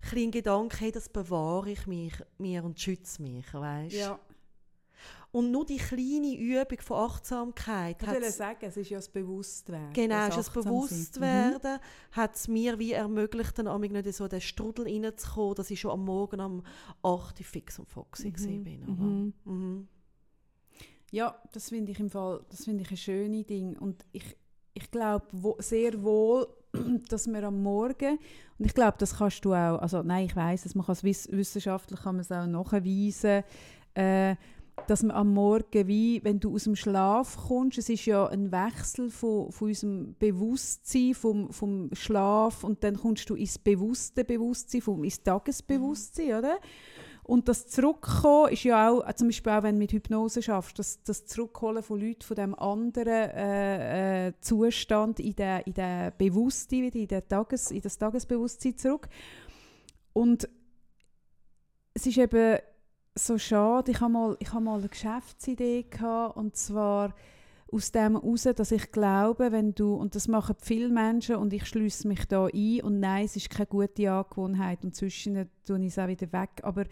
[0.01, 3.95] kleinen Gedanke, hey, das bewahre ich mich, mir und schütze mich, weißt?
[3.95, 4.19] Ja.
[5.37, 8.01] Und nur die kleine Übung von Achtsamkeit.
[8.01, 9.93] Ich will sagen, es ist ja das Bewusstwerden.
[9.93, 12.15] Genau, das, das Bewusstwerden mhm.
[12.15, 15.91] hat es mir wie ermöglicht, dann nicht in so den Strudel reinzukommen, dass ich schon
[15.91, 16.63] am Morgen um
[17.03, 18.63] 8 Uhr fix und foxy mhm.
[18.63, 18.79] bin.
[18.87, 19.33] Mhm.
[19.45, 19.87] Mhm.
[21.11, 23.77] Ja, das finde ich im Fall, das finde ich ein schönes Ding.
[23.77, 24.35] Und ich,
[24.73, 26.47] ich glaube wo, sehr wohl,
[27.09, 28.17] dass man am Morgen,
[28.57, 31.03] und ich glaube, das kannst du auch, also nein, ich weiß es, man kann es
[31.03, 33.43] wiss, wissenschaftlich kann man es auch nachweisen,
[33.93, 34.35] äh,
[34.85, 38.51] dass man am Morgen wie, wenn du aus dem Schlaf kommst, es ist ja ein
[38.51, 44.81] Wechsel von, von unserem Bewusstsein, vom, vom Schlaf und dann kommst du ins bewusste Bewusstsein,
[44.81, 46.37] vom, ins Tagesbewusstsein, mhm.
[46.37, 46.57] oder?
[47.23, 51.03] Und das Zurückkommen ist ja auch, zum Beispiel auch wenn du mit Hypnose schaffst, das,
[51.03, 56.85] das Zurückholen von Leuten von dem anderen äh, äh, Zustand in den, in den Bewusstsein,
[56.85, 59.09] in, den Tages, in das Tagesbewusstsein zurück.
[60.13, 60.47] Und
[61.93, 62.59] es ist eben
[63.17, 67.13] so schade, ich habe mal, ich mal eine Geschäftsidee gehabt, und zwar
[67.71, 71.65] aus dem heraus, dass ich glaube, wenn du, und das machen viele Menschen und ich
[71.65, 75.87] schließe mich da ein und nein, es ist keine gute Angewohnheit und zwischen tue ich
[75.87, 76.85] es auch wieder weg, aber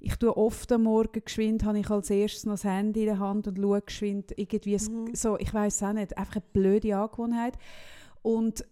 [0.00, 3.18] ich tue oft am Morgen geschwind, habe ich als erstes noch das Handy in der
[3.18, 5.14] Hand und schaue geschwind irgendwie mhm.
[5.14, 7.58] so, ich weiß auch nicht, einfach eine blöde Angewohnheit.
[8.22, 8.64] Und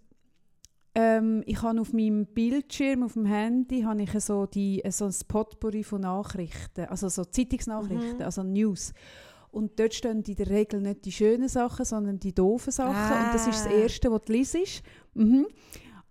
[0.94, 5.14] ähm, ich habe auf meinem Bildschirm, auf dem Handy, habe ich so, die, so ein
[5.28, 8.22] Potpourri von Nachrichten, also so Zeitungsnachrichten, mhm.
[8.22, 8.92] also News.
[9.50, 12.94] Und dort stehen in der Regel nicht die schönen Sachen, sondern die doofen Sachen.
[12.94, 13.26] Ah.
[13.26, 13.76] Und das ist das ah.
[13.76, 14.82] Erste, was du liest.
[15.14, 15.46] Mhm.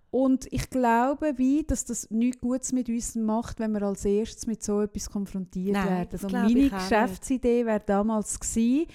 [0.09, 4.47] Und ich glaube, wie, dass das nichts Gutes mit uns macht, wenn wir als erstes
[4.47, 6.09] mit so etwas konfrontiert Nein, werden.
[6.13, 8.87] Also meine Geschäftsidee wäre damals gewesen,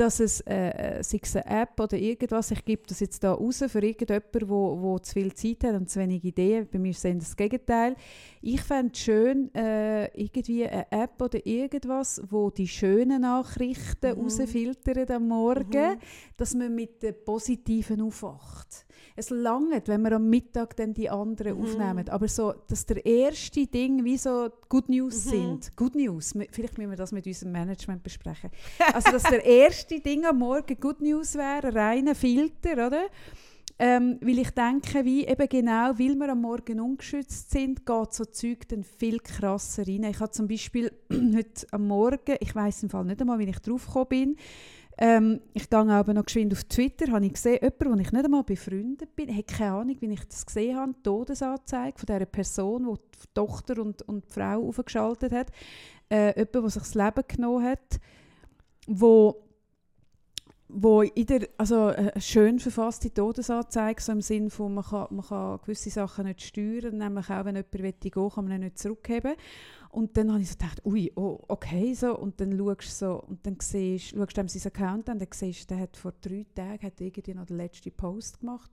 [0.00, 3.34] dass es, äh, äh, sei es eine App oder irgendwas, ich gebe das jetzt da
[3.34, 6.66] raus für irgendjemanden, wo, wo zu viel Zeit hat und zu wenig Ideen.
[6.72, 7.94] Bei mir es das Gegenteil.
[8.40, 14.22] Ich fände es schön, äh, irgendwie eine App oder irgendwas, wo die schönen Nachrichten mhm.
[14.22, 15.98] rausfiltert am Morgen, mhm.
[16.38, 18.86] dass man mit den positiven aufwacht
[19.20, 21.64] es langt, wenn wir am Mittag dann die anderen mhm.
[21.64, 22.08] aufnehmen.
[22.08, 25.30] Aber so, dass der erste Ding wie so Good News mhm.
[25.30, 25.76] sind.
[25.76, 26.34] Good News.
[26.50, 28.50] Vielleicht müssen wir das mit unserem Management besprechen.
[28.92, 33.04] also, dass der erste Ding am Morgen Good News wäre, ein reiner Filter, oder?
[33.82, 38.26] Ähm, weil ich denke, wie eben genau, weil wir am Morgen ungeschützt sind, geht so
[38.26, 40.04] Zeug dann viel krasser rein.
[40.04, 43.58] Ich habe zum Beispiel heute am Morgen, ich weiß im Fall nicht einmal, wie ich
[43.60, 44.36] drauf gekommen bin,
[44.98, 48.24] ähm, ich gehe aber noch geschwind auf Twitter, habe ich gesehen, jemand, den ich nicht
[48.24, 52.26] einmal befreundet bin, hat keine Ahnung, wie ich das gesehen habe, die Todesanzeige von dieser
[52.26, 55.50] Person, die die Tochter und, und die Frau aufgeschaltet hat,
[56.10, 58.00] äh, jemand, der sich das Leben genommen hat,
[58.86, 59.42] wo
[60.72, 65.24] wo in der, also eine schön verfasste Todesanzeige, so im Sinne von, man kann, man
[65.24, 68.78] kann gewisse Sachen nicht steuern, nämlich auch wenn jemand gehen will, kann man ihn nicht
[68.78, 69.34] zurückheben.
[69.90, 72.16] Und dann habe ich so gedacht, ui, oh, okay, so.
[72.16, 75.74] Und dann schaust du so, und dann siehst, du seinen Account an, dann siehst du,
[75.74, 78.70] der hat vor drei Tagen hat irgendwie noch den letzten Post gemacht.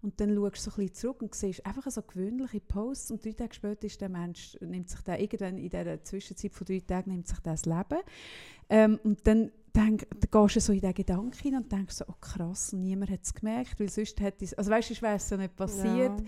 [0.00, 3.10] Und dann schaust du so ein bisschen zurück und siehst einfach so gewöhnliche Posts.
[3.10, 6.66] Und drei Tage später ist der Mensch, nimmt sich der irgendwann in dieser Zwischenzeit von
[6.66, 8.00] drei Tagen, nimmt sich das Leben.
[8.70, 12.04] Ähm, und dann denk, dann gehst du so in diesen Gedanken hin und denkst so,
[12.08, 15.28] oh krass, niemand hat es gemerkt, weil sonst hätte es, also weißt du, wäre es
[15.28, 16.20] so nicht passiert.
[16.20, 16.26] Ja.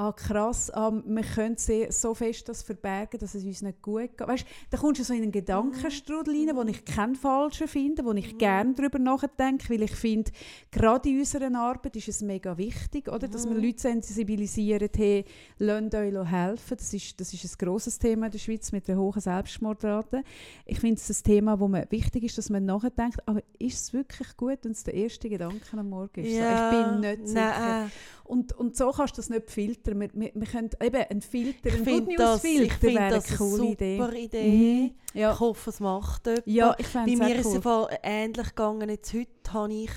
[0.00, 4.28] Ah krass, ah, wir können so fest das verbergen, dass es uns nicht gut geht.
[4.28, 8.04] Weißt du, da kommst du so in einen Gedankenstrudel rein, wo ich keinen falschen finde,
[8.04, 8.38] wo ich mhm.
[8.38, 10.30] gerne darüber nachdenke, weil ich finde,
[10.70, 13.64] gerade in unserer Arbeit ist es mega wichtig, oder, dass wir mhm.
[13.64, 15.24] Leute sensibilisieren, hey,
[15.58, 16.76] lasst euch helfen.
[16.76, 20.22] Das ist, das ist ein grosses Thema in der Schweiz mit der hohen Selbstmordrate.
[20.64, 23.82] Ich finde es ein Thema, wo man wichtig ist, dass man nachher nachdenkt, aber ist
[23.82, 26.32] es wirklich gut, wenn es der erste Gedanke am Morgen ist?
[26.32, 27.90] Ja, so, ich bin nicht sicher.
[28.24, 30.00] Und, und so kannst du das nicht filtern.
[30.00, 33.98] Wir, wir, wir können eben einen Filter, einen Good News Filter wäre eine coole Idee.
[33.98, 34.50] super Idee.
[34.50, 34.94] Mhm.
[35.14, 35.32] Ja.
[35.32, 36.46] Ich hoffe, es macht jemand.
[36.46, 37.64] Ja, ich Bei mir ist es
[38.02, 38.88] ähnlich gegangen.
[38.88, 39.90] Jetzt heute habe ich,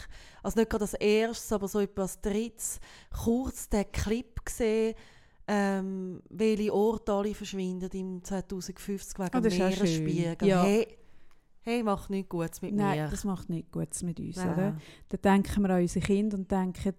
[0.43, 2.79] also nicht gerade das erste, aber so etwas drittes,
[3.23, 4.95] kurz den Clip gesehen,
[5.47, 10.47] ähm, welche Orte alle verschwinden im 2050 wegen oh, Meeresspiegel.
[10.47, 10.63] Ja.
[10.63, 10.87] Hey,
[11.61, 13.01] hey, mach nichts Gutes mit Nein, mir.
[13.03, 14.37] Nein, das macht nichts Gutes mit uns.
[14.37, 14.77] Oder?
[15.09, 16.95] Da denken wir an unsere Kinder und denken,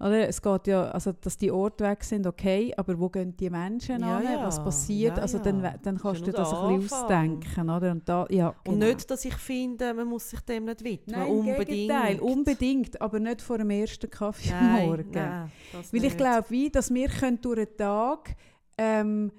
[0.00, 0.28] oder?
[0.28, 4.00] Es geht ja, also, dass die Orte weg sind, okay, aber wo gehen die Menschen
[4.00, 4.22] ja, an?
[4.22, 4.46] Ja.
[4.46, 5.16] Was passiert?
[5.16, 7.70] Ja, also dann, dann kannst du das ein bisschen ausdenken.
[7.70, 7.90] Oder?
[7.90, 8.74] Und, da, ja, genau.
[8.74, 11.18] und nicht, dass ich finde, man muss sich dem nicht widmen.
[11.18, 11.68] Nein, unbedingt.
[11.68, 15.10] Gegenteil, unbedingt, aber nicht vor dem ersten Kaffee nein, am Morgen.
[15.10, 15.50] Nein,
[15.90, 18.36] Weil ich glaube, wie, dass wir können durch den Tag
[18.76, 19.32] ähm,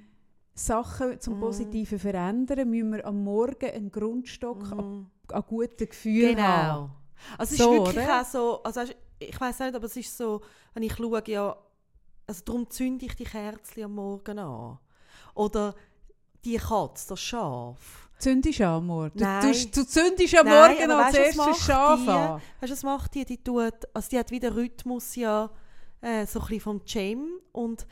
[0.60, 1.40] Sachen zum mm.
[1.40, 4.80] Positiven verändern, müssen wir am Morgen einen Grundstock mm.
[4.80, 6.48] an, an guten Gefühlen genau.
[6.48, 6.92] haben.
[7.38, 8.22] Also es so, ist wirklich oder?
[8.22, 8.82] auch so, also
[9.20, 10.42] ich weiß nicht, aber es ist so,
[10.74, 11.56] wenn ich schaue, ja,
[12.28, 14.80] also darum zünde ich die Kerzen am Morgen an.
[15.34, 15.76] Oder
[16.46, 18.10] die Katze, das Schaf.
[18.20, 19.18] Zündest du am Morgen?
[19.18, 19.42] Nein.
[19.42, 22.42] Du, du, du zündest am Nein, Morgen als erstes Schaf die, an.
[22.60, 23.26] Weißt du, was macht die?
[23.26, 25.50] Die, tut, also die hat wieder Rhythmus ja
[26.02, 27.88] äh, so ein bisschen vom Gym und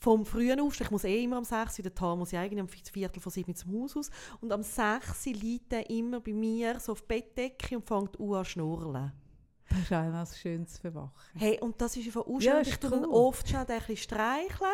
[0.00, 2.60] vom frühen Aufstehen, ich muss eh immer am 6 Uhr, der Tag muss ich eigentlich
[2.60, 6.32] um Viertel vor 7 zum Haus aus, und am 6 Uhr liegt er immer bei
[6.32, 9.12] mir so auf die Bettdecke und fängt an zu schnurren.
[9.68, 11.12] Das ist auch schönes Verwachen.
[11.36, 12.62] Hey, und das ist einfach auch schön.
[12.62, 13.04] ich cool.
[13.04, 14.72] oft schnell ein bisschen streicheln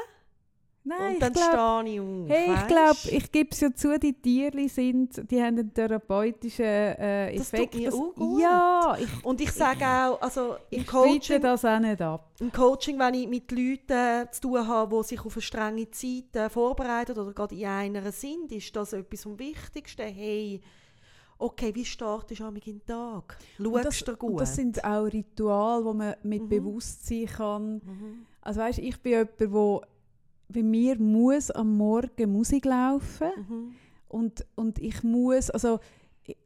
[0.89, 2.29] Nein, und dann ich glaub, stehe ich auf.
[2.29, 6.65] Hey, ich glaube, ich gebe es ja zu, die Tierli sind, die haben einen therapeutischen
[6.65, 7.75] äh, Das tut Effekt.
[7.75, 8.41] mir auch gut.
[8.41, 12.31] Ja, ich, Und ich sage auch, also im ich Coaching, das auch nicht ab.
[12.39, 15.91] im Coaching, wenn ich mit Leuten äh, zu tun habe, die sich auf eine strenge
[15.91, 20.07] Zeit äh, vorbereiten oder gerade in einer sind, ist das etwas vom Wichtigsten.
[20.07, 20.61] Hey,
[21.39, 22.57] okay, wie startest du am
[22.87, 23.39] Tag?
[23.59, 24.41] Und Schaust das, du und gut?
[24.41, 26.49] das sind auch Rituale, die man mit Mhm.
[26.49, 27.73] Bewusstsein kann.
[27.75, 28.27] mhm.
[28.41, 29.83] Also weißt, ich bin jemand, wo
[30.49, 33.75] bei mir muss am Morgen Musik laufen Mhm.
[34.09, 35.81] und, und ich muss, also
[36.25, 36.37] ich,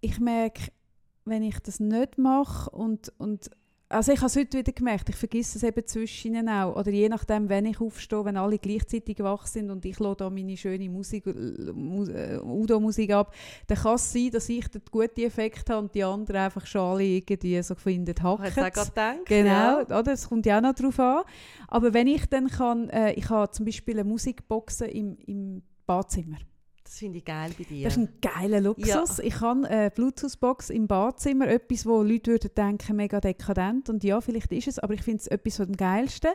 [0.00, 0.72] ich merke,
[1.24, 3.50] wenn ich das nicht mache und, und
[3.88, 6.74] also ich habe es heute wieder gemerkt, ich vergesse es eben zwischen ihnen auch.
[6.76, 10.56] Oder je nachdem, wenn ich aufstehe, wenn alle gleichzeitig wach sind und ich da meine
[10.56, 13.32] schöne Musik, äh, äh, Udo-Musik ab,
[13.68, 16.80] dann kann es sein, dass ich den guten Effekt habe und die anderen einfach schon
[16.80, 18.84] alle irgendwie so finden, Ich habe jetzt auch hacken.
[18.84, 19.26] gedacht.
[19.26, 19.80] Genau, Ja.
[19.82, 20.02] oder?
[20.02, 21.22] das kommt ja auch noch drauf an.
[21.68, 26.38] Aber wenn ich dann kann, äh, ich habe zum Beispiel eine Musikbox im, im Badzimmer.
[26.88, 27.82] Das finde ich geil bei dir.
[27.84, 29.18] Das ist ein geiler Luxus.
[29.18, 33.90] Ich habe eine Bluetooth-Box im Badzimmer, etwas, wo Leute würden denken, mega dekadent.
[33.90, 36.30] Und ja, vielleicht ist es, aber ich finde es etwas vom Geilsten.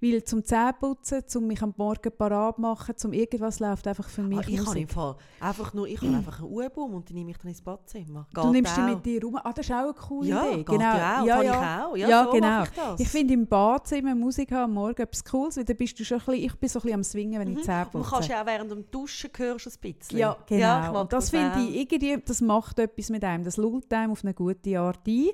[0.00, 4.38] Weil zum Zähneputzen, zum mich am Morgen parat machen, zum irgendwas läuft einfach für mich
[4.38, 4.92] Ah, ich habe im Musik.
[4.92, 8.28] Fall einfach nur, ich habe einfach einen Uhrbaum und die nehme ich dann ins Badzimmer.
[8.32, 9.36] Du Geht nimmst die mit dir rum.
[9.42, 10.62] Ah, das ist auch eine coole ja, Idee.
[10.64, 10.80] genau.
[10.82, 11.24] ja.
[11.24, 11.42] Ja, ja.
[11.42, 11.50] ich
[11.84, 11.96] auch.
[11.96, 12.62] Ja, Ja, so genau.
[12.94, 13.00] ich.
[13.00, 16.20] Ich finde im Badzimmer Musik haben am Morgen etwas Cooles, weil dann bist du schon
[16.20, 17.60] ein bisschen, ich bin so ein bisschen am Swingen, wenn ich Mhm.
[17.60, 18.10] die Zähne Und putze.
[18.10, 19.95] kannst ja auch während dem Duschen hörst du ein bisschen.
[20.12, 20.60] Ja, genau.
[20.60, 23.44] Ja, ich das finde ich irgendwie, das macht etwas mit einem.
[23.44, 25.28] Das lullt einem auf eine gute Art ein.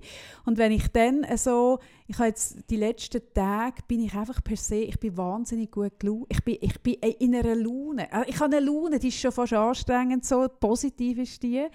[0.45, 4.57] Und wenn ich dann so, ich habe jetzt die letzten Tage, bin ich einfach per
[4.57, 6.27] se, ich bin wahnsinnig gut gelaunt.
[6.29, 8.11] Ich bin, ich bin in einer Laune.
[8.13, 11.67] Äh, Ich habe eine Laune, die ist schon fast anstrengend, so positiv ist die.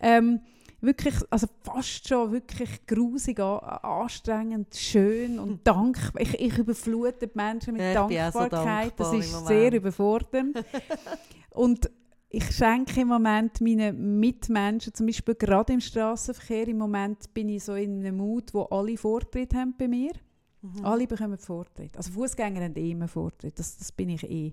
[0.00, 0.40] Ähm,
[0.80, 6.22] wirklich, also fast schon wirklich grusig, an- anstrengend, schön und dankbar.
[6.22, 8.92] Ich, ich überflute die Menschen mit ich auch so Dankbarkeit.
[8.96, 10.64] das dankbar ist sehr überfordernd.
[11.50, 11.90] und
[12.30, 17.64] ich schenke im Moment meinen Mitmenschen, zum Beispiel gerade im Straßenverkehr, im Moment bin ich
[17.64, 20.12] so in einem Mut, wo alle Vortritt haben bei mir.
[20.60, 20.84] Mhm.
[20.84, 21.96] Alle bekommen Vortritt.
[21.96, 23.56] Also Fußgänger haben eh immer Vortritt.
[23.58, 24.52] Das, das bin ich eh.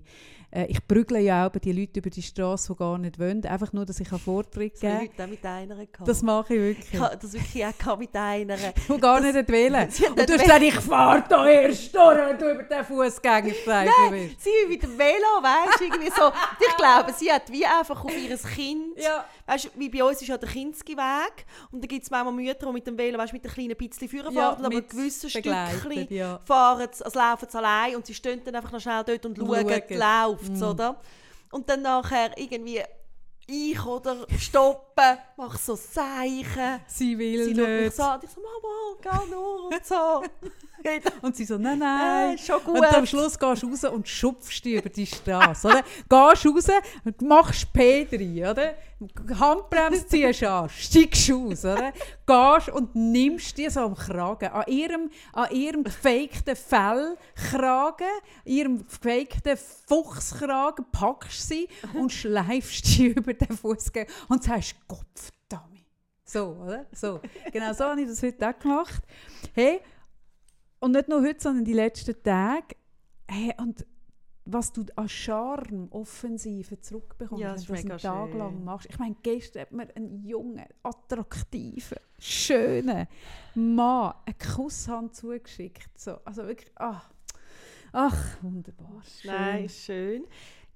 [0.52, 3.44] Äh, ich prügle ja auch die Leute über die Straße, die gar nicht wollen.
[3.44, 6.08] Einfach nur, dass ich einen Vortritt Das geben ich heute auch mit einer gehabt.
[6.08, 7.00] Das mache ich ich wirklich.
[7.00, 8.56] habe das wirklich auch mit einer.
[8.88, 9.88] Die gar nicht wählen.
[10.08, 14.40] Und du hast gesagt, ich fahre da erst durch, wenn du über den Fußgängerstreifen bist.
[14.42, 16.30] Sie wie mit dem Velo, weißt du, irgendwie so.
[16.60, 19.24] Ich glaube, sie hat wie einfach auf ihr Kind, Ja.
[19.46, 22.66] weißt du, wie bei uns ist ja der Kinski-Weg und da gibt es manchmal Mütter,
[22.66, 25.80] die mit dem Velo, weißt mit einem kleinen bisschen Führer Ja, fahren, aber gewissen begleitet,
[26.00, 26.40] Stückchen ja.
[26.44, 29.36] fahren sie, also laufen sie allein und sie stehen dann einfach noch schnell dort und
[29.36, 29.98] schauen, schauen.
[30.30, 30.62] läuft es, Mm.
[30.64, 30.96] oder?
[31.50, 32.82] Und dann nachher irgendwie
[33.48, 36.80] ich oder stoppen, mache so Zeichen.
[36.88, 37.96] Sie will Sie schaut mich nicht.
[37.96, 40.22] so an ich so, Mama, geh nur und so.
[41.22, 42.34] Und sie so, nein, Nein, nein.
[42.36, 42.76] ist schon gut.
[42.78, 45.82] Und am Schluss gehst du raus und schupfst die über die Straße, oder?
[46.32, 46.66] Gehst raus
[47.04, 48.74] und machst P rein, oder?
[49.38, 51.92] Handbremse ziehst an, steigst aus, oder?
[52.26, 58.06] Gehst und nimmst die so am Kragen, an ihrem, an ihrem gefakten Fellkragen,
[58.44, 65.84] ihrem gefakten Fuchskragen, packst sie und schleifst sie über den Fußgänger und sagst, Gott verdammt.
[66.24, 66.86] So, oder?
[66.92, 67.20] So.
[67.52, 69.02] Genau so habe ich das heute auch gemacht.
[69.52, 69.80] Hey,
[70.80, 72.76] und nicht nur heute, sondern die letzten Tage.
[73.28, 73.84] Hey, und
[74.46, 78.38] was du an Charme, Offensive zurückbekommst, Ja, wenn das du ist das einen Tag schön.
[78.38, 78.86] lang machst.
[78.88, 83.08] Ich meine, gestern hat mir einen jungen, attraktiven, schönen
[83.54, 85.98] Mann eine Kusshand zugeschickt.
[85.98, 87.10] So, also wirklich, ach,
[87.92, 89.02] ach wunderbar.
[89.20, 89.30] Schön.
[89.30, 90.24] Nein, schön.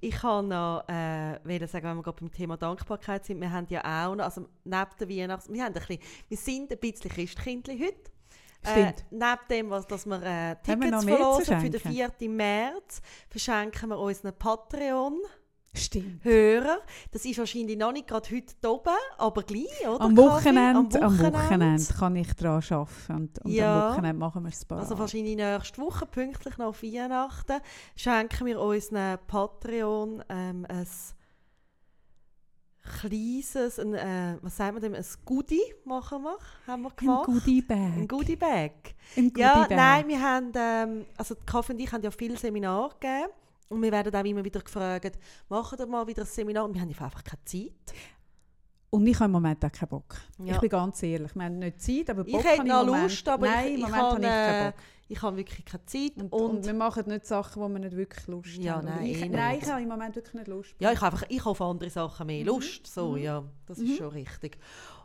[0.03, 3.83] Ich kann noch äh, sagen, wenn wir gerade beim Thema Dankbarkeit sind, wir haben ja
[4.09, 5.53] auch noch, also neben der Weihnachts...
[5.53, 5.99] Wir, haben ein bisschen,
[6.29, 8.11] wir sind ein bisschen Christkindli heute.
[8.63, 9.05] Äh, Stimmt.
[9.11, 12.13] neben dem, was, dass wir äh, wir Tickets zu verlosen für den schenken?
[12.19, 12.29] 4.
[12.31, 13.01] März,
[13.31, 15.29] verschenken wir unseren Patreon-Hörer.
[15.73, 16.25] Stimmt.
[17.13, 20.01] Das ist wahrscheinlich noch nicht gerade heute oben, aber gleich, oder?
[20.01, 20.29] Am Kaffee?
[20.29, 23.13] Wochenende, am Wochenende kann ich daran arbeiten.
[23.15, 23.87] Und, und Ja.
[23.87, 24.83] am Wochenende machen wir es parat.
[24.83, 27.61] Also wahrscheinlich nächste Woche, pünktlich nach Weihnachten,
[27.97, 30.87] schenken wir unseren Patreon ähm, ein
[32.83, 36.37] kleines, ein, äh, was sagen wir dem, ein Goodie machen wir,
[36.67, 37.27] haben wir Ein gemacht.
[37.27, 37.79] Goodie Bag.
[37.97, 38.73] Ein Goodie Bag.
[39.17, 39.71] Ein Goodie Ja, Bag.
[39.77, 43.31] nein, wir haben, ähm, also Kaffee und ich haben ja viele Seminare gegeben
[43.69, 46.81] und wir werden auch immer wieder gefragt, machen wir mal wieder ein Seminar und wir
[46.81, 47.95] haben einfach keine Zeit.
[48.93, 50.17] Und ich habe im Moment auch keinen Bock.
[50.39, 50.55] Ja.
[50.55, 51.33] Ich bin ganz ehrlich.
[51.37, 53.03] Wir haben nicht Zeit, aber Bock Ich habe noch im Moment.
[53.05, 54.81] Lust, aber Nein, ich, im ich, Moment habe, habe ich keinen äh, Bock.
[55.11, 56.13] Ich habe wirklich keine Zeit.
[56.17, 58.87] Und, Und, und wir machen nicht Sachen, wo wir nicht wirklich Lust Ja, haben.
[58.87, 60.75] Nein, ich, eh nein, ich habe im Moment wirklich nicht Lust.
[60.79, 62.47] Ja, ich habe einfach ich habe auf andere Sachen mehr Mhm.
[62.47, 62.87] Lust.
[62.87, 63.17] So, Mhm.
[63.19, 63.85] ja, das Mhm.
[63.87, 64.59] ist schon richtig.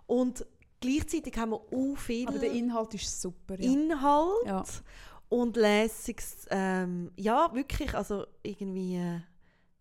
[0.06, 0.46] Und
[0.80, 3.60] gleichzeitig haben wir auch viel Aber der Inhalt ist super.
[3.60, 3.72] Ja.
[3.72, 4.64] Inhalt Ja.
[5.30, 9.20] und lässiges, ähm, ja wirklich, also irgendwie äh,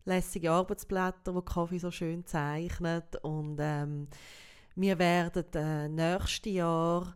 [0.06, 4.08] lässige Arbeitsblätter, wo Kaffee so schön zeichnet und ähm,
[4.74, 7.14] wir werden äh, nächstes Jahr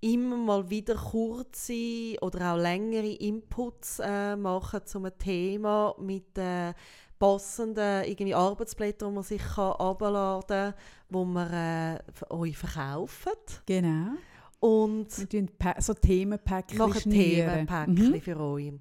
[0.00, 6.72] immer mal wieder kurze oder auch längere Inputs äh, machen zu einem Thema mit äh,
[7.18, 10.74] passenden irgendwie Arbeitsblättern, die man sich kann herunterladen kann,
[11.10, 12.00] wo wir
[12.30, 13.32] äh, euch verkaufen.
[13.66, 14.12] Genau.
[14.60, 15.08] Und
[15.58, 17.66] Pa- so Themenpäckchen machen schnüren.
[17.66, 18.20] Themenpäckchen Mhm.
[18.20, 18.72] für euch.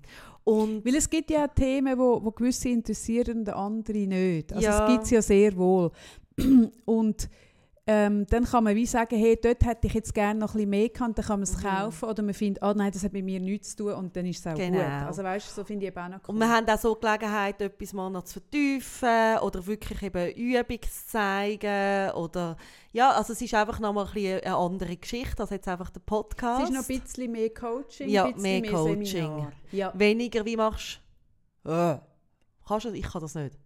[0.45, 4.51] Und Weil es gibt ja Themen, wo, wo gewisse interessieren und andere nicht.
[4.53, 4.85] Also Ja.
[4.85, 5.91] es gibt es ja sehr wohl.
[6.85, 7.29] Und
[7.91, 10.69] ähm, dann kann man wie sagen, hey, dort hätte ich jetzt gerne noch ein bisschen
[10.69, 11.61] mehr gehabt, dann kann man es Mhm.
[11.63, 12.07] kaufen.
[12.09, 14.39] Oder man findet, ah nein, das hat mit mir nichts zu tun und dann ist
[14.39, 14.77] es auch Genau.
[14.77, 14.85] gut.
[15.07, 16.35] Also weißt du, so finde ich eben auch noch cool.
[16.35, 20.81] Und wir haben auch so Gelegenheit, etwas mal noch zu vertiefen oder wirklich eben Übung
[20.83, 22.11] zu zeigen.
[22.11, 22.57] Oder,
[22.91, 26.01] ja, also es ist einfach nochmal ein bisschen eine andere Geschichte als jetzt einfach der
[26.01, 26.63] Podcast.
[26.65, 29.05] es ist noch ein bisschen mehr Coaching, Ja, mehr mehr, Coaching.
[29.05, 29.51] Seminar.
[29.71, 29.91] Ja.
[29.95, 31.01] Weniger, wie machst
[31.63, 31.71] du?
[31.71, 31.97] Äh.
[32.67, 32.99] Kannst du das?
[32.99, 33.57] Ich kann das nicht.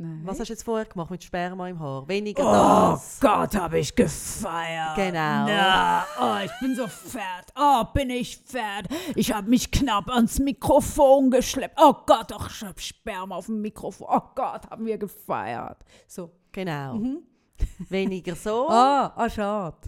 [0.00, 0.20] Nein.
[0.24, 2.06] Was hast du jetzt vorher gemacht mit Sperma im Haar?
[2.06, 3.18] Weniger Oh das.
[3.20, 4.94] Gott, habe ich gefeiert.
[4.94, 5.46] Genau.
[5.46, 7.52] Na, oh, ich bin so fett.
[7.58, 8.86] Oh, bin ich fett.
[9.16, 11.76] Ich habe mich knapp ans Mikrofon geschleppt.
[11.82, 14.06] Oh Gott, doch, ich habe Sperma auf dem Mikrofon.
[14.08, 15.78] Oh Gott, haben wir gefeiert.
[16.06, 16.30] So.
[16.52, 16.94] Genau.
[16.94, 17.18] Mhm.
[17.88, 18.68] Weniger so.
[18.70, 19.78] Ah, ah schade.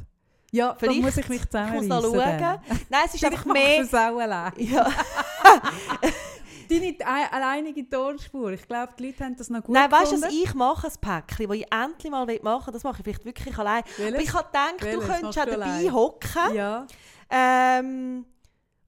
[0.51, 1.89] Ja, Vielleicht muss ich mich ich muss zusammenreissen.
[1.89, 2.39] noch schauen.
[2.41, 2.61] dann.
[2.89, 3.81] Nein, es ist einfach machst du mehr.
[3.83, 4.53] es auch allein.
[4.57, 4.89] Ja.
[6.71, 8.53] Deine ei- alleinige Tonspur.
[8.53, 11.49] Ich glaube, die Leute haben das noch gut Nein, weißt du, ich mache, ein Päckchen,
[11.49, 13.83] das ich endlich mal machen will, das mache ich vielleicht wirklich allein.
[13.97, 14.15] Welches?
[14.15, 16.87] Aber ich habe gedacht, du könntest auch dabei hocken Ja.
[17.31, 18.25] ähm,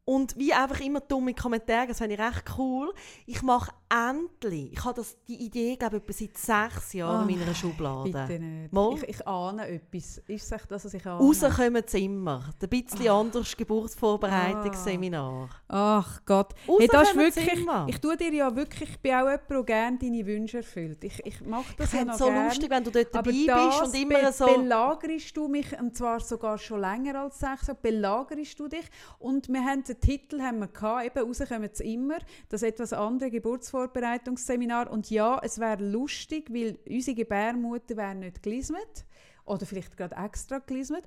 [0.05, 2.93] und wie einfach immer dumme Kommentare, das finde ich recht cool.
[3.27, 6.37] Ich mache endlich, ich habe das, die Idee, glaube ich, seit
[6.73, 8.11] sechs Jahren Oh in meiner nein, Schublade.
[8.11, 8.73] Bitte nicht.
[8.73, 8.95] Mal.
[8.95, 10.19] Ich, ich ahne etwas.
[10.27, 11.21] Ist es das, was ich ahne?
[11.21, 12.45] Rauskommen sie immer.
[12.61, 13.21] Ein bisschen Ah.
[13.21, 15.49] anderes Geburtsvorbereitungsseminar.
[15.69, 16.55] Ach Gott.
[16.79, 19.99] Hey, das ist wirklich, ich tue dir ja wirklich, ich bin auch jemand, der gerne
[19.99, 21.05] deine Wünsche erfüllt.
[21.05, 22.45] Ich, ich mache das Ich ja noch so gern.
[22.47, 24.47] lustig, wenn du dort dabei bist und immer so...
[24.47, 28.85] belagerst du mich, und zwar sogar schon länger als sechs Jahre, belagerst du dich.
[29.19, 33.31] Und wir haben den Titel haben wir gehabt, eben rauskommen sie immer, das etwas andere
[33.89, 34.91] Geburtsvorbereitungsseminar.
[34.91, 39.05] Und ja, es wäre lustig, weil unsere Gebärmutter wäre nicht gelismet
[39.45, 41.05] oder vielleicht gerade extra gelismet.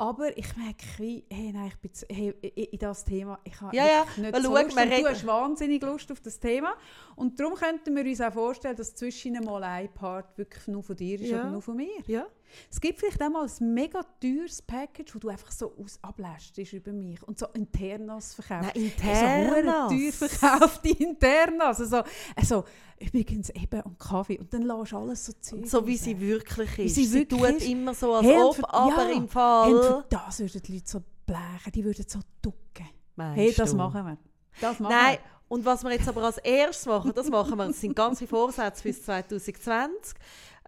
[0.00, 3.74] Aber ich merke, wie, hey, nein, ich bin zu, hey, in das Thema, ich habe
[3.76, 4.76] Ja, ja, nicht weil so schau, Lust.
[4.78, 6.74] du hast wahnsinnig Lust auf das Thema.
[7.16, 10.94] Und darum könnten wir uns auch vorstellen, dass zwischen mal ein Part wirklich nur von
[10.94, 11.40] dir ist Ja.
[11.40, 12.00] oder nur von mir.
[12.06, 12.28] Ja.
[12.70, 16.56] Es gibt vielleicht auch mal ein mega teures Package, wo du einfach so aus ablässt
[16.72, 18.72] über mich und so Internas verkaufst.
[18.74, 19.88] Nein, So hure Internas.
[19.90, 21.80] teuer verkaufte Internas.
[21.80, 22.02] Also,
[22.36, 22.64] also,
[22.98, 24.38] übrigens eben und Kaffee.
[24.38, 26.94] Und dann lässt alles so Zeug So wie sie wirklich Wie ist.
[26.94, 27.68] sie Sie, wirklich tut ist.
[27.68, 30.04] immer so, als Hey, ob, für- aber ja, im Fall...
[30.08, 32.88] das würden die Leute so blechen, die würden so ducken.
[33.16, 33.76] Meinst Hey, das du?
[33.76, 34.18] machen wir.
[34.60, 35.18] Das machen Nein,
[35.48, 38.28] und was wir jetzt aber als erstes machen, das machen wir, das sind ganz viele
[38.28, 40.14] Vorsätze bis 2020.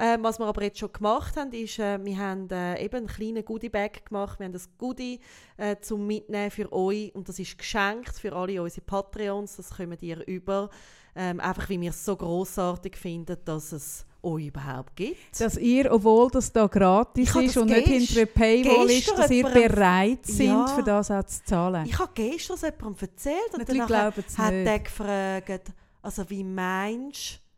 [0.02, 3.06] Ähm, was wir aber jetzt schon gemacht haben, ist, äh, wir haben äh, eben einen
[3.06, 4.38] kleinen Goodie-Bag gemacht.
[4.38, 5.20] Wir haben das Goodie
[5.58, 9.56] äh, zum Mitnehmen für euch und das ist geschenkt für alle unsere Patreons.
[9.56, 10.70] Das kommen ihr über.
[11.14, 15.40] Ähm, einfach, weil wir es so grossartig finden, dass es euch überhaupt gibt.
[15.40, 19.44] Dass ihr, obwohl das da gratis ist und nicht hinter einer Paywall ist, dass ihr
[19.48, 20.66] bereit sind, Ja.
[20.68, 21.84] für das auch zu zahlen.
[21.86, 24.84] Ich habe gestern es jemandem erzählt und glauben es hat nicht.
[24.84, 25.72] gefragt,
[26.02, 27.49] also wie meinst du,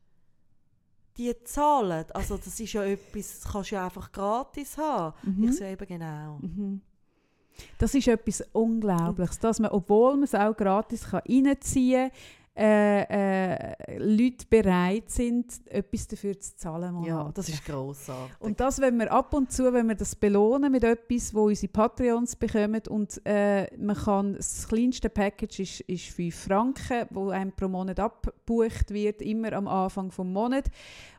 [1.16, 2.04] die zahlen?
[2.12, 5.14] Also das ist ja etwas, das kannst du ja einfach gratis haben.
[5.22, 5.44] Mhm.
[5.44, 6.38] Ich sage eben genau.
[6.40, 6.80] Mhm.
[7.78, 12.18] Das ist etwas Unglaubliches, dass man, obwohl man es auch gratis kann reinziehen kann,
[12.54, 17.02] äh, äh, Leute bereit sind, etwas dafür zu zahlen.
[17.02, 17.34] Ja, monatlich.
[17.34, 18.36] das ist grossartig.
[18.40, 21.72] Und das, wenn wir ab und zu, wenn wir das belohnen mit etwas, wo unsere
[21.72, 27.52] Patreons bekommen und äh, man kann, das kleinste Package ist, ist 5 Franken, wo einem
[27.52, 30.70] pro Monat abgebucht wird, immer am Anfang des Monats.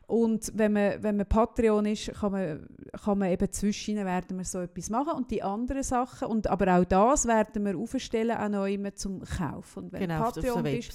[0.06, 2.68] Und wenn man, wenn man Patreon ist, kann man,
[3.02, 5.12] kann man eben zwischen werden wir so etwas machen.
[5.12, 9.22] Und die anderen Sachen, und, aber auch das werden wir aufstellen, auch noch immer zum
[9.22, 9.84] Kaufen.
[9.84, 10.92] Und wenn genau, Patreon bist,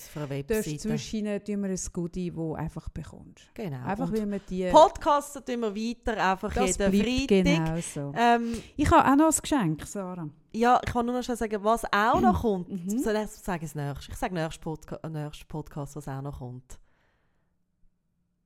[0.47, 3.49] darfst zwischen tun wir ein Goodie, das einfach bekommst.
[3.53, 3.83] Genau.
[3.85, 4.69] Einfach, Und weil wir die...
[4.69, 7.27] Podcasten tun wir weiter, einfach das jeden Freitag.
[7.27, 8.13] genau so.
[8.15, 10.29] Ähm, Ich habe auch noch ein Geschenk, Sarah.
[10.53, 12.69] ja, ich kann nur noch schnell sagen, was auch noch kommt.
[12.69, 12.99] Mhm.
[12.99, 14.11] Soll ich sagen das nächste?
[14.11, 16.79] Ich sage nächstes Podca äh, nächstes Podcast, was auch noch kommt.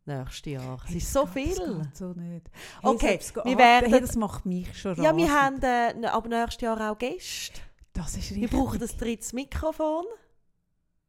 [0.05, 0.79] Nächstes Jahr.
[0.83, 1.77] Es Hey, ist so geht- das viel.
[1.81, 2.49] geht so nicht.
[2.81, 5.63] Okay, selbst wir werden- hey, das macht mich schon Ja, wir rasend.
[5.63, 7.61] haben äh, ab nächstes Jahr auch Gäste.
[7.93, 8.51] Das ist Wir richtig.
[8.59, 10.05] brauchen ein drittes Mikrofon.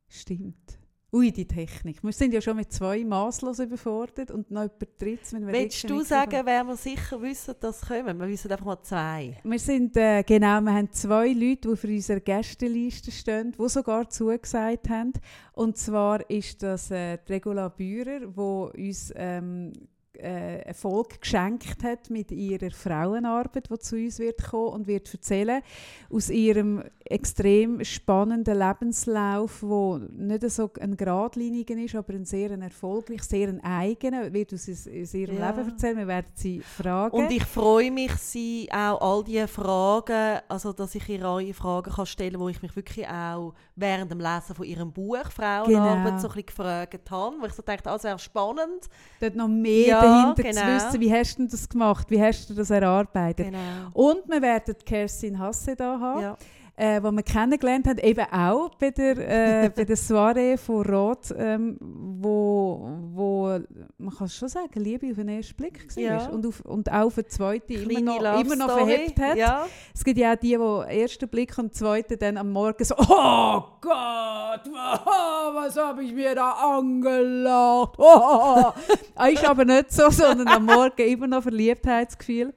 [0.08, 0.78] Stimmt.
[1.14, 2.02] Ui, die Technik.
[2.02, 5.32] Wir sind ja schon mit zwei maßlos überfordert und noch über drittes.
[5.32, 8.18] Willst du sagen, wer wir sicher wissen, dass kommen?
[8.18, 9.36] Wir wissen einfach mal zwei.
[9.44, 14.10] Wir sind, äh, genau, wir haben zwei Leute, die für unsere Gästeliste stehen, die sogar
[14.10, 15.12] zugesagt haben.
[15.52, 19.72] Und zwar ist das äh, Regula Bührer, die uns ähm,
[20.18, 25.62] äh, Erfolg geschenkt hat mit ihrer Frauenarbeit, die zu uns wird kommen und wird erzählen
[26.10, 33.22] aus ihrem extrem spannenden Lebenslauf, wo nicht so ein geradliniger ist, aber ein sehr erfolgreich,
[33.22, 35.50] sehr ein eigener, wird aus, aus ihrem ja.
[35.50, 35.98] Leben erzählen.
[35.98, 37.16] Wir werden sie fragen.
[37.16, 41.92] Und ich freue mich, sie auch all diese Fragen, also dass ich ihr alle Fragen
[41.92, 46.18] kann stellen, wo ich mich wirklich auch während dem Lesen von ihrem Buch Frauenarbeit genau.
[46.18, 48.88] so ein bisschen gefragt habe, wo ich so dachte, ah, wäre spannend.
[49.20, 50.60] Dort noch mehr ja, dahinter genau.
[50.60, 53.46] zu wissen, wie hast du das gemacht, wie hast du das erarbeitet.
[53.46, 53.58] Genau.
[53.92, 56.22] Und wir werden Kerstin Hasse da haben.
[56.22, 56.36] Ja
[56.76, 61.32] äh, die wir kennengelernt haben, eben auch bei der, äh, bei der Soiree von Rot,
[61.36, 63.58] ähm, wo, wo,
[63.98, 66.26] man kann schon sagen, Liebe auf den ersten Blick war ja.
[66.26, 69.36] und, auf, und auch für den zweiten immer noch, immer noch verhebt hat.
[69.36, 69.66] Ja.
[69.94, 73.62] Es gibt ja auch die, die ersten Blick und zweiten dann am Morgen so, oh
[73.80, 77.94] Gott, was habe ich mir da angelacht.
[77.98, 78.72] Oh.
[79.32, 82.52] ist aber nicht so, sondern am Morgen immer noch Verliebtheitsgefühl.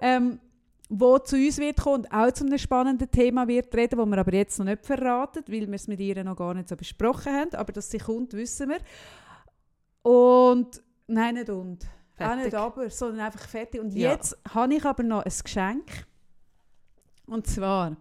[0.00, 0.40] Ähm,
[0.92, 4.18] wo zu uns wird kommen und auch zu einem spannenden Thema wird reden, das wir
[4.18, 7.32] aber jetzt noch nicht verraten, weil wir es mit ihr noch gar nicht so besprochen
[7.32, 7.54] haben.
[7.54, 8.80] Aber dass sie kommt, wissen wir.
[10.02, 11.86] Und nein, nicht und.
[12.14, 12.38] Fertig.
[12.38, 13.80] Auch nicht aber, sondern einfach fertig.
[13.80, 14.10] Und ja.
[14.10, 16.06] jetzt habe ich aber noch ein Geschenk.
[17.26, 17.96] Und zwar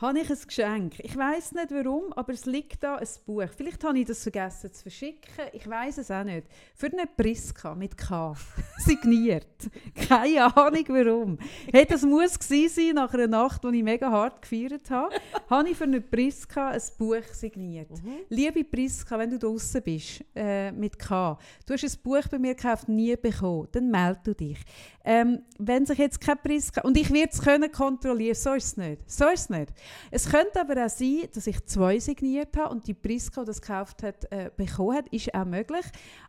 [0.00, 1.00] habe ich ein Geschenk.
[1.00, 3.48] Ich weiß nicht warum, aber es liegt da ein Buch.
[3.56, 5.32] Vielleicht habe ich das vergessen zu verschicken.
[5.52, 6.46] Ich weiß es auch nicht.
[6.74, 8.34] Für eine Priska mit K.
[8.78, 9.68] Signiert.
[10.08, 11.38] Keine Ahnung warum.
[11.72, 15.16] Hey, das muss gewesen sein nach einer Nacht, die ich mega hart gefeiert habe.
[15.50, 17.90] habe ich für eine Priska ein Buch signiert.
[17.90, 18.18] Mhm.
[18.28, 22.54] Liebe Priska, wenn du draußen bist äh, mit K, du hast ein Buch bei mir
[22.54, 24.58] gekauft, nie bekommen, dann melde du dich.
[25.04, 28.76] Ähm, wenn sich jetzt kein Priska und ich werde es können kontrollieren, so ist es
[28.76, 29.10] nicht.
[29.10, 29.72] So ist es nicht.
[30.10, 33.60] Es könnte aber auch sein, dass ich zwei signiert habe und die Priska, die das
[33.60, 35.08] gekauft hat, äh, bekommen hat.
[35.08, 35.84] Ist auch möglich.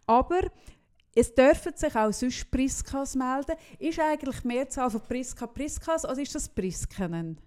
[0.06, 0.42] Aber
[1.16, 3.56] es dürfen sich auch sonst Priskas melden.
[3.80, 7.40] Ist eigentlich die Mehrzahl von Priska Priskas oder ist das Priskenen?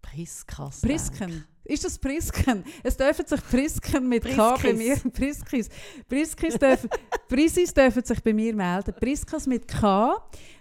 [0.00, 0.80] Priskas.
[0.80, 1.44] Prisken.
[1.64, 2.64] Ist das Prisken?
[2.82, 4.96] Es dürfen sich Prisken mit K bei mir.
[5.12, 5.68] Priskis.
[6.08, 6.88] Priskis dürfen,
[7.28, 8.94] Prisis dürfen sich bei mir melden.
[8.98, 10.16] Priskas mit K,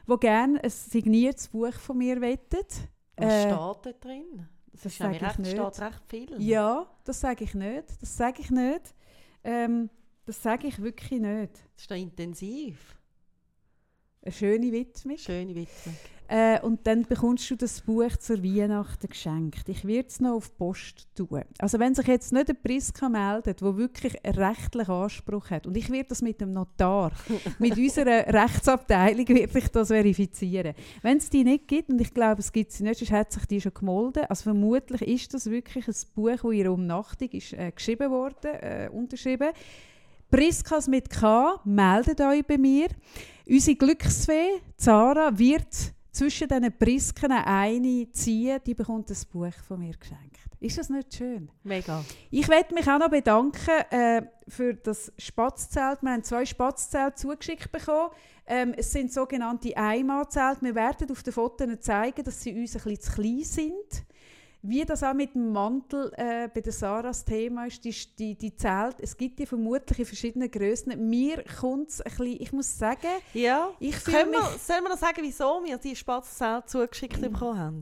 [0.06, 2.74] wo gerne ein signiertes Buch von mir wettet.
[3.15, 4.48] Was äh, steht da drin?
[4.83, 5.51] Das, sage ich recht, nicht.
[5.51, 6.41] steht recht viel.
[6.41, 8.01] Ja, das sage ich nicht.
[8.01, 8.93] Das sage ich nicht.
[9.43, 9.89] Ähm,
[10.25, 11.53] das sage ich wirklich nicht.
[11.53, 12.97] Das ist da intensiv.
[14.21, 15.17] Eine schöne Widmung.
[15.17, 15.95] Schöne Widmung.
[16.29, 19.69] Äh, und dann bekommst du das Buch zur Weihnachten geschenkt.
[19.69, 21.43] Ich werde es noch auf die Post tun.
[21.57, 25.89] Also wenn sich jetzt nicht ein Priska meldet, der wirklich rechtlichen Anspruch hat, und ich
[25.89, 27.11] werde das mit dem Notar,
[27.59, 30.73] mit unserer Rechtsabteilung werde ich das verifizieren.
[31.01, 33.45] Wenn es die nicht gibt, und ich glaube, es gibt sie nicht, sonst hat sich
[33.45, 37.71] die schon gemolden, also vermutlich ist das wirklich ein Buch, das ihre Umnachtung ist äh,
[37.71, 39.49] geschrieben worden, äh, unterschrieben.
[40.29, 42.87] Priskas mit K, meldet euch bei mir.
[43.47, 49.95] Unsere Glücksfee, Zara, wird zwischen diesen Prisken eine ziehen, die bekommt ein Buch von mir
[49.95, 50.39] geschenkt.
[50.60, 51.49] Ist das nicht schön?
[51.64, 52.03] Mega.
[52.31, 56.02] Ich möchte mich auch noch bedanken äh, für das Spatzzelt.
[56.02, 58.10] Wir haben zwei Spatzzelte zugeschickt bekommen.
[58.48, 60.64] Ähm, es sind sogenannte Einmalzelte.
[60.64, 64.06] Wir werden auf den Fotos zeigen, dass sie uns ein bisschen zu klein sind.
[64.69, 68.53] Wie das auch mit dem Mantel äh, bei der Sarahs Thema ist, die, die, die
[68.53, 71.10] Zelte, es gibt die vermutlich in verschiedenen Größen.
[71.10, 73.69] Mir kommt es ein bisschen, ich muss sagen, ja.
[73.80, 77.31] ich Können wir, Sollen wir noch sagen, wieso wir die Spatzzelte zugeschickt mhm.
[77.31, 77.81] bekommen haben?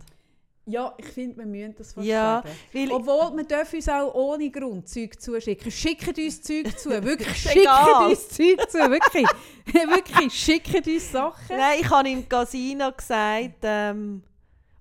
[0.67, 2.91] Ja, ich finde, wir müssen das fast ja, sagen.
[2.91, 5.71] Obwohl, wir dürfen uns auch ohne Grund Zeug zuschicken.
[5.71, 6.89] Schickt uns Zeug zu.
[7.03, 8.77] Wirklich, schickt uns Zeug zu.
[8.77, 9.27] Wirklich.
[9.65, 11.57] wirklich, schickt uns Sachen.
[11.57, 14.21] Nein, ich habe im Casino gesagt, ähm,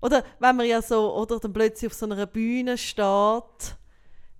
[0.05, 3.75] oder wenn man ja so, oder dann plötzlich auf so einer Bühne steht.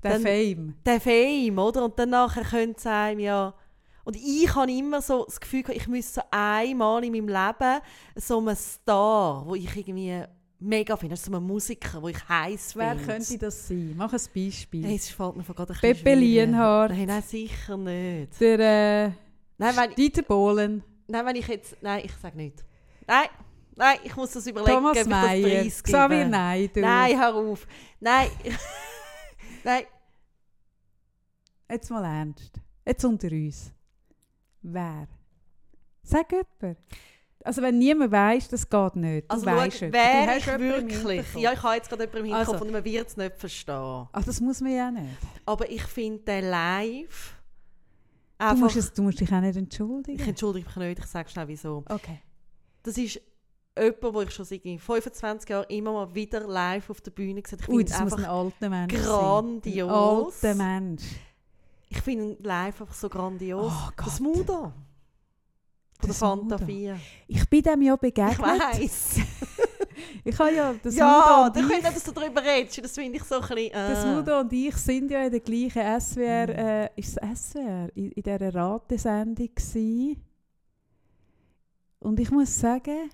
[0.04, 0.76] Der dann, Fame.
[0.86, 1.86] Der Fame, oder?
[1.86, 3.54] Und dann nachher könnte es einem ja...
[4.04, 7.82] Und ich habe immer so das Gefühl, ich müsste so einmal in meinem Leben
[8.16, 10.22] so einen Star, wo ich irgendwie
[10.60, 12.86] mega finde, so einen Musiker, wo ich heiß finde.
[12.86, 13.96] Wer könnte das sein?
[13.98, 14.86] Mach ein Beispiel.
[14.86, 16.92] Hey, es fällt mir gerade ein Pepe Lienhardt.
[16.92, 18.40] Nein, nein, sicher nicht.
[18.40, 19.12] Der äh,
[19.58, 20.84] nein, wenn, Dieter Bohlen.
[21.08, 21.76] Nein, wenn ich jetzt...
[21.82, 22.64] Nein, ich sage nicht.
[23.08, 23.28] Nein,
[23.76, 27.68] Nein, ich muss das überlegen, Thomas ob ich das Xavier Nein, Nein, hör auf.
[27.99, 28.30] Nein.
[29.64, 29.84] Nein.
[31.69, 32.61] Jetzt mal ernst.
[32.85, 33.73] Jetzt unter uns.
[34.61, 35.07] Wer?
[36.03, 36.77] Sag jemand.
[37.43, 39.30] Also wenn niemand weiß, das geht nicht.
[39.30, 41.34] Du Also weißt schau, hast ich wirklich...
[41.35, 42.65] Ja, ich habe jetzt gerade jemanden im Hinterkopf Also.
[42.65, 43.76] und man wird es nicht verstehen.
[44.11, 45.18] Ah, das muss man ja nicht.
[45.45, 47.34] Aber ich finde den live...
[48.38, 50.19] Du musst, es, du musst dich auch nicht entschuldigen.
[50.19, 51.84] ich entschuldige mich nicht, ich sage schnell wieso.
[51.89, 52.19] okay.
[52.84, 53.19] Das ist
[53.77, 57.60] jemand, wo ich schon seit 25 Jahren immer mal wieder live auf der Bühne gesehen
[57.61, 57.72] habe.
[57.72, 58.34] Ich Ui, finde das muss ein einfach...
[58.34, 59.03] alter Mensch sein.
[59.03, 60.43] grandios.
[60.43, 61.03] Ein alter Mensch.
[61.89, 63.72] Ich finde live einfach so grandios.
[63.73, 64.07] Oh Gott.
[64.07, 64.53] das Mudo.
[64.64, 64.73] Von
[66.02, 66.65] der Das Fanta Mudo.
[66.65, 66.99] 4.
[67.27, 68.39] Ich bin dem ja Ich begegnet.
[68.39, 69.15] weiss.
[70.27, 71.26] Ich habe ja das ja, Mudo
[71.61, 72.84] da und ich, ihr, dass du darüber redest.
[72.84, 73.72] Das finde ich so ein bisschen...
[73.73, 74.14] das äh.
[74.15, 76.53] Mudo und ich sind ja in der gleichen SWR, Mhm.
[76.53, 80.18] äh, ist es SWR, in, in dieser Ratesendung gsi.
[81.99, 83.10] Und ich muss sagen,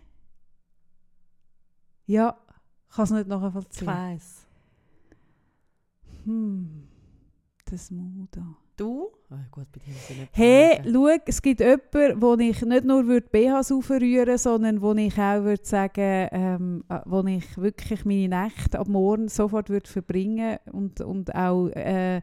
[2.11, 2.35] ja,
[2.89, 3.88] ich kann es nicht Ich nachvollziehen.
[3.88, 4.45] weiss.
[6.25, 6.88] Hm,
[7.69, 8.41] das Mudo.
[8.77, 9.11] Du?
[9.29, 13.05] Ah, gut, bei dir ich nicht Hey, schau, es gibt jemanden, wo ich nicht nur
[13.05, 18.43] würde BHs aufrühren sondern wo ich auch würde sagen, ähm, äh, wo ich wirklich meine
[18.43, 22.21] Nächte ab morgen sofort würde verbringen und, und auch, äh,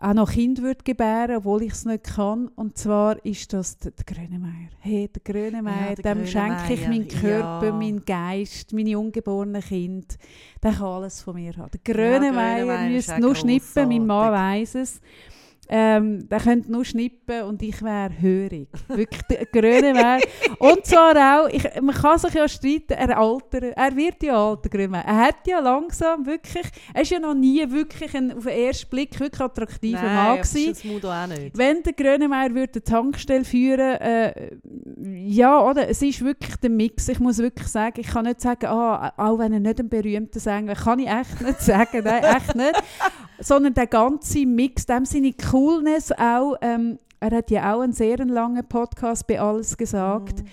[0.00, 2.48] auch noch Kind würde gebären, obwohl ich es nicht kann.
[2.48, 4.70] Und zwar ist das der, Grönemeyer.
[4.80, 7.72] Hey, der Grönemeyer, Ja, der dem schenke ich meinen Grönemeyer, Körper, ja.
[7.72, 10.06] meinen Geist, meine ungeborenen Kinder.
[10.62, 11.70] Der kann alles von mir haben.
[11.70, 15.00] Der Ja, Grönemeyer Grönemeyer ist müsste nur schnippen, mein Mann weiss es.
[15.72, 18.68] Ähm, der könnte nur schnippen und ich wäre hörig.
[18.88, 20.18] Wirklich, der Grönemeyer.
[20.58, 24.64] und zwar auch, ich, man kann sich ja streiten, er altert, er wird ja alt,
[24.64, 25.04] der Grönemeyer.
[25.04, 28.90] Er hat ja langsam wirklich, er ist ja noch nie wirklich ein, auf den ersten
[28.90, 30.70] Blick wirklich attraktiver Nein, Mann gewesen.
[30.70, 31.56] ist das Mudo auch nicht.
[31.56, 34.56] Wenn der Grönemeyer würde eine Tankstelle führen äh,
[35.02, 35.88] ja, oder?
[35.88, 37.08] Es ist wirklich der Mix.
[37.08, 40.40] Ich muss wirklich sagen, ich kann nicht sagen, ah, auch wenn er nicht ein berühmter
[40.40, 42.82] Sänger kann ich echt nicht sagen, nein, echt nicht.
[43.40, 48.18] Sondern der ganze Mix, dem seine Coolness auch, ähm, er hat ja auch einen sehr
[48.24, 50.40] langen Podcast bei «Alles gesagt».
[50.40, 50.46] Mhm.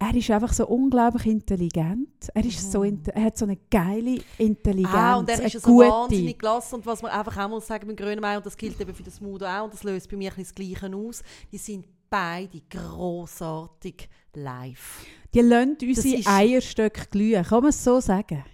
[0.00, 2.28] Er ist einfach so unglaublich intelligent.
[2.34, 2.84] Er, ist so Mhm.
[2.86, 5.88] inte- er hat so eine geile Intelligenz, Ah, und er ist so gute.
[5.88, 6.74] wahnsinnig gelassen.
[6.74, 9.20] Und was man einfach auch muss sagen beim Grönemeyer, und das gilt eben für das
[9.20, 14.08] Mudo auch, und das löst bei mir ein das Gleiche aus, die sind beide grossartig
[14.34, 15.06] live.
[15.32, 18.44] Die lassen unsere Eierstöcke glühen, kann man es so sagen?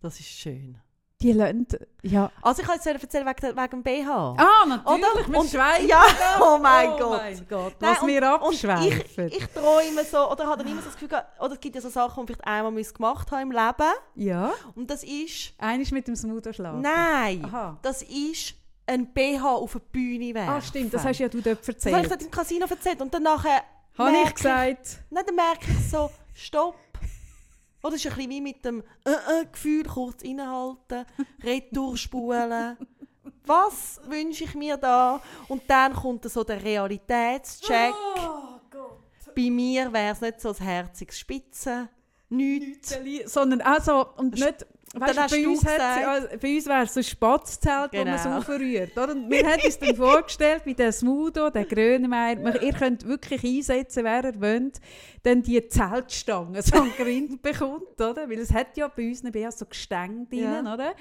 [0.00, 0.76] Das ist schön.
[1.22, 1.66] Die lassen,
[2.02, 2.30] ja.
[2.42, 4.34] Also ich kann jetzt erzählen wegen, wegen dem BH.
[4.36, 5.38] Ah, natürlich, Oder?
[5.38, 5.88] Und- schweifen.
[5.88, 6.04] Ja,
[6.42, 7.20] oh mein oh Gott.
[7.22, 9.28] mein Gott, Nein, was wir abschweifen.
[9.28, 11.80] ich, ich träume so, oder habe dann immer so das Gefühl, oder es gibt ja
[11.80, 13.92] so Sachen, die man vielleicht einmal gemacht haben im Leben.
[14.16, 16.80] ja, Und das ist, eines mit dem Smoother schlafen.
[16.82, 17.78] nein, Aha.
[17.80, 18.54] das ist
[18.86, 20.50] ein BH auf eine Bühne werfen.
[20.52, 22.10] Ah, stimmt, das hast ja du dort Das habe ich erzählt.
[22.10, 23.00] dort im Casino erzählt.
[23.00, 23.62] Und dann nachher
[23.96, 24.98] Habe ich gesagt.
[25.08, 26.74] Nein, dann merke ich so, stopp.
[27.84, 31.04] Oder es ist ein bisschen wie mit dem äh, äh, Gefühl, kurz innehalten,
[31.44, 32.76] retour.
[33.44, 35.20] Was wünsche ich mir da?
[35.48, 37.92] Und dann kommt so der Realitätscheck.
[38.16, 39.34] Oh Gott.
[39.36, 41.90] Bei mir wäre es nicht so ein herziges Spitzen.
[42.30, 42.98] Nichts.
[43.26, 44.66] Sondern also, und nicht...
[44.94, 48.22] Weißt, hast bei, uns also, bei uns wäre es so ein Spatzzelt, wo man es
[48.22, 48.38] Genau.
[48.38, 48.96] aufrührt.
[48.96, 49.12] Oder?
[49.12, 54.04] Und wir haben uns dann vorgestellt, mit dem Smudo, dem Grönemeyer, ihr könnt wirklich einsetzen,
[54.04, 54.80] wer ihr wollt,
[55.22, 58.28] dann die Zeltstange so ein Grind bekommt, oder?
[58.28, 60.60] Weil es hat ja bei uns BH so Gestänge drin, Ja.
[60.74, 60.94] oder?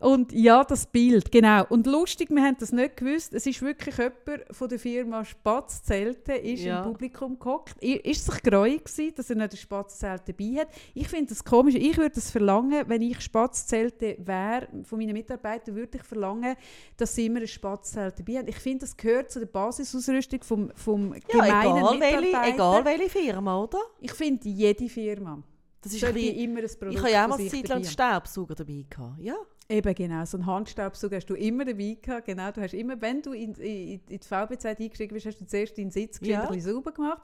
[0.00, 1.64] Und ja, das Bild, genau.
[1.68, 6.32] Und lustig, wir haben das nicht gewusst, es ist wirklich jemand von der Firma Spatzzelte
[6.34, 6.82] ist Ja.
[6.82, 7.82] im Publikum gehockt.
[7.82, 10.68] Ist sich gereut gewesen, dass er nicht ein Spatzzelt dabei hat.
[10.94, 11.76] Ich finde das komisch.
[11.76, 16.56] Ich würde das verlangen, wenn ich Spatzzelte wäre, von meinen Mitarbeitern, würde ich verlangen,
[16.96, 18.48] dass sie immer ein Spatzzelt dabei haben.
[18.48, 23.08] Ich finde, das gehört zu der Basisausrüstung vom, vom Ja, gemeinen egal welche, egal welche
[23.10, 23.78] Firma, oder?
[24.00, 25.42] Ich finde, jede Firma
[25.80, 27.84] Das ist ein bisschen, immer ein Produkt ich habe ja auch mal eine Zeit lang.
[27.84, 29.20] Staubsauger dabei gehabt.
[29.20, 29.34] Ja.
[29.68, 32.26] Eben genau, so einen Handstaubsauger hast du immer dabei gehabt.
[32.26, 35.46] Genau, du hast immer, wenn du in, in, in die VB-Zeit eingestiegen bist, hast du
[35.46, 36.46] zuerst deinen Sitz Ja.
[36.60, 37.22] sauber gemacht.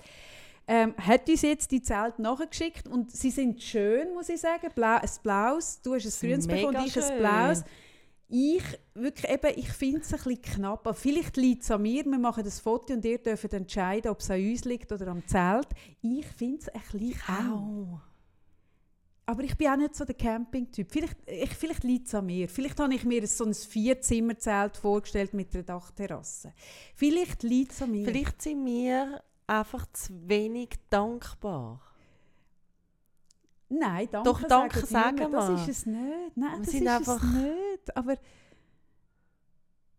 [0.66, 4.68] Ähm, hat uns jetzt die Zelte nachgeschickt und sie sind schön, muss ich sagen.
[4.74, 7.64] Blau, ein blaues, du hast ein grünes bekommen ich ein blaues.
[8.28, 8.62] Ich,
[8.94, 10.86] wirklich eben, ich finde es ein bisschen knapp.
[10.86, 14.20] Aber vielleicht liegt es an mir, wir machen das Foto und ihr dürft entscheiden, ob
[14.20, 15.66] es an uns liegt oder am Zelt.
[16.00, 18.00] Ich finde es ein bisschen eng.
[19.30, 20.90] Aber ich bin auch nicht so der Camping-Typ.
[20.90, 22.48] Vielleicht, ich, vielleicht liegt es an mir.
[22.48, 26.52] Vielleicht habe ich mir so ein Vierzimmerzelt vorgestellt mit einer Dachterrasse.
[26.96, 28.04] Vielleicht liegt es an mir.
[28.06, 31.80] Vielleicht sind wir einfach zu wenig dankbar.
[33.68, 35.54] Nein, danke, Doch, danke sagen sagen Das wir.
[35.54, 36.36] ist es nicht.
[36.36, 37.96] Nein, Wir das sind ist einfach- es nicht.
[37.96, 38.16] Aber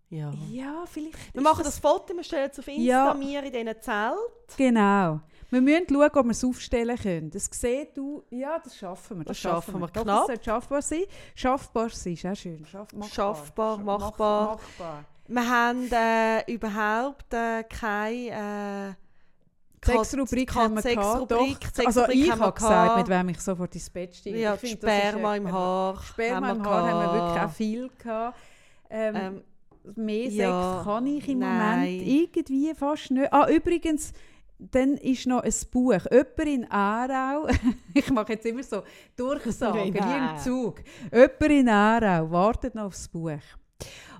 [0.10, 0.34] Ja.
[0.52, 3.14] ja, vielleicht Wir machen das Foto, wir stellen es auf Insta, Ja.
[3.14, 4.58] mir in diesen Zelt.
[4.58, 5.22] Genau.
[5.52, 7.30] Wir müssen schauen, ob wir es aufstellen können.
[7.30, 9.26] Das siehst du, ja, das schaffen wir.
[9.26, 10.06] Das schaffen wir Doch, knapp.
[10.20, 11.04] Das sollte schaffbar sein.
[11.36, 12.66] Schaffbar sein, ist auch schön.
[12.66, 13.10] Schaff, machbar.
[13.14, 14.52] Schaffbar, Scha- machbar.
[14.56, 15.06] machbar.
[15.28, 18.96] Wir haben äh, überhaupt äh, keine...
[18.98, 19.02] Äh,
[19.84, 21.58] Sechs Rubrik haben wir gehabt, doch.
[21.86, 24.38] Also ich wir habe gesagt, mit wem ich sofort ins Bett steige.
[24.40, 26.00] Ja, das ist, Sperma im Haar.
[26.04, 28.38] Sperma im wir Haar haben wir wirklich auch viel gehabt.
[28.92, 29.44] Ähm, Ähm,
[29.96, 31.80] mehr ja, Sex kann ich im nein.
[31.80, 33.34] Moment irgendwie fast nicht.
[33.34, 34.14] Ah, übrigens,
[34.72, 36.06] dann ist noch ein Buch.
[36.12, 37.48] Jemand in Aarau,
[37.94, 38.84] ich mache jetzt immer so
[39.16, 40.38] Durchsagen, wie im.
[40.38, 40.82] Zug.
[41.12, 43.40] Jemand in Aarau wartet noch aufs Buch.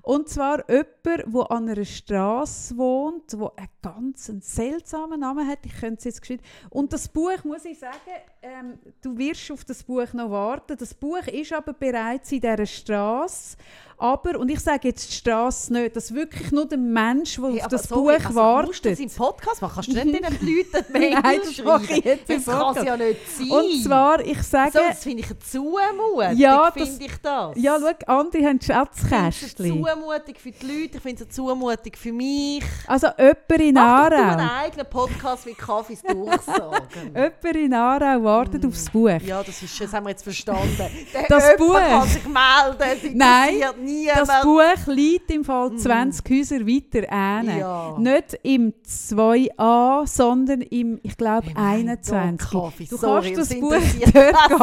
[0.02, 5.60] Und zwar jemand, der an einer Straße wohnt, wo einen ganz seltsamen Namen hat.
[5.64, 6.42] Ich könnte es jetzt geschwind.
[6.70, 7.94] Und das Buch, muss ich sagen,
[8.42, 10.76] ähm, du wirst auf das Buch noch warten.
[10.76, 13.56] Das Buch ist aber bereits in dieser Straße.
[14.02, 17.62] Aber, und ich sage jetzt die Straße nicht, dass wirklich nur der Mensch, der Hey,
[17.62, 18.66] auf das sorry, Buch also wartet.
[18.68, 19.72] Musst du das im Podcast machen?
[19.76, 20.06] Kannst du nicht
[20.40, 23.50] den Leuten Mail Nein, das mache ich jetzt Das kann es ja nicht sein.
[23.50, 26.36] Und zwar, ich sage, so, das finde ich eine Zumutung.
[26.36, 27.52] Ja, das- finde ich das.
[27.56, 29.68] ja, schau, andere haben ich finde es eine.
[29.68, 32.64] Zumutung für die Leute, ich finde es eine Zumutung für mich.
[32.88, 34.62] Also jemand in Mach doch du einen Aarau.
[34.64, 36.02] eigenen Podcast wie Kaffees
[36.46, 37.14] durchsagen.
[37.14, 39.08] Jemand in Aarau wartet aufs Buch.
[39.24, 40.76] ja, das, ist, das haben wir jetzt verstanden.
[41.12, 41.74] Der Das Buch.
[41.78, 43.91] kann sich melden, es Nein, interessiert niemand.
[44.14, 47.58] Das Buch liegt im Fall 20 Häuser weiter hin.
[47.58, 47.96] Ja.
[47.98, 52.50] Nicht im 2a, sondern im, ich glaube, Mein 21.
[52.50, 53.74] Gott, Kaffee, du sorry, kannst das Buch
[54.12, 54.58] dort.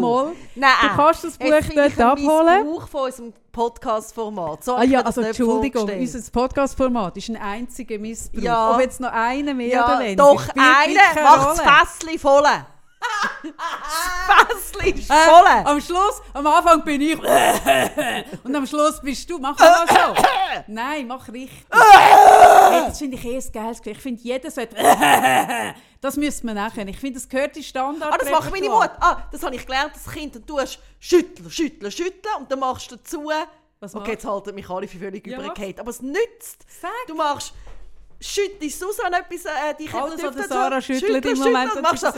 [0.00, 0.32] Mal.
[0.54, 2.66] Nein, Du kannst das Buch Jetzt dort ein abholen.
[2.66, 4.64] Missbrauch von unserem Podcast-Format.
[4.64, 8.42] So Ah ja, also Entschuldigung, unser Podcast-Format ist ein einziger Missbrauch.
[8.42, 8.74] Ja.
[8.74, 10.16] Ob jetzt noch einer mehr ja, oder weniger.
[10.24, 11.98] doch, einer keine macht das.
[11.98, 12.42] Fässchen voll.
[13.42, 15.46] Das Fässchen ist Äh, voll.
[15.64, 17.18] am Schluss, am Anfang bin ich
[18.44, 19.38] und am Schluss bist du.
[19.38, 20.22] Mach mal so.
[20.66, 21.64] Nein, mach richtig.
[21.70, 23.92] hey, das finde ich eh geiles Gefühl.
[23.92, 24.76] Ich finde, jeder sollte
[26.00, 26.88] Das müsste man auch können.
[26.88, 28.12] Ich finde, das gehört in Standard.
[28.12, 28.96] Ah, das macht meine Mutter.
[29.00, 30.34] Ah, das habe ich gelernt, das Kind.
[30.34, 33.30] Du tust schütteln, schütteln, schütteln und dann machst du dazu...
[33.78, 35.80] Was okay, jetzt halten mich alle für völlig Ja, übergeht.
[35.80, 36.64] Aber es nützt.
[36.80, 36.90] Sag.
[37.08, 37.52] Du machst...
[38.22, 40.42] Schüttelst es raus, wenn etwas äh, dich Alles, was so.
[40.54, 42.08] Sarah schüttelt im Moment, das machst du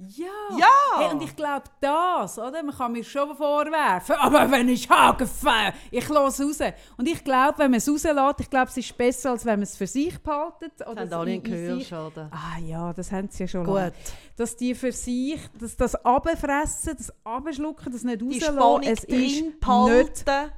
[0.00, 0.26] Ja.
[0.56, 0.66] Ja.
[1.00, 2.62] Hey, und ich glaube, das, oder?
[2.62, 6.58] Man kann mir schon vorwerfen, aber wenn ich Hagenfeuer, ich lasse raus.
[6.96, 9.64] Und ich glaube, wenn man es rauslässt, ich glaube, es ist besser, als wenn man
[9.64, 10.72] es für sich behaltet.
[10.86, 12.30] Oder haben es alle in- einen Gehörschaden.
[12.30, 13.74] Ah ja, das haben sie ja schon Gut.
[13.74, 13.92] lange.
[14.36, 19.60] Dass die für sich, dass das Abfressen, das Abschlucken, das nicht rauslassen, es ist nicht
[19.60, 20.10] gesund.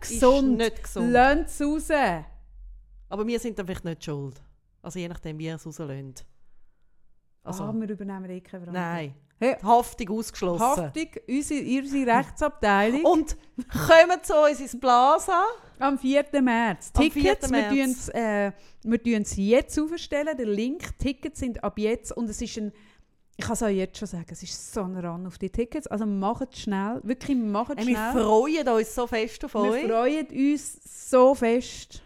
[0.02, 0.22] ist
[0.58, 1.12] nicht gesund.
[1.12, 1.88] Lasst es raus.
[3.10, 4.40] Aber wir sind dann vielleicht nicht schuld.
[4.80, 6.14] Also je nachdem, wie ihr es rauslösen.
[7.42, 9.14] Also, ah, wir übernehmen eh keine nein.
[9.38, 10.60] Hey, Haftung ausgeschlossen.
[10.62, 13.02] Haftung, unsere, unsere Rechtsabteilung.
[13.04, 13.36] Und
[13.70, 15.44] kommen zu uns ins Plaza.
[15.78, 16.26] Am 4.
[16.42, 16.90] März.
[16.94, 17.56] Am Tickets, 4.
[17.56, 18.08] wir März.
[18.10, 20.36] äh, wir tun sie jetzt aufstellen.
[20.36, 22.70] Der Link, Tickets sind ab jetzt und es ist ein,
[23.38, 25.86] ich kann es euch jetzt schon sagen, es ist so ein Run auf die Tickets.
[25.86, 28.12] Also macht schnell, wirklich macht Hey, wir schnell.
[28.22, 29.86] freuen uns so fest auf Wir euch.
[29.86, 32.02] freuen uns so fest.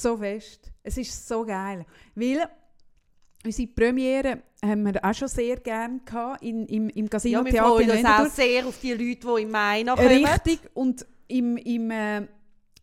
[0.00, 0.70] So fest.
[0.82, 1.86] Es ist so geil.
[2.14, 2.48] Weil
[3.44, 7.52] unsere Premiere haben wir auch schon sehr gerne gehabt in, im, im Casino Ja, wir
[7.52, 8.26] Theater freuen in uns Winterthur.
[8.26, 10.24] auch sehr auf die Leute, die im Mai nachkommen.
[10.26, 10.60] Richtig.
[10.74, 12.26] Und im, im, äh,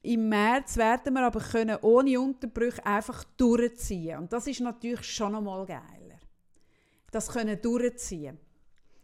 [0.03, 4.19] im März werden wir aber können ohne Unterbrüche einfach durchziehen.
[4.19, 5.81] Und das ist natürlich schon noch mal geiler.
[7.11, 8.38] Das können durchziehen.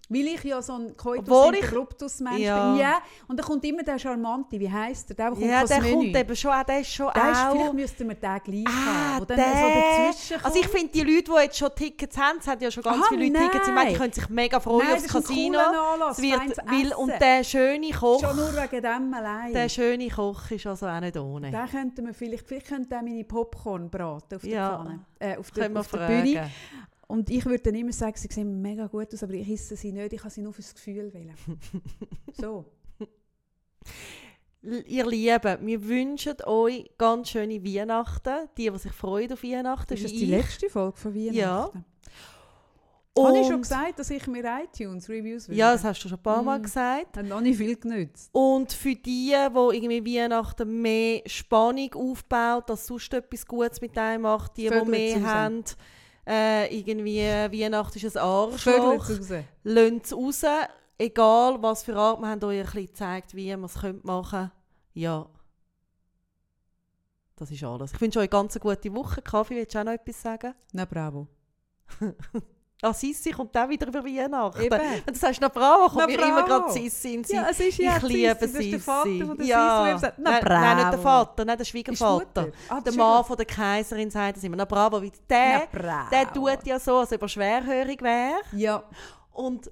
[0.09, 2.71] Weil ich ja so ein Coitus Obwohl ich- interruptus-Mensch Ja.
[2.71, 2.79] bin.
[2.81, 2.97] Ja.
[3.27, 5.15] Und dann kommt immer der Charmante, wie heisst der?
[5.17, 5.93] Der, der kommt Ja, der Menü.
[5.95, 7.51] kommt eben schon, auch, der ist schon Der ist, auch...
[7.51, 10.13] vielleicht müssten wir den gleich Ah, haben, dann der.
[10.13, 12.83] so Also ich finde, die Leute, die jetzt schon Tickets haben, es hat ja schon
[12.83, 14.01] ganz Aha, viele Leute Tickets, ich meine, die nein.
[14.01, 15.59] können sich mega freuen Nein, aufs Casino.
[15.59, 19.51] Anlass, wird, weil, und der schöne Koch, Schon nur wegen dem allein.
[19.53, 21.51] der schöne Koch ist also auch nicht ohne.
[21.51, 24.77] Den könnten wir vielleicht, vielleicht könnte er meine Popcorn braten auf der Ja.
[24.77, 26.07] Pfanne, äh, auf der, auf der.
[26.07, 26.49] Bühne.
[27.07, 29.91] Und ich würde dann immer sagen, sie sehen mega gut aus, aber ich esse sie
[29.93, 31.35] nicht, ich kann sie nur fürs Gefühl wählen.
[32.33, 32.65] so.
[34.61, 38.49] Ihr Lieben, wir wünschen euch ganz schöne Weihnachten.
[38.57, 39.93] Die, die sich freuen auf Weihnachten.
[39.93, 40.29] Ist das die ich.
[40.29, 41.35] letzte Folge von Weihnachten?
[41.37, 41.71] Ja.
[43.17, 45.57] Habe ich schon Und- gesagt, dass ich mir iTunes-Reviews will?
[45.57, 46.63] Ja, das hast du schon ein paar Mal Mm.
[46.63, 47.17] gesagt.
[47.17, 48.29] Hat noch nicht viel genützt.
[48.33, 54.23] Und für die, die irgendwie Weihnachten mehr Spannung aufbaut, dass sonst etwas Gutes mit einem
[54.23, 55.23] macht, die, die Vögelt's mehr raus.
[55.25, 55.63] haben,
[56.27, 59.31] äh, irgendwie Weihnachten ist ein Arschloch, lasst
[60.11, 60.43] es raus.
[60.99, 64.51] Egal, was für Art, wir haben euch ein bisschen gezeigt, wie man es machen könnte.
[64.93, 65.29] Ja.
[67.35, 67.93] Das ist alles.
[67.93, 69.21] Ich wünsche euch eine ganz gute Woche.
[69.21, 70.55] Kaffee, willst du auch noch etwas sagen?
[70.73, 71.27] Na bravo.
[72.81, 74.61] Ah, Sissi kommt auch wieder über Weihnachten.
[74.61, 74.79] Eben.
[74.79, 76.61] Wenn du sagst, na bravo, kommt Na mir immer bravo.
[76.67, 77.23] gerade Sissi in.
[77.27, 78.53] Ja, es ist ja ich liebe Sissi.
[78.53, 79.97] Das ist der Vater von der ja.
[79.97, 81.01] Sissi, na nein, nein, nicht der bravo.
[81.25, 82.47] Vater, nein, der Schwiegervater.
[82.69, 84.57] Ah, Der das Mann von der Kaiserin sagt das immer.
[84.57, 86.09] Na bravo, Na der, bravo.
[86.11, 88.41] der tut ja so, als ob er schwerhörig wäre.
[88.51, 88.83] Ja,
[89.31, 89.71] Und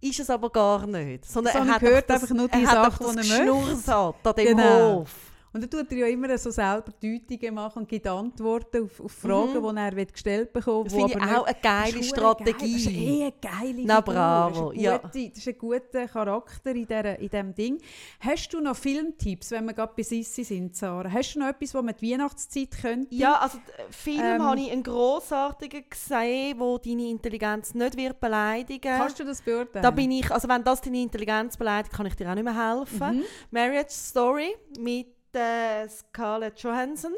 [0.00, 1.24] ist es aber gar nicht.
[1.26, 3.30] Sondern Sondern er hat hört doch das, einfach nur die er hat Sachen, die das
[3.30, 3.94] er möchte.
[4.28, 4.92] An dem Genau.
[5.02, 5.10] Hof.
[5.52, 9.10] Und dann tut er ja immer so selber Deutungen machen und gibt Antworten auf, auf
[9.12, 9.76] Fragen, Mhm.
[9.94, 11.08] die er gestellt bekommen Das will.
[11.08, 12.72] finde ich auch eine geile Das Strategie.
[12.72, 14.14] Das ist eh eine geile Na, Figur.
[14.14, 14.94] bravo, Das ist, ja.
[14.94, 17.78] ein gute, das ist ein guter Charakter in, dieser, in diesem Ding.
[18.20, 21.10] Hast du noch Filmtipps, wenn wir gerade bei Sissi sind, Sarah?
[21.10, 23.14] Hast du noch etwas, was man die Weihnachtszeit könnte?
[23.14, 24.42] Ja, also den Film Ähm.
[24.42, 28.96] habe ich einen grossartigen gesehen, wo deine Intelligenz nicht wird beleidigen.
[28.96, 29.82] Kannst du das beurteilen?
[29.82, 32.76] da bin ich, also wenn das deine Intelligenz beleidigt, kann ich dir auch nicht mehr
[32.78, 33.16] helfen.
[33.18, 33.24] Mhm.
[33.50, 37.14] Marriage Story mit äh, Scarlett Johansson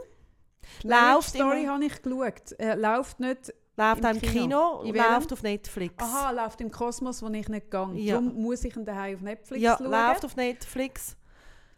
[0.83, 2.59] läuft Story habe ich geschaut.
[2.59, 3.53] Äh, läuft nicht...
[3.77, 4.83] läuft Im Kino.
[4.83, 5.95] Kino, läuft auf Netflix.
[6.03, 7.93] Aha, läuft im Kosmos, wo ich nicht gehe.
[7.95, 8.15] Ja.
[8.15, 9.91] Darum muss ich ihn daheim auf Netflix ja, schauen.
[9.91, 11.17] läuft auf Netflix.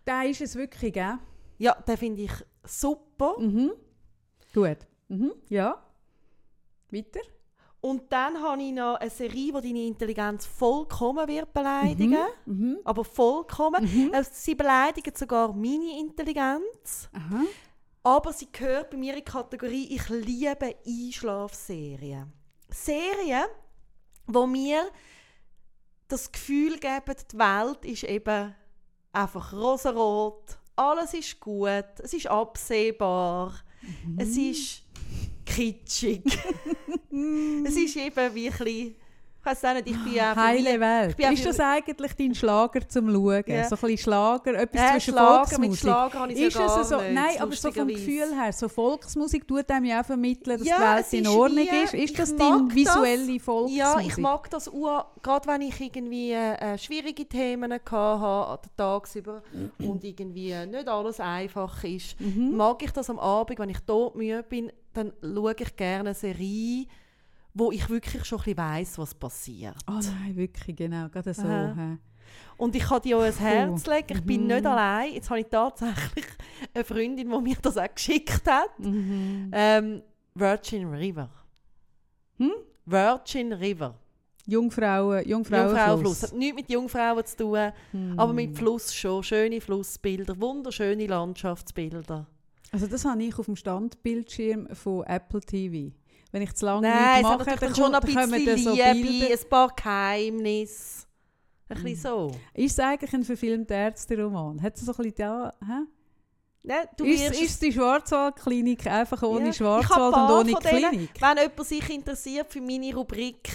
[0.04, 1.18] Da ist es wirklich, gell?
[1.58, 2.32] Ja, den finde ich
[2.64, 3.36] super.
[3.38, 3.72] Mhm.
[4.52, 4.78] Gut.
[5.08, 5.32] Mhm.
[5.48, 5.82] Ja.
[6.90, 7.20] Weiter?
[7.84, 12.16] Und dann habe ich noch eine Serie, die deine Intelligenz vollkommen wird beleidigen.
[12.46, 12.78] Mhm.
[12.82, 13.84] Aber vollkommen.
[13.84, 14.10] Mhm.
[14.14, 17.10] Also, sie beleidigen sogar meine Intelligenz.
[17.12, 17.42] Aha.
[18.02, 22.32] Aber sie gehört bei mir in die Kategorie, ich liebe Einschlafserien.
[22.70, 23.44] Serien,
[24.28, 24.84] wo mir
[26.08, 28.54] das Gefühl geben, die Welt ist eben
[29.12, 33.52] einfach rosarot, alles ist gut, es ist absehbar,
[33.82, 34.18] Mhm.
[34.18, 34.82] es ist
[35.44, 36.24] kitschig.
[37.66, 38.94] es ist eben wie ein bisschen,
[39.46, 41.10] ich weiß auch nicht, ich bin ja Heile Welt.
[41.10, 43.42] ich bin auch Ist das eigentlich dein Schlager zum Schauen?
[43.46, 43.68] Ja.
[43.68, 45.80] So ein bisschen Schlager, etwas äh, zwischen Schlager, mit Volksmusik?
[45.80, 46.96] Schlager habe ich Ist ja es so?
[46.96, 47.88] nicht, Nein, aber so vom.
[47.88, 51.66] Gefühl her, so Volksmusik tut einem ja auch vermitteln, dass Ja, die Welt in Ordnung
[51.70, 51.92] wie- ist.
[51.92, 52.74] Ist das das.
[52.74, 53.76] visuelle Volksmusik?
[53.78, 59.42] Ja, ich mag das ur, gerade wenn ich irgendwie äh, schwierige Themen hatte tagsüber
[59.78, 62.56] und irgendwie nicht alles einfach ist, Mhm.
[62.56, 66.86] mag ich das am Abend, wenn ich todmüde bin, dann schaue ich gerne eine Serie,
[67.54, 69.76] wo ich wirklich schon ein bisschen weiss, was passiert.
[69.88, 71.08] Oh nein, wirklich, genau.
[71.08, 71.42] Gerade so.
[71.46, 71.98] Aha.
[72.56, 74.46] Und ich kann dir auch ans Herz legen, ich bin Mhm.
[74.48, 75.12] nicht allein.
[75.14, 76.24] Jetzt habe ich tatsächlich
[76.74, 78.78] eine Freundin, die mir das auch geschickt hat.
[78.78, 79.50] Mhm.
[79.52, 80.02] Ähm,
[80.34, 81.28] Virgin River.
[82.38, 82.52] Hm?
[82.86, 83.94] Virgin River.
[84.46, 85.70] Jungfrauen, Jungfrauenfluss.
[85.78, 86.22] Jungfrauenfluss.
[86.24, 88.18] Hat nichts mit Jungfrauen zu tun, Hm.
[88.18, 89.22] aber mit Fluss schon.
[89.22, 92.26] Schöne Flussbilder, wunderschöne Landschaftsbilder.
[92.72, 95.94] Also das habe ich auf dem Standbildschirm von Apple TV.
[96.34, 99.26] Wenn ich zu lange Nein, nichts mache, dann, schon ein bisschen dann so Liebe, Bilder.
[99.34, 101.06] ein paar Geheimnisse.
[101.68, 102.30] Ein bisschen so.
[102.54, 104.60] Ist es eigentlich ein verfilmter Ärzteroman?
[104.60, 105.54] Hat es so ein bisschen da...
[105.64, 105.86] Hä?
[106.64, 109.52] Nein, du ist, wirst ist die Schwarzwaldklinik einfach ohne Ja.
[109.52, 110.90] Schwarzwald und ohne denen.
[110.90, 111.10] Klinik?
[111.20, 113.48] Wenn jemand sich interessiert für meine Rubrik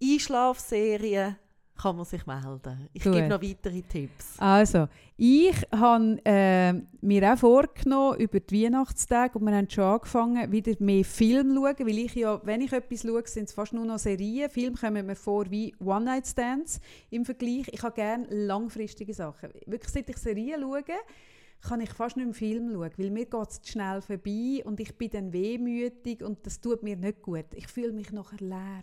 [0.00, 1.34] Einschlafserien,
[1.76, 2.88] kann man sich melden.
[2.92, 3.14] Ich Gut.
[3.14, 4.38] gebe noch weitere Tipps.
[4.38, 4.86] Also,
[5.16, 10.72] ich habe äh, mir auch vorgenommen über die Weihnachtstage und wir haben schon angefangen, wieder
[10.78, 13.84] mehr Film zu schauen, weil ich ja, wenn ich etwas schaue, sind es fast nur
[13.84, 14.50] noch Serien.
[14.50, 16.80] Filme kommen mir vor wie One-Night-Stands
[17.10, 17.68] im Vergleich.
[17.72, 19.50] Ich habe gerne langfristige Sachen.
[19.66, 20.84] Wirklich, seit ich Serien schaue,
[21.60, 24.96] kann ich fast nicht mehr Film schauen, weil mir geht es schnell vorbei und ich
[24.96, 27.46] bin dann wehmütig und das tut mir nicht gut.
[27.54, 28.82] Ich fühle mich nachher leer.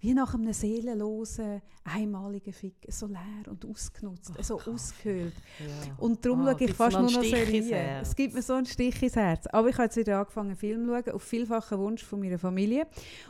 [0.00, 2.74] Wie nach einem seelenlosen, einmaligen Fick.
[2.88, 5.34] So leer und ausgenutzt, so ausgehöhlt.
[5.58, 5.94] Ja.
[5.98, 8.00] Und darum Ah, schaue ich fast nur noch Serien.
[8.02, 9.46] Es gibt mir so einen Stich ins Herz.
[9.48, 12.86] Aber ich habe jetzt wieder angefangen, Film zu schauen, auf vielfachen Wunsch von meiner Familie.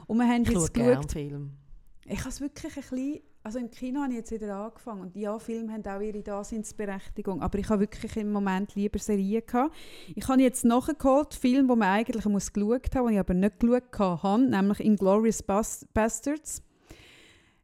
[0.07, 1.53] Und wir haben Ich jetzt geschaut, Film.
[2.05, 5.17] ich habe es wirklich ein bisschen, also im Kino habe ich jetzt wieder angefangen und
[5.17, 9.75] ja, Filme haben auch ihre Daseinsberechtigung, aber ich habe wirklich im Moment lieber Serien gehabt.
[10.15, 13.61] Ich habe jetzt nachgeholt, Film, wo man eigentlich muss geschaut haben, den ich aber nicht
[13.61, 16.63] geschaut habe, nämlich Inglourious Bas Bastards.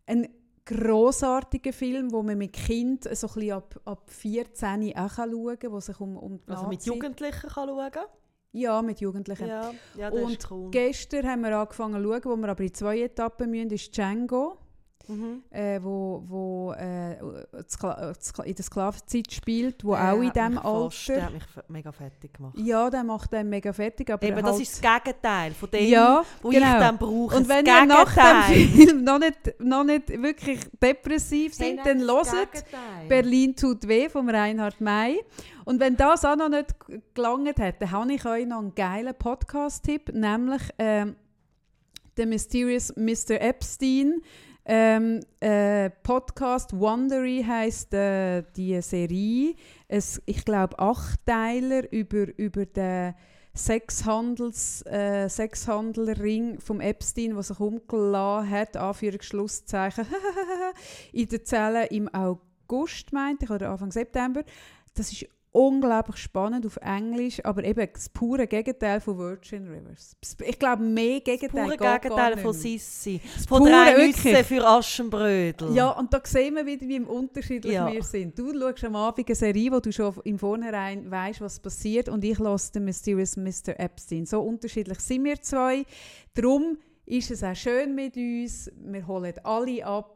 [0.06, 0.28] Ein
[0.64, 5.72] grossartiger Film, wo man mit Kind so ein bisschen ab, ab 14 auch schauen kann,
[5.72, 7.92] wo sich um, um die Also mit Nazi- Jugendlichen kann schauen
[8.52, 9.46] Ja, mit Jugendlichen.
[9.46, 10.70] Ja, ja Und cool.
[10.70, 14.58] Gestern haben wir angefangen zu schauen, wo wir aber in zwei Etappen müssen, ist Django
[15.08, 15.42] Mhm.
[15.50, 17.18] äh, wo, wo äh, äh,
[18.44, 21.24] in der Sklavenzeit spielt, wo Der auch in diesem mich fast- Der Alter...
[21.26, 22.58] hat mich mega fertig gemacht.
[22.58, 25.52] Ja, Ja, der macht einen mega fertig, aber Eben, er das halt, ist das Gegenteil
[25.52, 26.66] von dem, ja, wo genau.
[26.66, 27.36] ich dann brauche.
[27.36, 28.66] Und wenn ihr nach dem.
[28.76, 32.64] Film noch nicht, noch nicht wirklich depressiv sind, dann das hört.
[33.08, 35.20] «Berlin tut weh» von Reinhard May.
[35.64, 36.74] Und wenn das auch noch nicht
[37.14, 41.16] gelangt hat, dann habe ich euch noch einen geilen Podcast-Tipp, nämlich ähm,
[42.16, 43.40] «The Mysterious Mr.
[43.40, 44.22] Epstein».
[44.68, 49.54] Ähm, äh, Podcast Wondery heißt äh, die Serie.
[49.86, 53.14] Es, ich glaube, Achtteiler über, über den
[53.54, 60.04] Sexhandels, äh, Sexhandlerring vom Epstein, der sich umgelassen hat, Anführungsschlusszeichen,
[61.12, 64.42] in der Zelle im August, meinte ich, oder Anfang September.
[64.94, 70.14] Das ist unglaublich spannend auf Englisch, aber eben das pure Gegenteil von Virgin Rivers.
[70.44, 72.52] Ich glaube, mehr Gegenteil Pure geht gar Gegenteil von.
[72.52, 73.20] Sissi.
[73.34, 74.06] Das Von pure, drei.
[74.06, 75.74] Nüsse für Aschenbrödel.
[75.74, 77.90] Ja, und da sehen wir wieder, wie unterschiedlich Ja.
[77.90, 78.38] wir sind.
[78.38, 82.22] Du schaust am Abend eine Serie, wo du schon im Vornherein weißt, was passiert, und
[82.22, 83.78] ich lasse den Mysterious Mr.
[83.78, 84.26] Epstein.
[84.26, 85.84] So unterschiedlich sind wir zwei.
[86.34, 86.76] Darum
[87.06, 88.70] ist es auch schön mit uns.
[88.84, 90.15] Wir holen alle ab.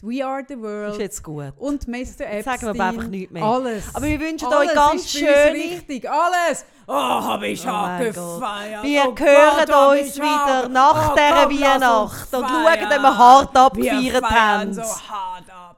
[0.00, 0.98] We are the Ist world.
[0.98, 1.52] jetzt gut.
[1.58, 1.96] Und Mr.
[2.26, 2.42] Epstein.
[2.42, 3.44] sagen wir aber einfach nichts mehr.
[3.44, 3.94] Alles.
[3.94, 6.64] Aber wir wünschen Alles euch ganz ist schöne- Richtig, alles.
[6.88, 8.82] Oh, habe ich Oh mein abgefeiert.
[8.82, 13.18] Wir oh hören Gott, uns wieder nach oh dieser Gott, Weihnacht und schauen, ob wir
[13.18, 14.74] hart abgefeiert haben.
[14.74, 15.76] so hart ab.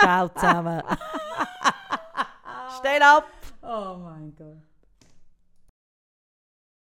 [0.00, 0.82] Ciao zusammen.
[2.78, 3.24] Stell ab.
[3.60, 4.71] Oh mein Gott.